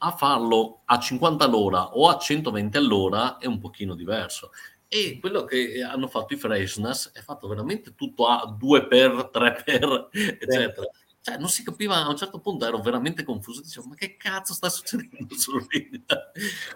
[0.00, 4.50] a farlo a 50 all'ora o a 120 all'ora è un pochino diverso.
[4.88, 9.62] E quello che hanno fatto i Freshness è fatto veramente tutto a 2 per 3
[9.64, 10.82] per, eccetera.
[10.82, 14.16] Sì cioè, non si capiva, a un certo punto ero veramente confuso, dicevo, ma che
[14.16, 16.02] cazzo sta succedendo sul ring?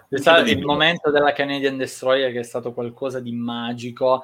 [0.09, 4.23] C'è stato il momento della Canadian Destroyer che è stato qualcosa di magico,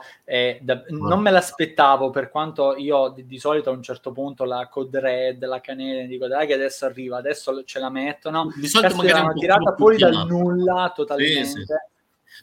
[0.62, 4.68] da, non me l'aspettavo, per quanto io di, di, solito a un certo punto la
[4.68, 8.94] Code Red, la Canadian, dico dai che adesso arriva, adesso ce la mettono, di solito
[8.94, 11.46] Cazzo, magari l'hanno tirata fuori dal nulla totalmente.
[11.46, 11.74] Sì, sì.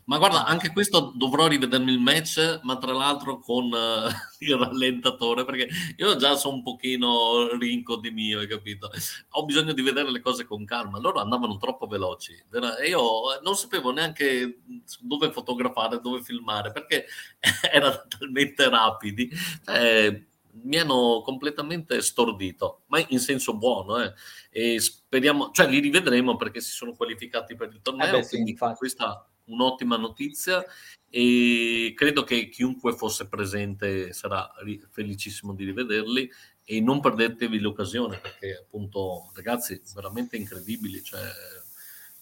[0.05, 5.45] Ma guarda, anche questo dovrò rivedermi il match, ma tra l'altro con uh, il rallentatore,
[5.45, 8.91] perché io già sono un pochino rinco di mio, hai capito?
[9.31, 10.99] Ho bisogno di vedere le cose con calma.
[10.99, 14.61] Loro andavano troppo veloci e io non sapevo neanche
[15.01, 17.07] dove fotografare, dove filmare, perché
[17.73, 19.31] erano talmente rapidi.
[19.67, 20.27] Eh,
[20.63, 24.03] mi hanno completamente stordito, ma in senso buono.
[24.03, 24.13] Eh.
[24.51, 28.07] E speriamo, cioè li rivedremo perché si sono qualificati per il torneo.
[28.07, 30.65] Eh beh, sì, quindi questa un'ottima notizia
[31.09, 34.51] e credo che chiunque fosse presente sarà
[34.91, 36.31] felicissimo di rivederli
[36.65, 41.23] e non perdetevi l'occasione perché appunto ragazzi veramente incredibili cioè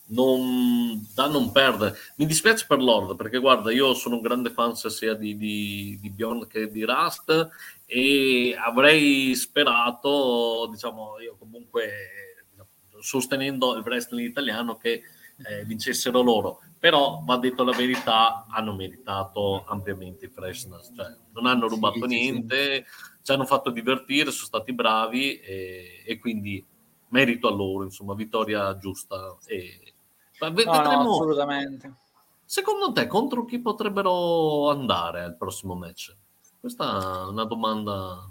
[0.06, 1.96] non, da non perdere.
[2.16, 6.10] Mi dispiace per Lord perché guarda io sono un grande fan sia di, di, di
[6.10, 7.48] Bjorn che di Rust
[7.86, 11.90] e avrei sperato diciamo io comunque
[13.00, 15.02] sostenendo il wrestling italiano che
[15.46, 21.46] eh, vincessero loro però va detto la verità, hanno meritato ampiamente i freshness, cioè non
[21.46, 23.22] hanno rubato sì, niente, sì.
[23.22, 26.62] ci hanno fatto divertire, sono stati bravi e, e quindi
[27.08, 29.34] merito a loro, insomma, vittoria giusta.
[29.46, 29.94] E,
[30.40, 31.94] no, vedremo, no, assolutamente.
[32.44, 36.14] Secondo te contro chi potrebbero andare al prossimo match?
[36.60, 38.30] Questa è una domanda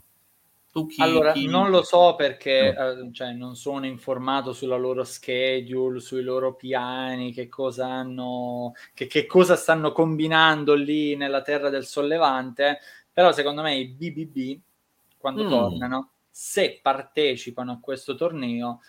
[0.87, 1.45] chi, allora, chi...
[1.45, 2.89] non lo so perché no.
[2.89, 9.05] eh, cioè, non sono informato sulla loro schedule, sui loro piani, che cosa hanno, che,
[9.05, 12.79] che, cosa stanno combinando lì nella terra del sollevante.
[13.11, 14.59] Però secondo me i BBB,
[15.17, 15.49] quando mm.
[15.49, 18.79] tornano, se partecipano a questo torneo,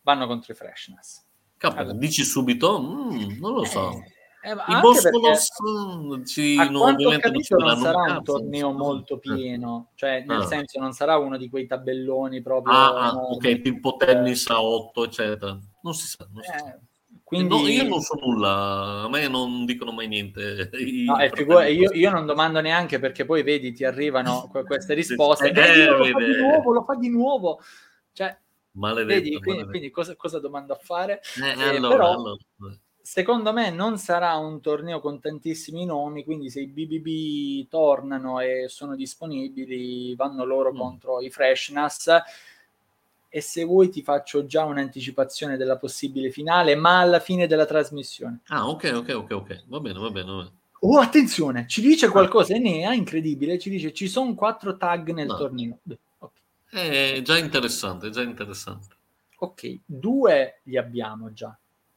[0.00, 1.22] vanno contro i Freshness.
[1.58, 1.98] Capo, allora.
[1.98, 2.80] dici subito?
[2.80, 3.90] Mm, non lo so.
[3.90, 4.13] Eh,
[4.44, 5.48] eh, I Bosforos
[6.26, 10.46] ci, a non, capito, non, sarà un, torneo molto pieno, cioè nel ah.
[10.46, 12.74] senso non sarà uno di quei tabelloni proprio...
[12.74, 15.58] Ah, ah ok, tipo tennis a 8, eccetera.
[15.80, 16.28] Non si sa.
[16.30, 16.74] Non si sa.
[16.74, 16.78] Eh,
[17.24, 17.48] quindi...
[17.48, 20.68] No, io non so nulla, a me non dicono mai niente.
[21.04, 25.50] No, figu- io, io, non domando neanche perché poi vedi, ti arrivano queste risposte.
[25.52, 27.60] Eh, lo fa di nuovo, lo fa di nuovo.
[28.12, 28.36] Cioè,
[28.72, 31.22] maledetto, vedi, quindi, quindi cosa, cosa, domando a fare?
[31.42, 32.36] Eh, eh, allora, però, allora
[33.04, 38.64] secondo me non sarà un torneo con tantissimi nomi, quindi se i BBB tornano e
[38.68, 40.78] sono disponibili, vanno loro mm.
[40.78, 42.08] contro i Freshness.
[43.28, 48.40] E se vuoi ti faccio già un'anticipazione della possibile finale, ma alla fine della trasmissione.
[48.46, 49.64] Ah, ok, ok, ok, ok.
[49.66, 50.30] Va bene, va bene.
[50.30, 50.52] Va bene.
[50.80, 55.36] Oh, attenzione, ci dice qualcosa, Enea, incredibile, ci dice ci sono quattro tag nel no.
[55.36, 55.78] torneo.
[56.18, 57.16] Okay.
[57.16, 58.96] È già interessante, già interessante.
[59.38, 61.54] Ok, due li abbiamo già.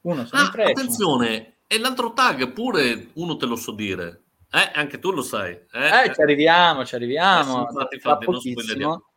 [0.08, 4.22] Uno sono ah, attenzione, e l'altro tag pure uno te lo so dire.
[4.50, 5.52] Eh, anche tu lo sai.
[5.52, 7.58] Eh, eh ci arriviamo, ci arriviamo.
[7.58, 9.10] Eh, infatti, infatti, pochissimo.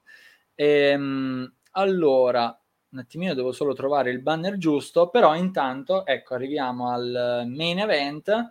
[0.53, 7.45] Ehm, allora, un attimino devo solo trovare il banner giusto, però intanto, ecco, arriviamo al
[7.47, 8.49] main event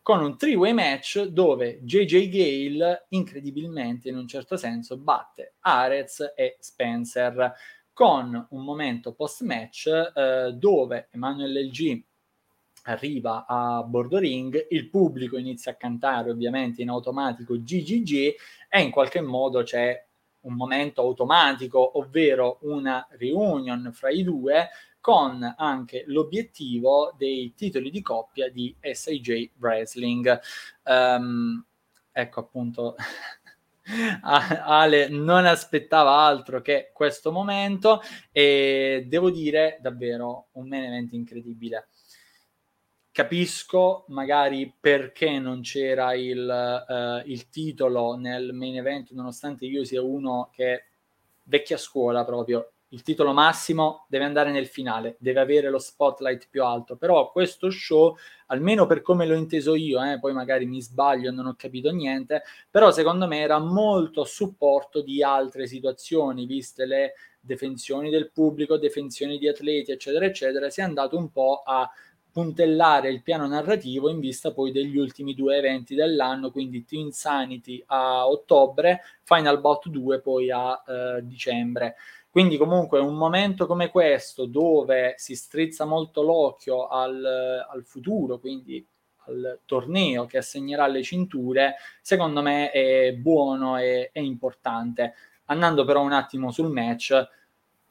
[0.00, 6.56] con un three-way match dove JJ Gale, incredibilmente in un certo senso, batte Arez e
[6.60, 7.52] Spencer
[7.98, 12.04] con un momento post-match eh, dove Emanuele LG
[12.84, 18.34] arriva a bordo ring, il pubblico inizia a cantare ovviamente in automatico GGG
[18.68, 20.00] e in qualche modo c'è
[20.42, 24.68] un momento automatico, ovvero una reunion fra i due
[25.00, 30.38] con anche l'obiettivo dei titoli di coppia di SIJ Wrestling.
[30.84, 31.64] Um,
[32.12, 32.94] ecco appunto
[34.22, 41.88] Ale non aspettava altro che questo momento e devo dire davvero un main event incredibile.
[43.10, 50.02] Capisco magari perché non c'era il, uh, il titolo nel main event, nonostante io sia
[50.02, 50.84] uno che
[51.42, 56.64] vecchia scuola proprio, il titolo massimo deve andare nel finale, deve avere lo spotlight più
[56.64, 58.16] alto, però questo show,
[58.46, 61.90] almeno per come l'ho inteso io, eh, poi magari mi sbaglio e non ho capito
[61.90, 68.30] niente, però secondo me era molto a supporto di altre situazioni, viste le defensioni del
[68.30, 71.90] pubblico, defensioni di atleti, eccetera, eccetera, si è andato un po' a
[72.30, 77.82] puntellare il piano narrativo in vista poi degli ultimi due eventi dell'anno, quindi Team Sanity
[77.86, 81.96] a ottobre, Final Bout 2 poi a eh, dicembre.
[82.38, 88.86] Quindi comunque un momento come questo dove si strizza molto l'occhio al, al futuro, quindi
[89.24, 95.14] al torneo che assegnerà le cinture, secondo me è buono e è importante.
[95.46, 97.28] Andando però un attimo sul match,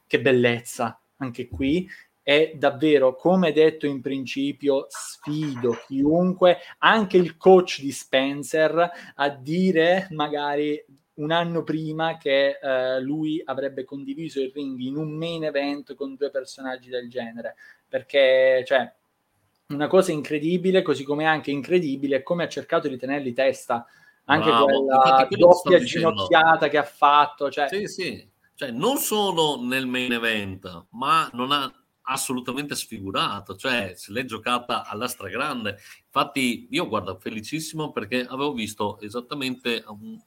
[0.08, 1.86] che bellezza anche qui.
[2.24, 10.08] È davvero, come detto in principio, sfido chiunque, anche il coach di Spencer, a dire
[10.12, 10.82] magari
[11.18, 16.16] un anno prima che eh, lui avrebbe condiviso il ring in un main event con
[16.16, 17.56] due personaggi del genere,
[17.88, 18.92] perché cioè
[19.68, 23.86] una cosa incredibile, così come anche incredibile come ha cercato di tenerli testa,
[24.26, 24.66] anche Bravo.
[24.66, 27.68] quella doppia ginocchiata che ha fatto, cioè...
[27.68, 31.72] Sì, sì, cioè non solo nel main event, ma non ha
[32.10, 35.78] assolutamente sfigurato, cioè se l'è giocata alla stragrande.
[36.06, 40.18] Infatti io guardo felicissimo perché avevo visto esattamente un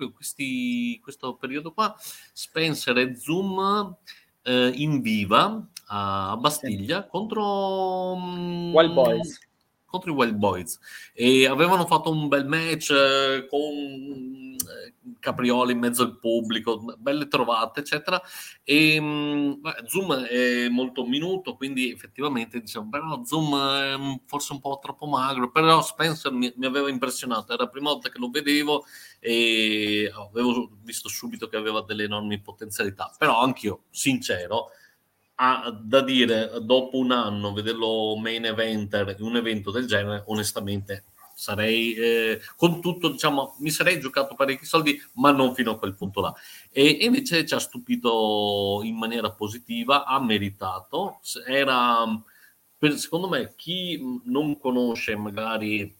[0.00, 1.94] proprio questi, questo periodo qua,
[2.32, 3.94] Spencer e Zoom
[4.42, 9.49] eh, in viva a Bastiglia contro um, Wild Boys
[9.90, 10.78] contro i Wild Boys.
[11.12, 17.28] E avevano fatto un bel match eh, con eh, Caprioli in mezzo al pubblico, belle
[17.28, 18.20] trovate, eccetera.
[18.62, 24.78] E mh, Zoom è molto minuto, quindi effettivamente diciamo, però Zoom è forse un po'
[24.80, 28.84] troppo magro, però Spencer mi, mi aveva impressionato, era la prima volta che lo vedevo
[29.18, 34.70] e avevo visto subito che aveva delle enormi potenzialità, però anch'io, sincero,
[35.42, 41.04] ha da dire dopo un anno vederlo main eventer in un evento del genere, onestamente
[41.40, 45.94] sarei eh, con tutto, diciamo, mi sarei giocato parecchi soldi, ma non fino a quel
[45.94, 46.34] punto là.
[46.70, 51.20] E, invece ci ha stupito in maniera positiva, ha meritato.
[51.46, 52.04] Era,
[52.76, 55.96] per, secondo me, chi non conosce magari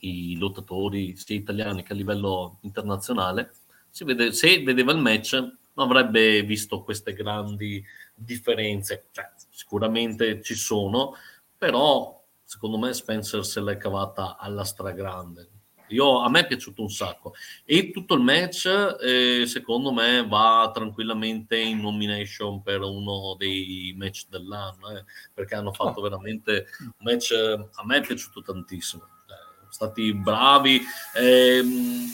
[0.00, 3.54] i lottatori sia italiani che a livello internazionale,
[4.00, 7.82] vede, se vedeva il match non avrebbe visto queste grandi
[8.20, 9.08] differenze.
[9.10, 11.14] Cioè, sicuramente ci sono,
[11.56, 15.48] però secondo me Spencer se l'è cavata alla stragrande.
[15.90, 20.70] Io, a me è piaciuto un sacco e tutto il match eh, secondo me va
[20.72, 25.04] tranquillamente in nomination per uno dei match dell'anno eh,
[25.34, 26.02] perché hanno fatto oh.
[26.02, 30.80] veramente un match a me è piaciuto tantissimo eh, stati bravi
[31.16, 32.06] ehm,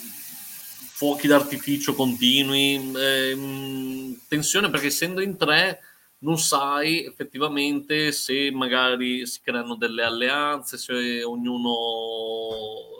[0.97, 5.81] fuochi d'artificio continui ehm, tensione perché essendo in tre
[6.19, 11.75] non sai effettivamente se magari si creano delle alleanze, se ognuno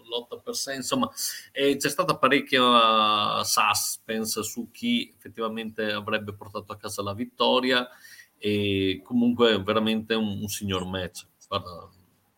[0.07, 1.09] lotta per sé, insomma
[1.51, 7.87] eh, c'è stata parecchia suspense su chi effettivamente avrebbe portato a casa la vittoria
[8.37, 11.25] e comunque veramente un, un signor match.
[11.47, 11.89] guarda,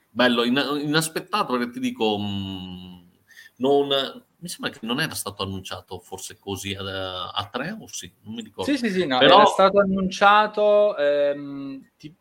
[0.09, 3.07] bello, in, inaspettato perché ti dico, mh, mm,
[3.57, 8.11] non, mi sembra che non era stato annunciato forse così a, a tre o sì,
[8.23, 8.71] non mi ricordo.
[8.71, 9.35] Sì, sì, sì, no, Però...
[9.35, 12.13] era stato annunciato ehm, ti,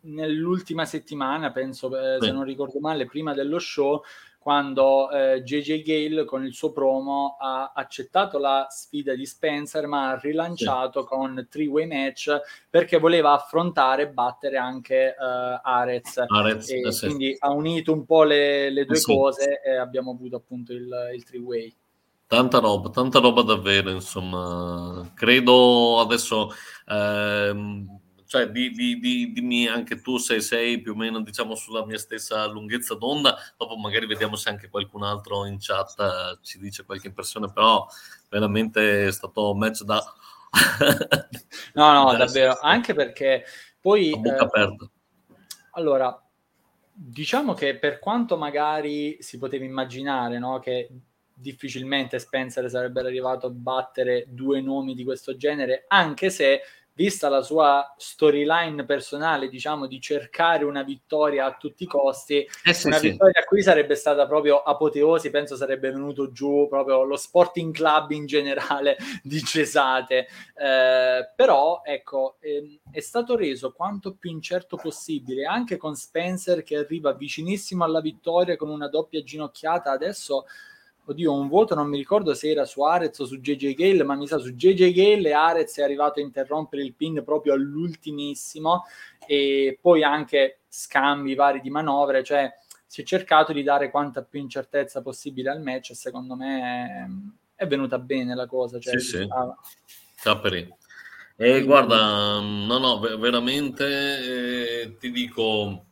[0.00, 2.26] nell'ultima settimana, penso, eh, sì.
[2.26, 4.02] se non ricordo male, prima dello show,
[4.42, 10.10] quando eh, JJ Gale con il suo promo ha accettato la sfida di Spencer ma
[10.10, 11.06] ha rilanciato sì.
[11.06, 17.06] con three-way match perché voleva affrontare e battere anche uh, Arez, Arez e eh, sì.
[17.06, 19.14] quindi ha unito un po' le, le due eh, sì.
[19.14, 21.74] cose e abbiamo avuto appunto il, il three-way
[22.32, 25.12] Tanta roba, tanta roba davvero, insomma.
[25.14, 26.50] Credo adesso
[26.86, 28.00] ehm,
[28.32, 31.98] cioè di, di, di, dimmi anche tu se sei più o meno diciamo sulla mia
[31.98, 36.86] stessa lunghezza d'onda, dopo magari vediamo se anche qualcun altro in chat uh, ci dice
[36.86, 37.86] qualche impressione, però
[38.30, 40.02] veramente è stato un match da...
[41.74, 43.44] no, no, davvero, anche perché
[43.78, 44.18] poi...
[44.18, 44.90] bocca eh, aperta.
[45.72, 46.18] Allora,
[46.90, 50.88] diciamo che per quanto magari si poteva immaginare no, che
[51.34, 56.62] difficilmente Spencer sarebbe arrivato a battere due nomi di questo genere, anche se
[56.94, 62.72] vista la sua storyline personale, diciamo, di cercare una vittoria a tutti i costi, eh
[62.74, 63.10] sì, una sì.
[63.10, 68.26] vittoria qui sarebbe stata proprio apoteosi, penso sarebbe venuto giù proprio lo Sporting Club in
[68.26, 70.26] generale di Cesate.
[70.54, 76.76] Eh, però, ecco, eh, è stato reso quanto più incerto possibile, anche con Spencer che
[76.76, 80.44] arriva vicinissimo alla vittoria con una doppia ginocchiata, adesso
[81.04, 84.14] oddio, un voto, non mi ricordo se era su Arez o su JJ Gale, ma
[84.14, 88.84] mi sa su JJ Gale Arez è arrivato a interrompere il pin proprio all'ultimissimo
[89.26, 92.50] e poi anche scambi vari di manovre, cioè
[92.86, 97.08] si è cercato di dare quanta più incertezza possibile al match e secondo me
[97.54, 98.78] è, venuta bene la cosa.
[98.78, 99.28] Cioè, sì, sì.
[100.22, 100.74] Capri.
[101.36, 105.86] E guarda, no, no, veramente eh, ti dico,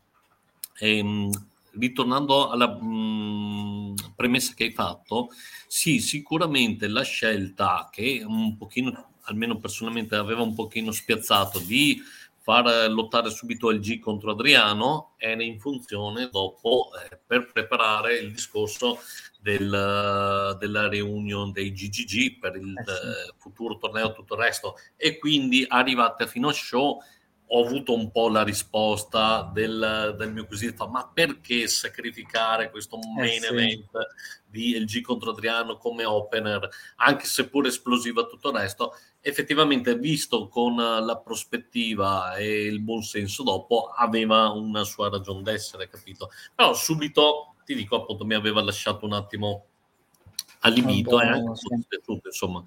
[0.79, 1.31] ehm,
[1.79, 3.80] ritornando alla mh, mm,
[4.21, 5.31] premessa che hai fatto,
[5.67, 12.03] sì, sicuramente la scelta che un pochino, almeno personalmente, aveva un pochino spiazzato di
[12.43, 18.33] far lottare subito il G contro Adriano era in funzione dopo eh, per preparare il
[18.33, 18.99] discorso
[19.39, 23.33] del, della reunion dei GGG per il eh sì.
[23.39, 27.01] futuro torneo e tutto il resto e quindi arrivate fino a show
[27.53, 33.01] ho avuto un po' la risposta del, del mio quesito, ma perché sacrificare questo eh,
[33.17, 33.47] main sì.
[33.47, 33.89] event
[34.47, 40.49] di LG contro Adriano come opener, anche se pure esplosiva tutto il resto, effettivamente visto
[40.49, 46.31] con la prospettiva e il buon senso dopo, aveva una sua ragione d'essere, capito?
[46.55, 49.70] Però subito, ti dico appunto, mi aveva lasciato un attimo
[50.61, 52.63] allibito e anche tutto, insomma.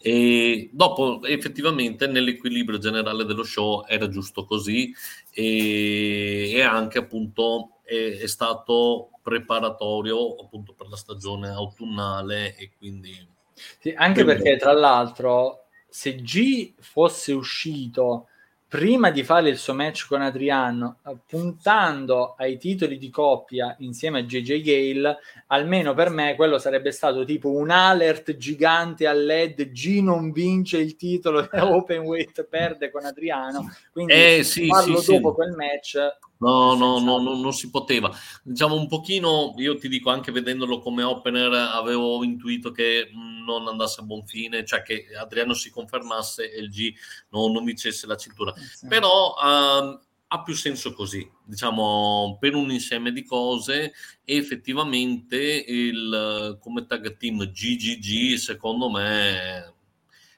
[0.00, 4.92] E dopo effettivamente nell'equilibrio generale dello show era giusto così
[5.32, 13.36] e, e anche appunto è, è, stato preparatorio appunto per la stagione autunnale e quindi...
[13.80, 18.27] Sì, anche perché tra l'altro se G fosse uscito
[18.68, 24.22] prima di fare il suo match con Adriano, puntando ai titoli di coppia insieme a
[24.22, 30.00] JJ Gale, almeno per me quello sarebbe stato tipo un alert gigante a LED, G
[30.02, 35.30] non vince il titolo Open Weight, perde con Adriano, quindi eh, sì, farlo sì, dopo
[35.30, 35.34] sì.
[35.34, 35.96] quel match
[36.38, 38.10] No, no, no, no, non si poteva.
[38.42, 44.00] Diciamo un pochino, io ti dico anche vedendolo come opener, avevo intuito che non andasse
[44.00, 46.92] a buon fine, cioè che Adriano si confermasse e il G
[47.30, 48.54] no, non vincesse la cintura.
[48.54, 48.86] Sì.
[48.86, 49.98] Però uh,
[50.28, 53.94] ha più senso così, diciamo, per un insieme di cose
[54.24, 59.74] effettivamente il, come tag team GGG secondo me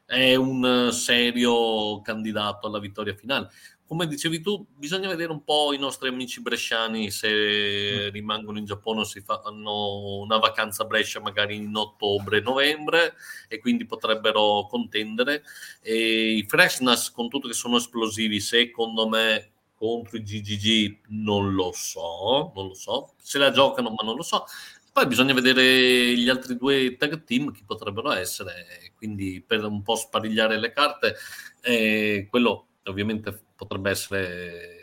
[0.06, 3.51] è un serio candidato alla vittoria finale
[3.91, 8.12] come dicevi tu, bisogna vedere un po' i nostri amici bresciani se mm.
[8.12, 13.15] rimangono in Giappone o si fanno una vacanza a Brescia magari in ottobre-novembre
[13.49, 15.43] e quindi potrebbero contendere.
[15.83, 21.73] E I Freshness, con tutto che sono esplosivi, secondo me contro i GGG non lo
[21.75, 24.45] so, non lo so, se la giocano ma non lo so.
[24.93, 29.97] Poi bisogna vedere gli altri due tag team chi potrebbero essere, quindi per un po'
[29.97, 31.17] sparigliare le carte,
[31.61, 34.81] eh, quello ovviamente potrebbe essere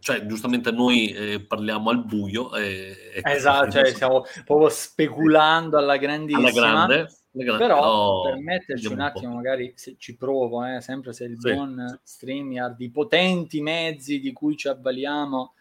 [0.00, 6.48] cioè giustamente noi eh, parliamo al buio e, esatto, cioè, stiamo proprio speculando alla grandissima
[6.48, 6.94] alla grande,
[7.30, 11.24] grande, però, però per metterci un attimo un magari se ci provo eh, sempre se
[11.24, 11.52] il sì.
[11.52, 15.52] buon StreamYard i potenti mezzi di cui ci avvaliamo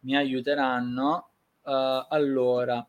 [0.00, 1.28] mi aiuteranno
[1.62, 1.70] uh,
[2.08, 2.84] allora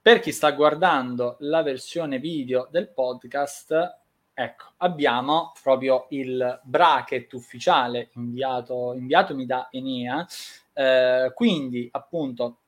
[0.00, 4.00] per chi sta guardando la versione video del podcast
[4.34, 10.26] Ecco, abbiamo proprio il bracket ufficiale inviato, inviatomi da Enea.
[10.72, 12.58] Eh, quindi, appunto,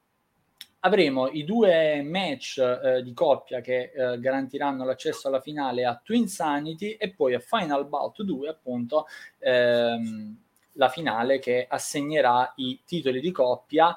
[0.80, 6.28] avremo i due match eh, di coppia che eh, garantiranno l'accesso alla finale a Twin
[6.28, 9.06] Sanity e poi a Final Bout 2, appunto,
[9.38, 10.36] ehm,
[10.72, 13.96] la finale che assegnerà i titoli di coppia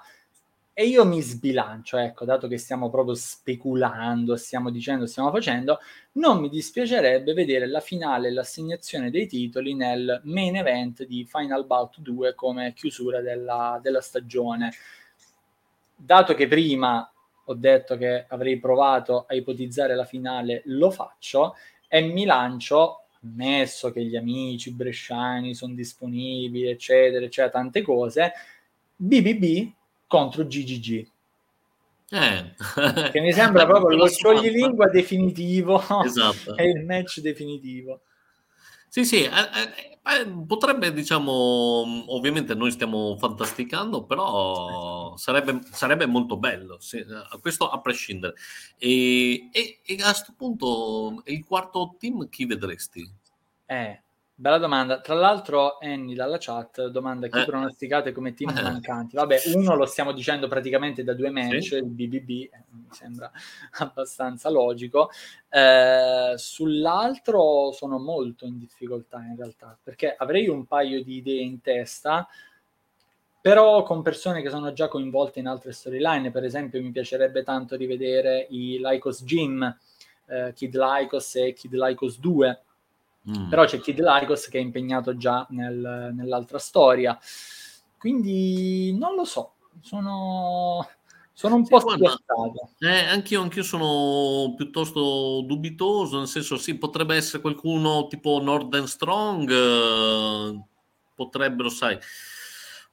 [0.79, 5.79] e io mi sbilancio, ecco, dato che stiamo proprio speculando, stiamo dicendo, stiamo facendo,
[6.13, 11.65] non mi dispiacerebbe vedere la finale e l'assegnazione dei titoli nel main event di Final
[11.65, 14.71] Bout 2 come chiusura della, della stagione.
[15.95, 17.11] Dato che prima
[17.45, 21.55] ho detto che avrei provato a ipotizzare la finale, lo faccio
[21.87, 28.31] e mi lancio, ammesso che gli amici bresciani sono disponibili, eccetera, eccetera, tante cose,
[28.95, 29.73] BBB
[30.07, 31.07] contro GGG.
[32.09, 32.53] Eh.
[33.11, 36.55] che mi sembra proprio lo scioglilingua definitivo esatto.
[36.55, 37.99] è il match definitivo
[38.87, 46.37] sì sì eh, eh, eh, potrebbe diciamo ovviamente noi stiamo fantasticando però sarebbe, sarebbe molto
[46.37, 47.05] bello sì,
[47.41, 48.35] questo a prescindere
[48.77, 53.05] e, e, e a questo punto il quarto team chi vedresti?
[53.65, 54.01] eh
[54.39, 55.01] Bella domanda.
[55.01, 57.45] Tra l'altro, Annie dalla chat domanda chi eh.
[57.45, 58.61] pronosticate come team eh.
[58.61, 59.15] mancanti.
[59.15, 61.75] Vabbè, uno lo stiamo dicendo praticamente da due match, sì.
[61.77, 63.31] il BBB, eh, mi sembra
[63.81, 65.09] abbastanza logico.
[65.49, 71.59] Eh, sull'altro sono molto in difficoltà in realtà, perché avrei un paio di idee in
[71.59, 72.27] testa,
[73.41, 76.29] però con persone che sono già coinvolte in altre storyline.
[76.29, 79.77] Per esempio, mi piacerebbe tanto rivedere i Lycos Gym,
[80.27, 82.61] eh, Kid Lycos e Kid Lycos 2
[83.29, 83.49] Mm.
[83.49, 87.17] Però c'è Kid Lycos che è impegnato già nel, nell'altra storia.
[87.97, 90.87] Quindi non lo so, sono,
[91.33, 92.69] sono un sì, po' spiazzato.
[92.79, 99.51] Eh, anch'io, anch'io sono piuttosto dubitoso, nel senso sì, potrebbe essere qualcuno tipo Northern Strong,
[99.51, 100.61] eh,
[101.15, 101.97] potrebbero, sai,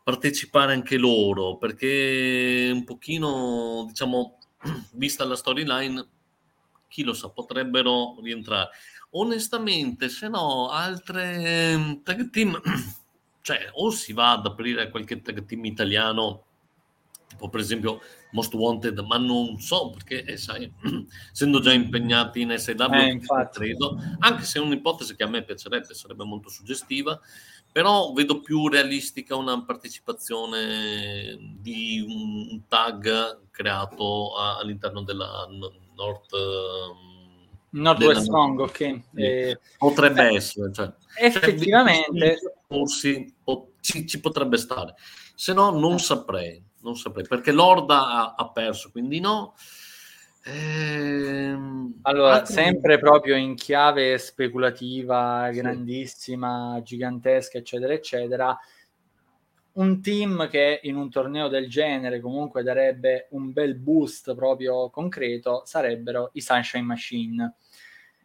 [0.02, 4.38] partecipare anche loro, perché un pochino, diciamo,
[4.92, 6.08] vista la storyline,
[6.88, 8.70] chi lo sa, potrebbero rientrare
[9.14, 12.60] onestamente, se no, altre ehm, tag team,
[13.42, 16.44] cioè, o si va ad aprire qualche tag team italiano,
[17.28, 18.00] tipo per esempio
[18.32, 20.72] Most Wanted, ma non so perché, eh, sai,
[21.32, 23.20] essendo già impegnati in SW, eh,
[23.52, 27.20] credo, anche se è un'ipotesi che a me piacerebbe, sarebbe molto suggestiva,
[27.70, 35.48] però vedo più realistica una partecipazione di un tag creato all'interno della
[35.94, 36.32] North
[37.74, 39.00] Northwest Strong, ok.
[39.14, 40.72] Eh, potrebbe eh, essere.
[40.72, 42.38] Cioè, effettivamente.
[42.66, 43.34] Forse
[43.80, 44.94] ci, ci, potrebbe stare.
[45.34, 49.54] Se no non saprei, non saprei, perché l'Orda ha, ha perso, quindi no.
[50.44, 52.54] Ehm, allora, altri...
[52.54, 58.58] sempre proprio in chiave speculativa, grandissima, gigantesca, eccetera, eccetera
[59.74, 65.62] un team che in un torneo del genere comunque darebbe un bel boost proprio concreto
[65.64, 67.54] sarebbero i Sunshine Machine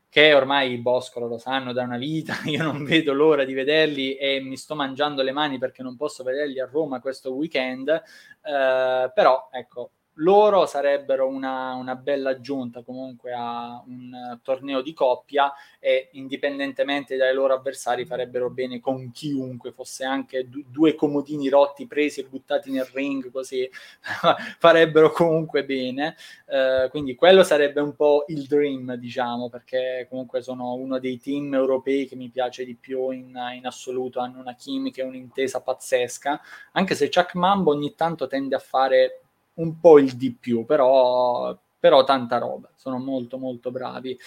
[0.09, 4.15] che ormai i Boscolo lo sanno da una vita, io non vedo l'ora di vederli
[4.15, 9.11] e mi sto mangiando le mani perché non posso vederli a Roma questo weekend, eh,
[9.13, 16.09] però ecco, loro sarebbero una, una, bella aggiunta comunque a un torneo di coppia e
[16.13, 22.21] indipendentemente dai loro avversari farebbero bene con chiunque, fosse anche d- due comodini rotti presi
[22.21, 23.69] e buttati nel ring così,
[24.59, 26.15] farebbero comunque bene.
[26.47, 31.53] Eh, quindi quello sarebbe un po' il dream, diciamo, perché comunque sono uno dei team
[31.53, 36.41] europei che mi piace di più in, in assoluto, hanno una chimica e un'intesa pazzesca,
[36.73, 39.21] anche se Chuck Mambo ogni tanto tende a fare
[39.55, 44.17] un po' il di più, però, però tanta roba, sono molto molto bravi.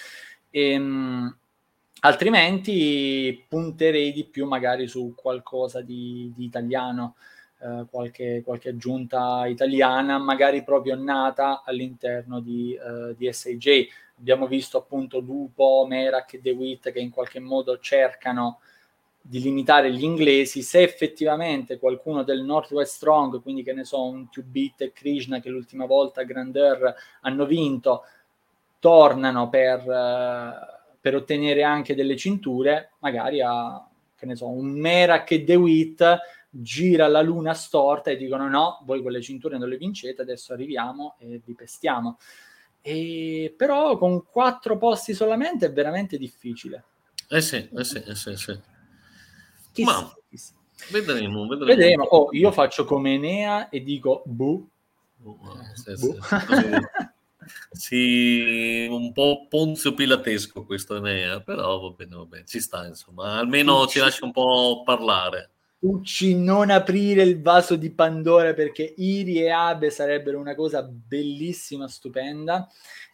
[0.49, 1.35] Ehm,
[2.01, 7.15] altrimenti punterei di più magari su qualcosa di, di italiano,
[7.59, 13.87] eh, qualche, qualche, aggiunta italiana, magari proprio nata all'interno di, eh, di SAJ.
[14.19, 18.59] Abbiamo visto appunto Lupo, Merak e DeWitt che in qualche modo cercano
[19.25, 24.27] di limitare gli inglesi, se effettivamente qualcuno del Northwest Strong, quindi che ne so, un
[24.29, 28.03] 2-bit e Krishna che l'ultima volta a Grandeur hanno vinto,
[28.79, 33.81] tornano per, uh, per, ottenere anche delle cinture, magari a,
[34.13, 36.19] che ne so, un Merak e DeWitt
[36.49, 41.15] gira la luna storta e dicono no, voi quelle cinture non le vincete, adesso arriviamo
[41.19, 42.17] e vi pestiamo.
[42.81, 46.83] E, però con quattro posti solamente è veramente difficile.
[47.29, 48.71] Eh sì, eh sì, eh sì, eh sì.
[49.73, 50.53] Chissà, Ma chissà.
[50.91, 51.65] Vedremo, vedremo.
[51.65, 52.03] vedremo.
[52.03, 54.69] Oh, io faccio come Enea e dico bu.
[55.23, 55.39] Oh,
[55.73, 56.17] sì, bu.
[57.71, 63.37] Sì, un po' ponzio pilatesco questo Enea, però va bene, va bene, ci sta insomma,
[63.37, 65.49] almeno ci lascia un po' parlare.
[65.79, 71.89] Ucci, non aprire il vaso di Pandora perché Iri e Abe sarebbero una cosa bellissima,
[71.89, 72.69] stupenda.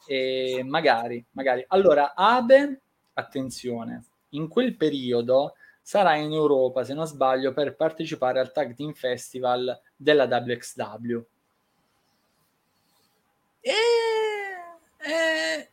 [0.05, 1.65] E magari, magari.
[1.69, 2.81] Allora, Abe,
[3.13, 5.53] attenzione, in quel periodo
[5.89, 11.17] sarà in Europa, se non sbaglio, per partecipare al Tag Team Festival della WXW.
[13.59, 13.71] E...
[14.99, 15.69] e...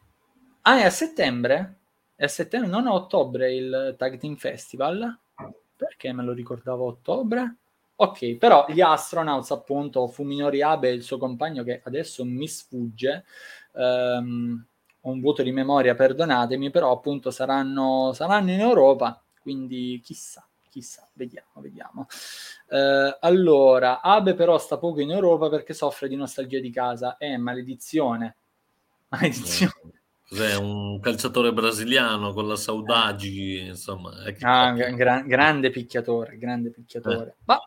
[0.62, 1.74] Ah, è a settembre?
[2.14, 5.18] È a settembre, non a ottobre il Tag Team Festival?
[5.76, 7.56] Perché me lo ricordavo a ottobre?
[7.96, 13.26] Ok, però gli Astronauts, appunto, Fuminori Abe e il suo compagno che adesso mi sfugge,
[13.72, 14.64] um,
[14.98, 21.08] ho un vuoto di memoria, perdonatemi, però appunto saranno, saranno in Europa, quindi chissà, chissà,
[21.12, 22.08] vediamo, vediamo.
[22.68, 27.26] Uh, allora, Abe però sta poco in Europa perché soffre di nostalgia di casa, è
[27.30, 28.34] eh, maledizione,
[29.06, 29.72] maledizione.
[30.28, 34.14] Cos'è un calciatore brasiliano con la saudagi, insomma.
[34.40, 37.30] Ah, gra- grande picchiatore, grande picchiatore.
[37.30, 37.42] Eh.
[37.44, 37.60] Ma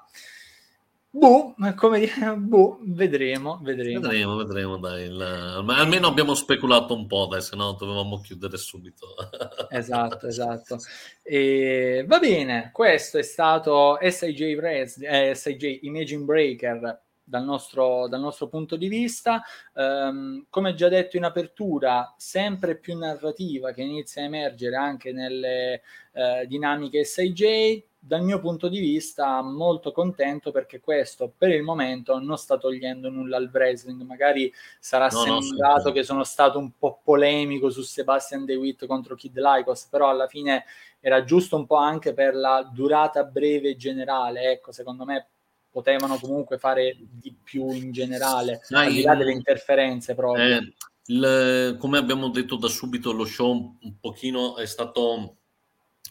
[1.11, 3.99] Boh, come dire, boh, vedremo, vedremo.
[3.99, 5.05] Vedremo, vedremo, dai.
[5.05, 5.61] Il...
[5.63, 9.15] Ma almeno abbiamo speculato un po', dai, se no dovevamo chiudere subito.
[9.69, 10.77] esatto, esatto.
[11.23, 18.19] E, va bene, questo è stato SIJ, Res, eh, SIJ Imaging Breaker dal nostro, dal
[18.19, 19.41] nostro punto di vista.
[19.73, 25.81] Um, come già detto in apertura, sempre più narrativa che inizia a emergere anche nelle
[26.11, 32.17] uh, dinamiche SIJ dal mio punto di vista molto contento perché questo per il momento
[32.17, 34.01] non sta togliendo nulla al wrestling.
[34.03, 39.15] Magari sarà no, sembrato no, che sono stato un po' polemico su Sebastian DeWitt contro
[39.15, 40.63] Kid Lycos però alla fine
[41.01, 44.51] era giusto un po' anche per la durata breve generale.
[44.51, 45.27] Ecco secondo me
[45.69, 50.57] potevano comunque fare di più in generale Dai, al di là delle interferenze proprio.
[50.57, 50.73] eh,
[51.05, 55.38] il, come abbiamo detto da subito lo show un pochino è stato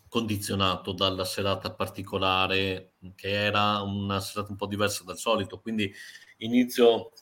[0.08, 5.92] condizionato dalla serata particolare che era una serata un po' diversa dal solito, quindi
[6.38, 7.12] inizio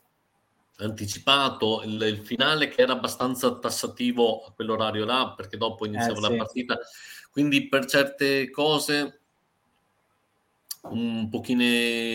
[0.79, 6.19] anticipato, il, il finale che era abbastanza tassativo a quell'orario là perché dopo eh, iniziava
[6.19, 6.31] eh, sì.
[6.31, 6.79] la partita,
[7.31, 9.21] quindi per certe cose
[10.89, 11.61] un pochino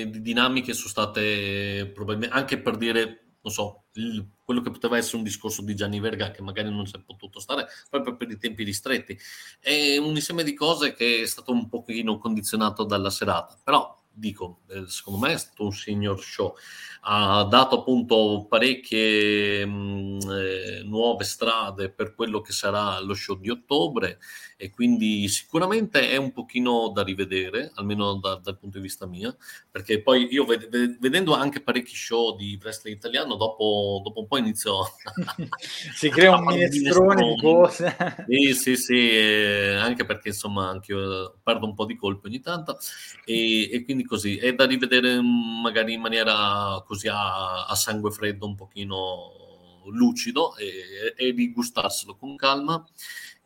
[0.09, 5.17] di dinamiche sono state probabilmente anche per dire non so, il, quello che poteva essere
[5.17, 8.37] un discorso di Gianni Verga che magari non si è potuto stare proprio per i
[8.37, 9.17] tempi ristretti.
[9.59, 14.61] È un insieme di cose che è stato un pochino condizionato dalla serata, però dico,
[14.67, 16.55] eh, secondo me è stato un signor show.
[17.03, 23.37] Ha dato appunto parecchie mh, mm, eh, nuove strade per quello che sarà lo show
[23.37, 24.19] di ottobre
[24.61, 29.37] e quindi sicuramente è un pochino da rivedere, almeno da, dal punto di vista mio,
[29.71, 34.37] perché poi io ved- vedendo anche parecchi show di wrestling italiano, dopo, dopo un po'
[34.37, 34.83] inizio...
[35.95, 37.33] si crea un minestrone.
[37.33, 37.95] di cose.
[38.27, 42.39] Sì, sì, sì, eh, anche perché insomma anche io perdo un po' di colpo ogni
[42.39, 42.77] tanto.
[43.25, 48.45] E, e quindi così, è da rivedere magari in maniera così a, a sangue freddo,
[48.45, 49.39] un pochino
[49.85, 52.85] lucido e, e di gustarselo con calma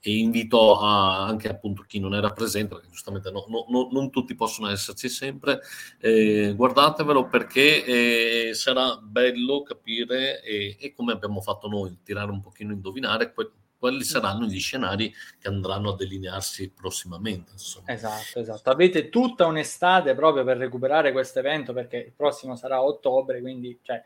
[0.08, 4.12] e invito a, anche appunto chi non era presente, perché giustamente no, no, no, non
[4.12, 5.62] tutti possono esserci sempre,
[6.00, 7.84] eh, guardatevelo perché
[8.50, 13.52] eh, sarà bello capire e, e, come abbiamo fatto noi, tirare un pochino indovinare que-
[13.80, 17.54] quelli saranno gli scenari che andranno a delinearsi prossimamente.
[17.54, 17.92] Insomma.
[17.92, 18.70] Esatto, esatto.
[18.70, 23.78] Avete tutta un'estate proprio per recuperare questo evento perché il prossimo sarà a ottobre, quindi
[23.82, 24.02] cioè,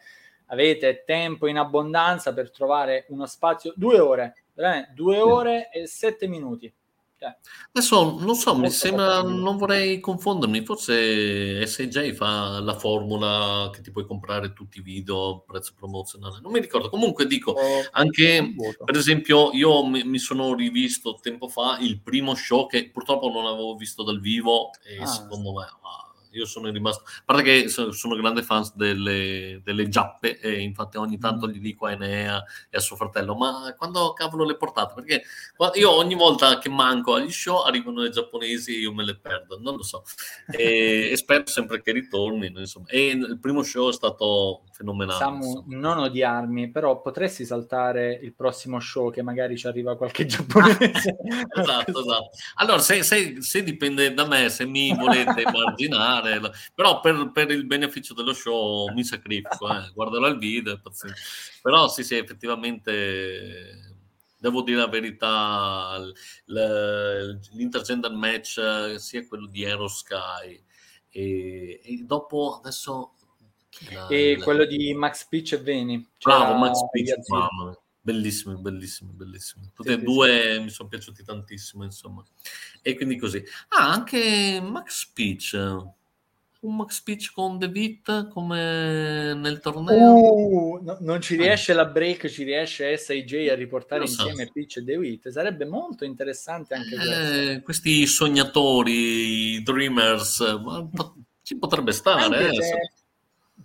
[0.50, 6.28] avete tempo in abbondanza per trovare uno spazio, due ore veramente due ore e sette
[6.28, 6.72] minuti.
[7.18, 7.36] Cioè,
[7.74, 13.92] Adesso non so, mi sembra, non vorrei confondermi, forse SJ fa la formula che ti
[13.92, 16.88] puoi comprare tutti i video a prezzo promozionale, non mi ricordo.
[16.90, 18.56] Comunque dico, oh, anche
[18.86, 23.76] per esempio io mi, sono rivisto tempo fa il primo show che purtroppo non avevo
[23.76, 25.66] visto dal vivo e ah, secondo me...
[25.82, 30.98] Wow, io sono rimasto, a parte che sono grande fan delle, delle giappe e infatti
[30.98, 31.52] ogni tanto mm.
[31.52, 34.94] gli dico a Enea e a suo fratello, ma quando cavolo le portate?
[34.94, 35.24] Perché
[35.76, 39.60] io ogni volta che manco agli show arrivano i giapponesi e io me le perdo,
[39.60, 40.04] non lo so.
[40.52, 42.88] E, e spero sempre che ritornino, insomma.
[42.88, 45.20] E il primo show è stato fenomenale.
[45.20, 51.18] Samu, non odiarmi, però potresti saltare il prossimo show che magari ci arriva qualche giapponese.
[51.54, 52.30] esatto, esatto.
[52.56, 56.40] Allora, se, se, se, dipende da me, se mi volete immaginare,
[56.74, 59.92] però per, per, il beneficio dello show mi sacrifico, eh.
[59.94, 60.80] guarderò il video,
[61.62, 63.98] però sì, sì, effettivamente
[64.38, 66.00] devo dire la verità,
[66.46, 70.64] l'intergender match sia quello di Aerosky
[71.10, 73.16] e, e dopo adesso
[74.10, 74.44] e la...
[74.44, 76.08] quello di Max Pitch e Veni.
[76.22, 79.70] Bravo, Max Pitch, mamma bellissimi, bellissimi, bellissimi.
[79.74, 80.60] Tutti sì, e due sì.
[80.62, 82.24] mi sono piaciuti tantissimo, insomma.
[82.82, 83.44] E quindi così.
[83.70, 85.56] Ah, anche Max Pitch
[86.62, 90.14] un max pitch con The Vit come nel torneo?
[90.14, 94.28] Uh, no, non ci riesce la break, ci riesce SIJ a riportare so.
[94.28, 95.30] insieme Pitch e The Vit.
[95.30, 100.44] Sarebbe molto interessante anche eh, Questi sognatori, dreamers,
[101.44, 102.50] ci potrebbe stare.
[102.50, 102.92] Eh,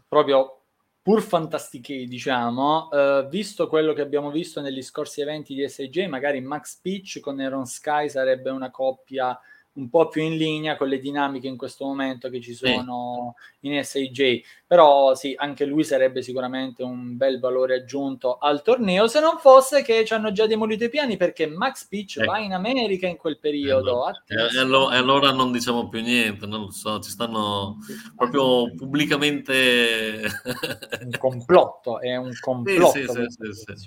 [0.08, 0.60] proprio
[1.02, 6.40] pur fantastiche, diciamo, uh, visto quello che abbiamo visto negli scorsi eventi di SIJ, magari
[6.40, 9.38] Max Pitch con Aaron Sky sarebbe una coppia
[9.74, 13.68] un po' più in linea con le dinamiche in questo momento che ci sono sì.
[13.68, 14.42] in SAJ.
[14.66, 19.82] Però sì, anche lui sarebbe sicuramente un bel valore aggiunto al torneo, se non fosse
[19.82, 22.24] che ci hanno già demolito i piani perché Max Pitch eh.
[22.24, 24.08] va in America in quel periodo.
[24.08, 27.78] Eh, e, allora, e, allora, non diciamo più niente, non lo so, ci stanno
[28.16, 30.22] proprio pubblicamente...
[31.04, 33.12] un complotto, è un complotto.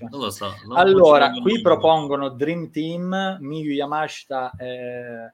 [0.10, 0.54] Non lo so.
[0.68, 4.52] Non allora, qui propongono Dream Team, Miyu Yamashita...
[4.58, 5.32] Eh,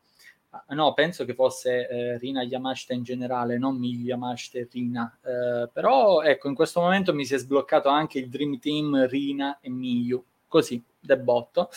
[0.70, 5.18] no, penso che fosse eh, Rina Yamashita in generale, non Miyu Yamashita e Rina.
[5.22, 9.60] Eh, però ecco, in questo momento mi si è sbloccato anche il Dream Team Rina
[9.62, 11.70] e Miyu, così, debotto.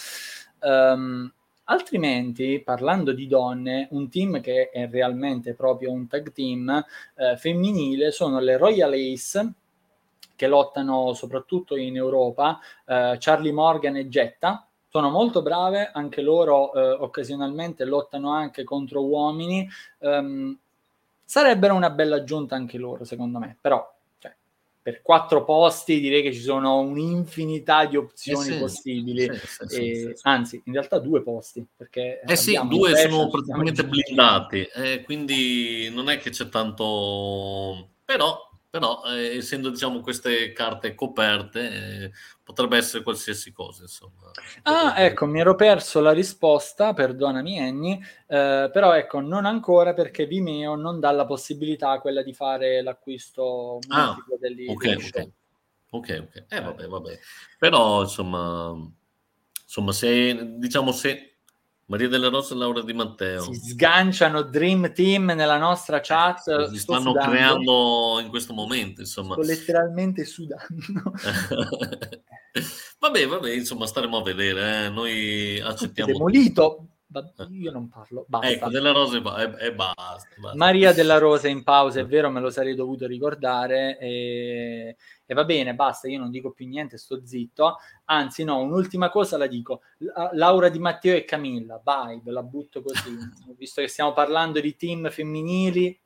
[0.61, 1.33] Um,
[1.65, 6.85] altrimenti, parlando di donne, un team che è realmente proprio un tag team
[7.17, 9.53] eh, femminile sono le Royal Ace,
[10.37, 14.66] che lottano soprattutto in Europa, eh, Charlie Morgan e Jetta,
[14.97, 19.69] sono molto brave, anche loro eh, occasionalmente lottano anche contro uomini,
[19.99, 20.57] um,
[21.23, 24.35] sarebbero una bella aggiunta anche loro secondo me, però cioè,
[24.81, 30.03] per quattro posti direi che ci sono un'infinità di opzioni eh sì, possibili, sì, sì,
[30.03, 32.23] e, anzi in realtà due posti, perché...
[32.25, 37.91] Eh sì, due fashion, sono praticamente blindati, eh, quindi non è che c'è tanto...
[38.03, 38.45] però
[38.77, 41.61] però eh, essendo diciamo queste carte coperte
[42.05, 42.11] eh,
[42.43, 44.31] potrebbe essere qualsiasi cosa insomma.
[44.65, 47.95] Ah ecco mi ero perso la risposta perdonami Enni
[48.27, 53.79] eh, però ecco non ancora perché Vimeo non dà la possibilità quella di fare l'acquisto
[53.89, 55.29] ah, degli, ok ok.
[55.89, 56.45] Ok ok.
[56.49, 57.19] Eh vabbè vabbè.
[57.59, 58.75] Però insomma
[59.63, 61.36] insomma se diciamo se
[61.89, 63.43] Maria della Rosa e Laura Di Matteo.
[63.43, 66.69] Si sganciano Dream Team nella nostra chat.
[66.71, 67.31] Si stanno sudando.
[67.31, 69.35] creando in questo momento, insomma.
[69.35, 71.13] Sto letteralmente sudando.
[72.99, 74.87] vabbè, vabbè, insomma, staremo a vedere.
[74.87, 74.89] Eh.
[74.89, 76.13] Noi accettiamo.
[76.13, 76.89] Demolito.
[77.13, 77.47] Eh.
[77.51, 78.25] Io non parlo.
[78.29, 78.49] Basta.
[78.49, 79.95] Ecco, della Rosa e, basta,
[80.39, 83.99] basta, Maria della Rosa in pausa, è vero, me lo sarei dovuto ricordare.
[83.99, 84.97] E
[85.29, 87.79] e va bene, basta, io non dico più niente, sto zitto.
[88.05, 89.81] Anzi, no, un'ultima cosa la dico.
[90.33, 93.11] Laura Di Matteo e Camilla, vai, ve la butto così.
[93.59, 95.99] Visto che stiamo parlando di team femminili,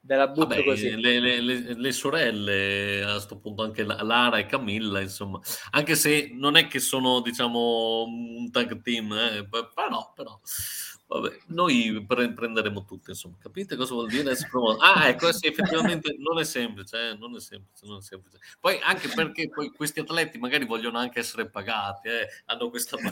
[0.00, 0.98] Vabbè, così.
[0.98, 5.38] Le, le, le, le, sorelle, a questo punto anche Lara e Camilla, insomma,
[5.70, 10.40] anche se non è che sono, diciamo, un tag team, eh, però, però
[11.08, 14.36] Vabbè, noi pre- prenderemo tutte, insomma, capite cosa vuol dire?
[14.80, 17.16] Ah, ecco, sì, effettivamente non è semplice, eh?
[17.16, 18.38] non è semplice, non è semplice.
[18.60, 22.28] Poi anche perché poi questi atleti magari vogliono anche essere pagati, eh?
[22.44, 22.98] hanno questa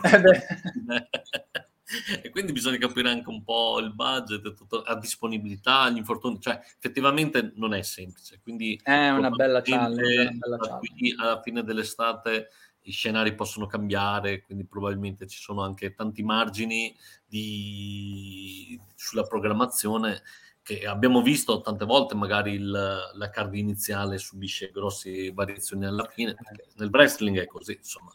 [1.55, 1.69] eh
[2.23, 6.61] e quindi bisogna capire anche un po' il budget, tutto, la disponibilità, gli infortuni, cioè
[6.77, 8.41] effettivamente non è semplice.
[8.43, 10.21] Quindi è una bella challenge.
[10.21, 11.15] Una bella challenge.
[11.19, 12.49] alla fine dell'estate
[12.83, 20.23] i scenari possono cambiare, quindi probabilmente ci sono anche tanti margini di, sulla programmazione
[20.63, 26.35] che abbiamo visto tante volte, magari il, la card iniziale subisce grosse variazioni alla fine,
[26.77, 28.13] nel wrestling è così, insomma.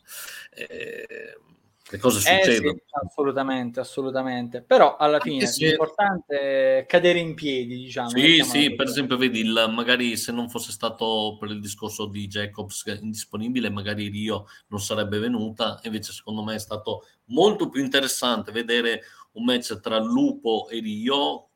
[0.53, 1.37] Eh,
[1.91, 2.71] le cose succedono.
[2.71, 4.61] Eh sì, assolutamente, assolutamente.
[4.61, 5.67] Però alla fine se...
[5.67, 8.09] l'importante è cadere in piedi, diciamo.
[8.09, 12.27] Sì, sì, per esempio, vedi, il, magari se non fosse stato per il discorso di
[12.27, 15.79] Jacobs indisponibile, magari Rio non sarebbe venuta.
[15.83, 19.01] Invece, secondo me, è stato molto più interessante vedere
[19.33, 21.49] un match tra Lupo e Rio.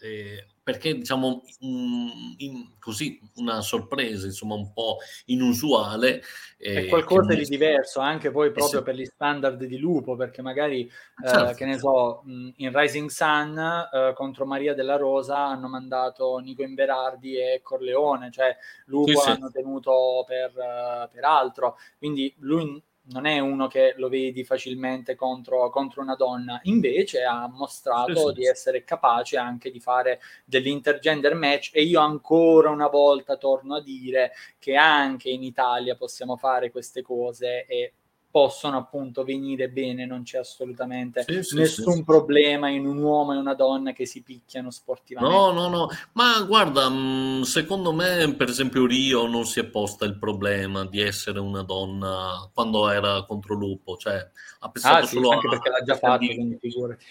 [0.00, 6.22] Eh, perché diciamo in, in, così una sorpresa insomma un po' inusuale
[6.56, 8.84] è qualcosa di diverso anche poi proprio sì.
[8.84, 10.88] per gli standard di Lupo perché magari
[11.20, 11.50] certo.
[11.50, 16.62] eh, che ne so in Rising Sun eh, contro Maria della Rosa hanno mandato Nico
[16.62, 19.54] Inverardi e Corleone cioè Lupo sì, l'hanno sì.
[19.54, 22.80] tenuto per, uh, per altro quindi lui
[23.10, 28.26] non è uno che lo vedi facilmente contro, contro una donna, invece ha mostrato sì,
[28.26, 33.76] sì, di essere capace anche di fare dell'intergender match e io ancora una volta torno
[33.76, 37.92] a dire che anche in Italia possiamo fare queste cose e
[38.30, 42.04] possono appunto venire bene, non c'è assolutamente Sì, sì, nessun sì.
[42.04, 45.36] problema in un uomo e una donna che si picchiano sportivamente.
[45.36, 50.06] No, no, no, ma guarda, mh, secondo me, per esempio, Rio non si è posta
[50.06, 54.14] il problema di essere una donna quando era contro Lupo, cioè
[54.60, 57.04] ha Ah pensato sì, solo anche a, perché l'ha già fatto, di, quindi figurati.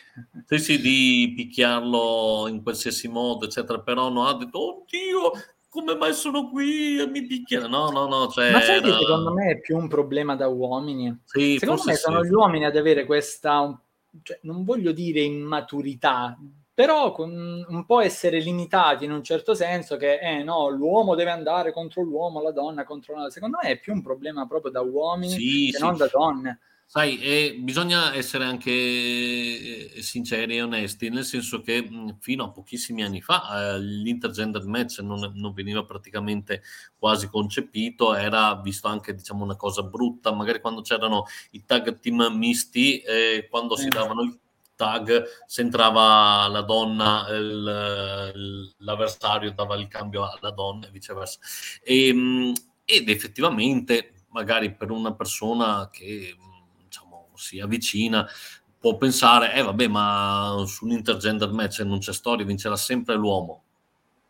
[0.45, 5.31] sì, sì, di picchiarlo in qualsiasi modo, eccetera, però non ha detto, oddio,
[5.69, 7.67] come mai sono qui e mi picchiano?
[7.67, 11.21] No, no, no, cioè Ma sai che secondo me è più un problema da uomini?
[11.25, 12.29] Sì, Secondo me sono sì.
[12.29, 13.79] gli uomini ad avere questa,
[14.23, 16.37] cioè, non voglio dire immaturità,
[16.73, 21.71] però un po' essere limitati in un certo senso che, eh no, l'uomo deve andare
[21.71, 23.29] contro l'uomo, la donna contro la...
[23.29, 25.83] Secondo me è più un problema proprio da uomini Sì, che sì.
[25.83, 26.59] non da donne.
[26.91, 32.49] Sai, e bisogna essere anche eh, sinceri e onesti, nel senso che mh, fino a
[32.49, 36.63] pochissimi anni fa eh, l'intergender match non, non veniva praticamente
[36.97, 42.25] quasi concepito, era visto anche diciamo una cosa brutta, magari quando c'erano i tag team
[42.35, 43.89] misti, eh, quando si Sì.
[43.89, 44.39] davano i
[44.75, 51.37] tag, se entrava la donna, il- il- l'avversario dava il cambio alla donna e viceversa.
[51.83, 52.53] E, mh,
[52.83, 56.35] ed effettivamente, magari per una persona che
[57.39, 58.27] si avvicina,
[58.79, 63.63] può pensare, eh vabbè, ma su un intergender match non c'è storia, vincerà sempre l'uomo.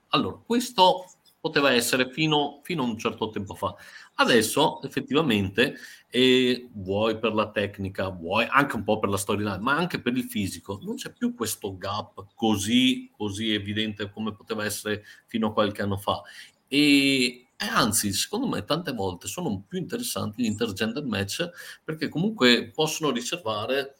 [0.09, 1.05] Allora, questo
[1.39, 3.75] poteva essere fino, fino a un certo tempo fa.
[4.15, 5.75] Adesso, effettivamente,
[6.09, 10.17] e vuoi per la tecnica, vuoi anche un po' per la storyline, ma anche per
[10.17, 15.53] il fisico, non c'è più questo gap così, così evidente come poteva essere fino a
[15.53, 16.21] qualche anno fa.
[16.67, 21.49] E, e anzi, secondo me, tante volte sono più interessanti gli intergender match
[21.83, 23.97] perché comunque possono riservare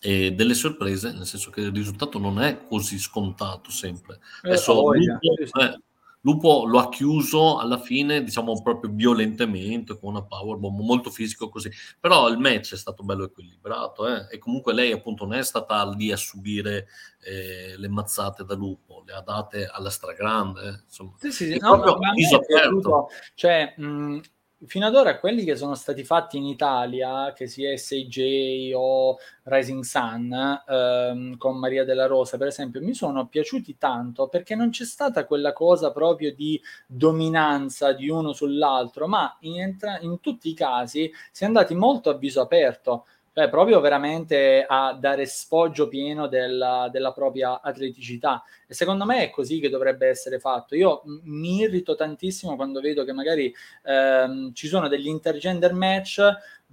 [0.00, 4.20] eh, delle sorprese, nel senso che il risultato non è così scontato sempre.
[4.42, 5.02] Eh, Adesso sì,
[5.46, 5.60] sì.
[5.62, 5.80] eh,
[6.26, 11.70] Lupo lo ha chiuso alla fine, diciamo proprio violentemente, con una powerbomb molto fisico così.
[12.00, 15.88] Però il match è stato bello equilibrato eh, e comunque lei appunto non è stata
[15.88, 16.88] lì a subire
[17.22, 20.62] eh, le mazzate da Lupo, le ha date alla stragrande.
[20.62, 21.12] eh, insomma.
[21.18, 21.52] Sì, sì, sì.
[21.52, 23.06] È No, proprio viso aperto.
[23.36, 24.20] cioè, mh,
[24.64, 29.82] fino ad ora quelli che sono stati fatti in Italia, che sia SAJ o Rising
[29.84, 34.84] Sun, ehm, con Maria della Rosa, per esempio, mi sono piaciuti tanto perché non c'è
[34.84, 40.54] stata quella cosa proprio di dominanza di uno sull'altro, ma in, entra- in tutti i
[40.54, 43.04] casi si è andati molto a viso aperto.
[43.38, 48.42] Cioè, proprio veramente a dare sfoggio pieno della, della propria atleticità.
[48.66, 50.74] E secondo me è così che dovrebbe essere fatto.
[50.74, 56.22] Io mi irrito tantissimo quando vedo che magari ehm, ci sono degli intergender match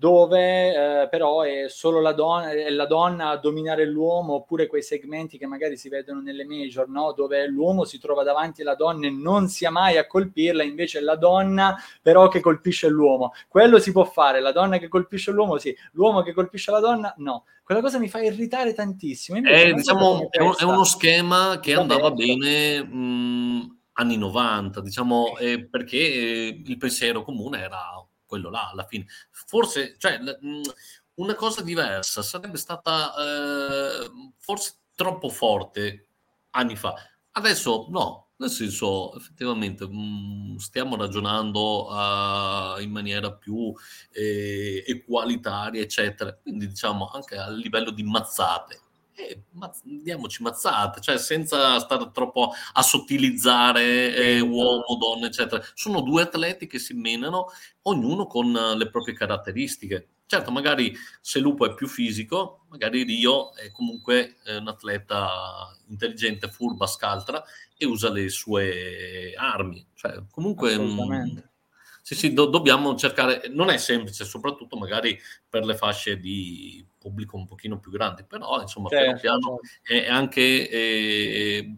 [0.04, 4.82] dove eh, però è solo la donna, è la donna a dominare l'uomo, oppure quei
[4.82, 7.14] segmenti che magari si vedono nelle major, no?
[7.14, 11.02] dove l'uomo si trova davanti alla donna e non sia mai a colpirla, invece è
[11.02, 13.32] la donna però che colpisce l'uomo.
[13.48, 17.14] Quello si può fare, la donna che colpisce l'uomo sì, l'uomo che colpisce la donna
[17.20, 17.46] no.
[17.64, 19.38] Quella cosa mi fa irritare tantissimo.
[19.38, 22.84] Invece È, cosa diciamo, è, un- è uno schema che va andava bene.
[22.84, 27.80] bene mh, anni 90, diciamo, eh, perché eh, il pensiero comune era
[28.34, 29.06] quello là alla fine.
[29.30, 30.62] Forse, cioè, mh,
[31.16, 36.08] una cosa diversa sarebbe stata eh, forse troppo forte
[36.52, 36.96] anni fa.
[37.36, 43.72] Adesso no, nel senso, effettivamente mh, stiamo ragionando ah, in maniera più
[44.12, 46.34] eh, equalitaria, eccetera.
[46.34, 48.82] Quindi diciamo anche a livello di mazzate.
[49.16, 55.64] Eh, mazz- diamoci mazzate, cioè senza stare troppo a sottilizzare eh, uomo, donna, eccetera.
[55.76, 57.48] Sono due atleti che si menano,
[57.84, 60.08] ognuno con le proprie caratteristiche.
[60.26, 66.48] Certo, magari se Lupo è più fisico, magari Rio è comunque eh, un atleta intelligente,
[66.48, 67.44] furba, scaltra
[67.78, 69.86] e usa le sue armi.
[69.94, 71.53] Cioè, comunque, mh, assolutamente.
[72.06, 75.18] Sì, sì, do- dobbiamo cercare, non è semplice, soprattutto magari
[75.48, 80.08] per le fasce di pubblico un pochino più grandi, però insomma, piano Certo, piano certo.
[80.10, 81.76] è anche eh,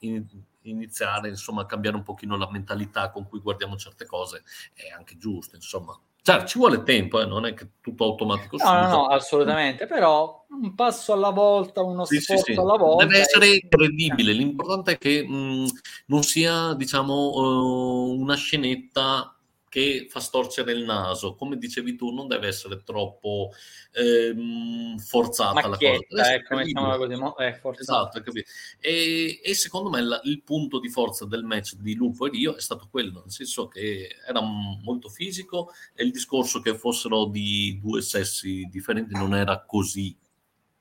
[0.00, 0.26] in-
[0.62, 4.42] iniziare insomma, a cambiare un pochino la mentalità con cui guardiamo certe cose,
[4.74, 5.96] è anche giusto, insomma.
[6.22, 10.44] Cioè, ci vuole tempo, eh, non è che tutto automatico No, no, no, assolutamente, però
[10.50, 12.58] un passo alla volta, uno Sì, sì, sforzo sì.
[12.58, 13.04] alla volta.
[13.04, 14.32] Deve e- essere credibile.
[14.32, 15.66] L'importante è che mh,
[16.06, 19.37] non sia, diciamo, eh, una scenetta
[19.68, 21.34] che fa storcere il naso.
[21.34, 23.52] Come dicevi tu, non deve essere troppo
[23.92, 26.34] ehm, forzata la cosa.
[26.34, 28.18] Ecco, mettiamola così, mo- forzata.
[28.18, 28.32] Esatto?
[28.80, 32.56] E, e secondo me la- il punto di forza del match di Lupo e Rio
[32.56, 37.78] è stato quello, nel senso che era molto fisico e il discorso che fossero di
[37.80, 40.16] due sessi differenti non era così,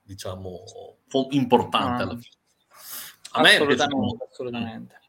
[0.02, 0.64] diciamo,
[1.32, 2.20] importante alla No.
[2.20, 2.36] fine.
[3.32, 4.28] A me Assolutamente, molto.
[4.32, 5.00] assolutamente.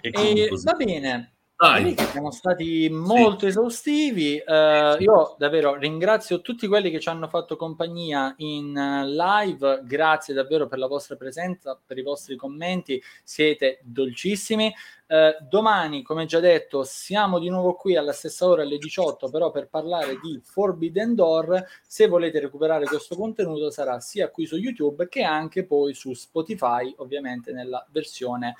[0.00, 1.96] E va bene, Dai.
[2.12, 3.46] Siamo stati molto sì.
[3.46, 4.40] esaustivi.
[4.46, 9.80] Uh, io davvero ringrazio tutti quelli che ci hanno fatto compagnia in uh, live.
[9.82, 13.02] Grazie davvero per la vostra presenza, per i vostri commenti.
[13.24, 14.72] Siete dolcissimi.
[15.08, 19.50] Uh, domani, come già detto, siamo di nuovo qui alla stessa ora, alle 18, però
[19.50, 21.64] per parlare di Forbidden Door.
[21.84, 26.94] Se volete recuperare questo contenuto sarà sia qui su YouTube che anche poi su Spotify,
[26.98, 28.54] ovviamente nella versione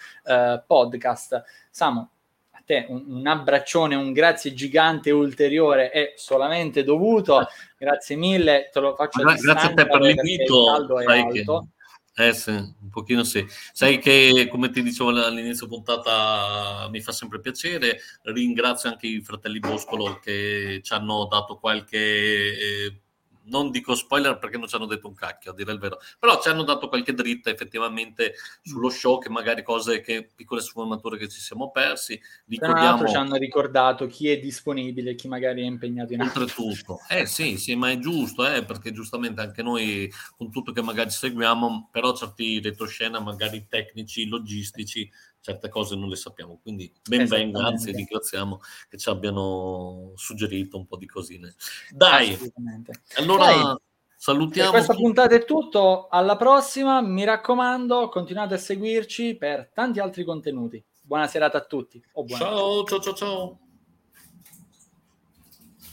[0.67, 1.45] podcast.
[1.71, 2.09] Samu,
[2.69, 7.49] te un, un, abbraccione, un grazie gigante ulteriore è solamente dovuto.
[7.79, 10.87] Grazie mille, te lo faccio a Grazie a te per l'invito.
[11.03, 11.45] Sai che,
[12.15, 13.47] eh sì, un pochino sì.
[13.73, 18.01] Sai che, come ti dicevo all'inizio puntata, mi fa sempre piacere.
[18.23, 21.97] Ringrazio anche i fratelli Boscolo che ci hanno dato qualche...
[21.97, 23.01] Eh,
[23.49, 26.41] non dico spoiler perché non ci hanno detto un cacchio, a dire il vero, però
[26.41, 31.29] ci hanno dato qualche dritta effettivamente sullo show, che magari cose che piccole sfumature che
[31.29, 32.21] ci siamo persi.
[32.47, 33.07] Ricordiamo...
[33.07, 36.43] ci hanno ricordato chi è disponibile, chi magari è impegnato in altro.
[36.43, 40.83] Oltretutto, eh sì, sì, ma è giusto, eh, perché giustamente anche noi, con tutto che
[40.83, 47.27] magari seguiamo, però certi retroscena magari tecnici, logistici, certe cose non le sappiamo, quindi ben
[47.27, 51.55] venga, anzi ringraziamo che ci abbiano suggerito un po' di cosine.
[51.91, 52.37] Dai,
[53.17, 53.77] allora Dai.
[54.17, 54.71] salutiamo.
[54.71, 60.25] Per questa puntata è tutto, alla prossima, mi raccomando, continuate a seguirci per tanti altri
[60.25, 60.85] contenuti.
[61.01, 62.03] Buona serata a tutti.
[62.37, 63.68] ciao, ciao, ciao, ciao.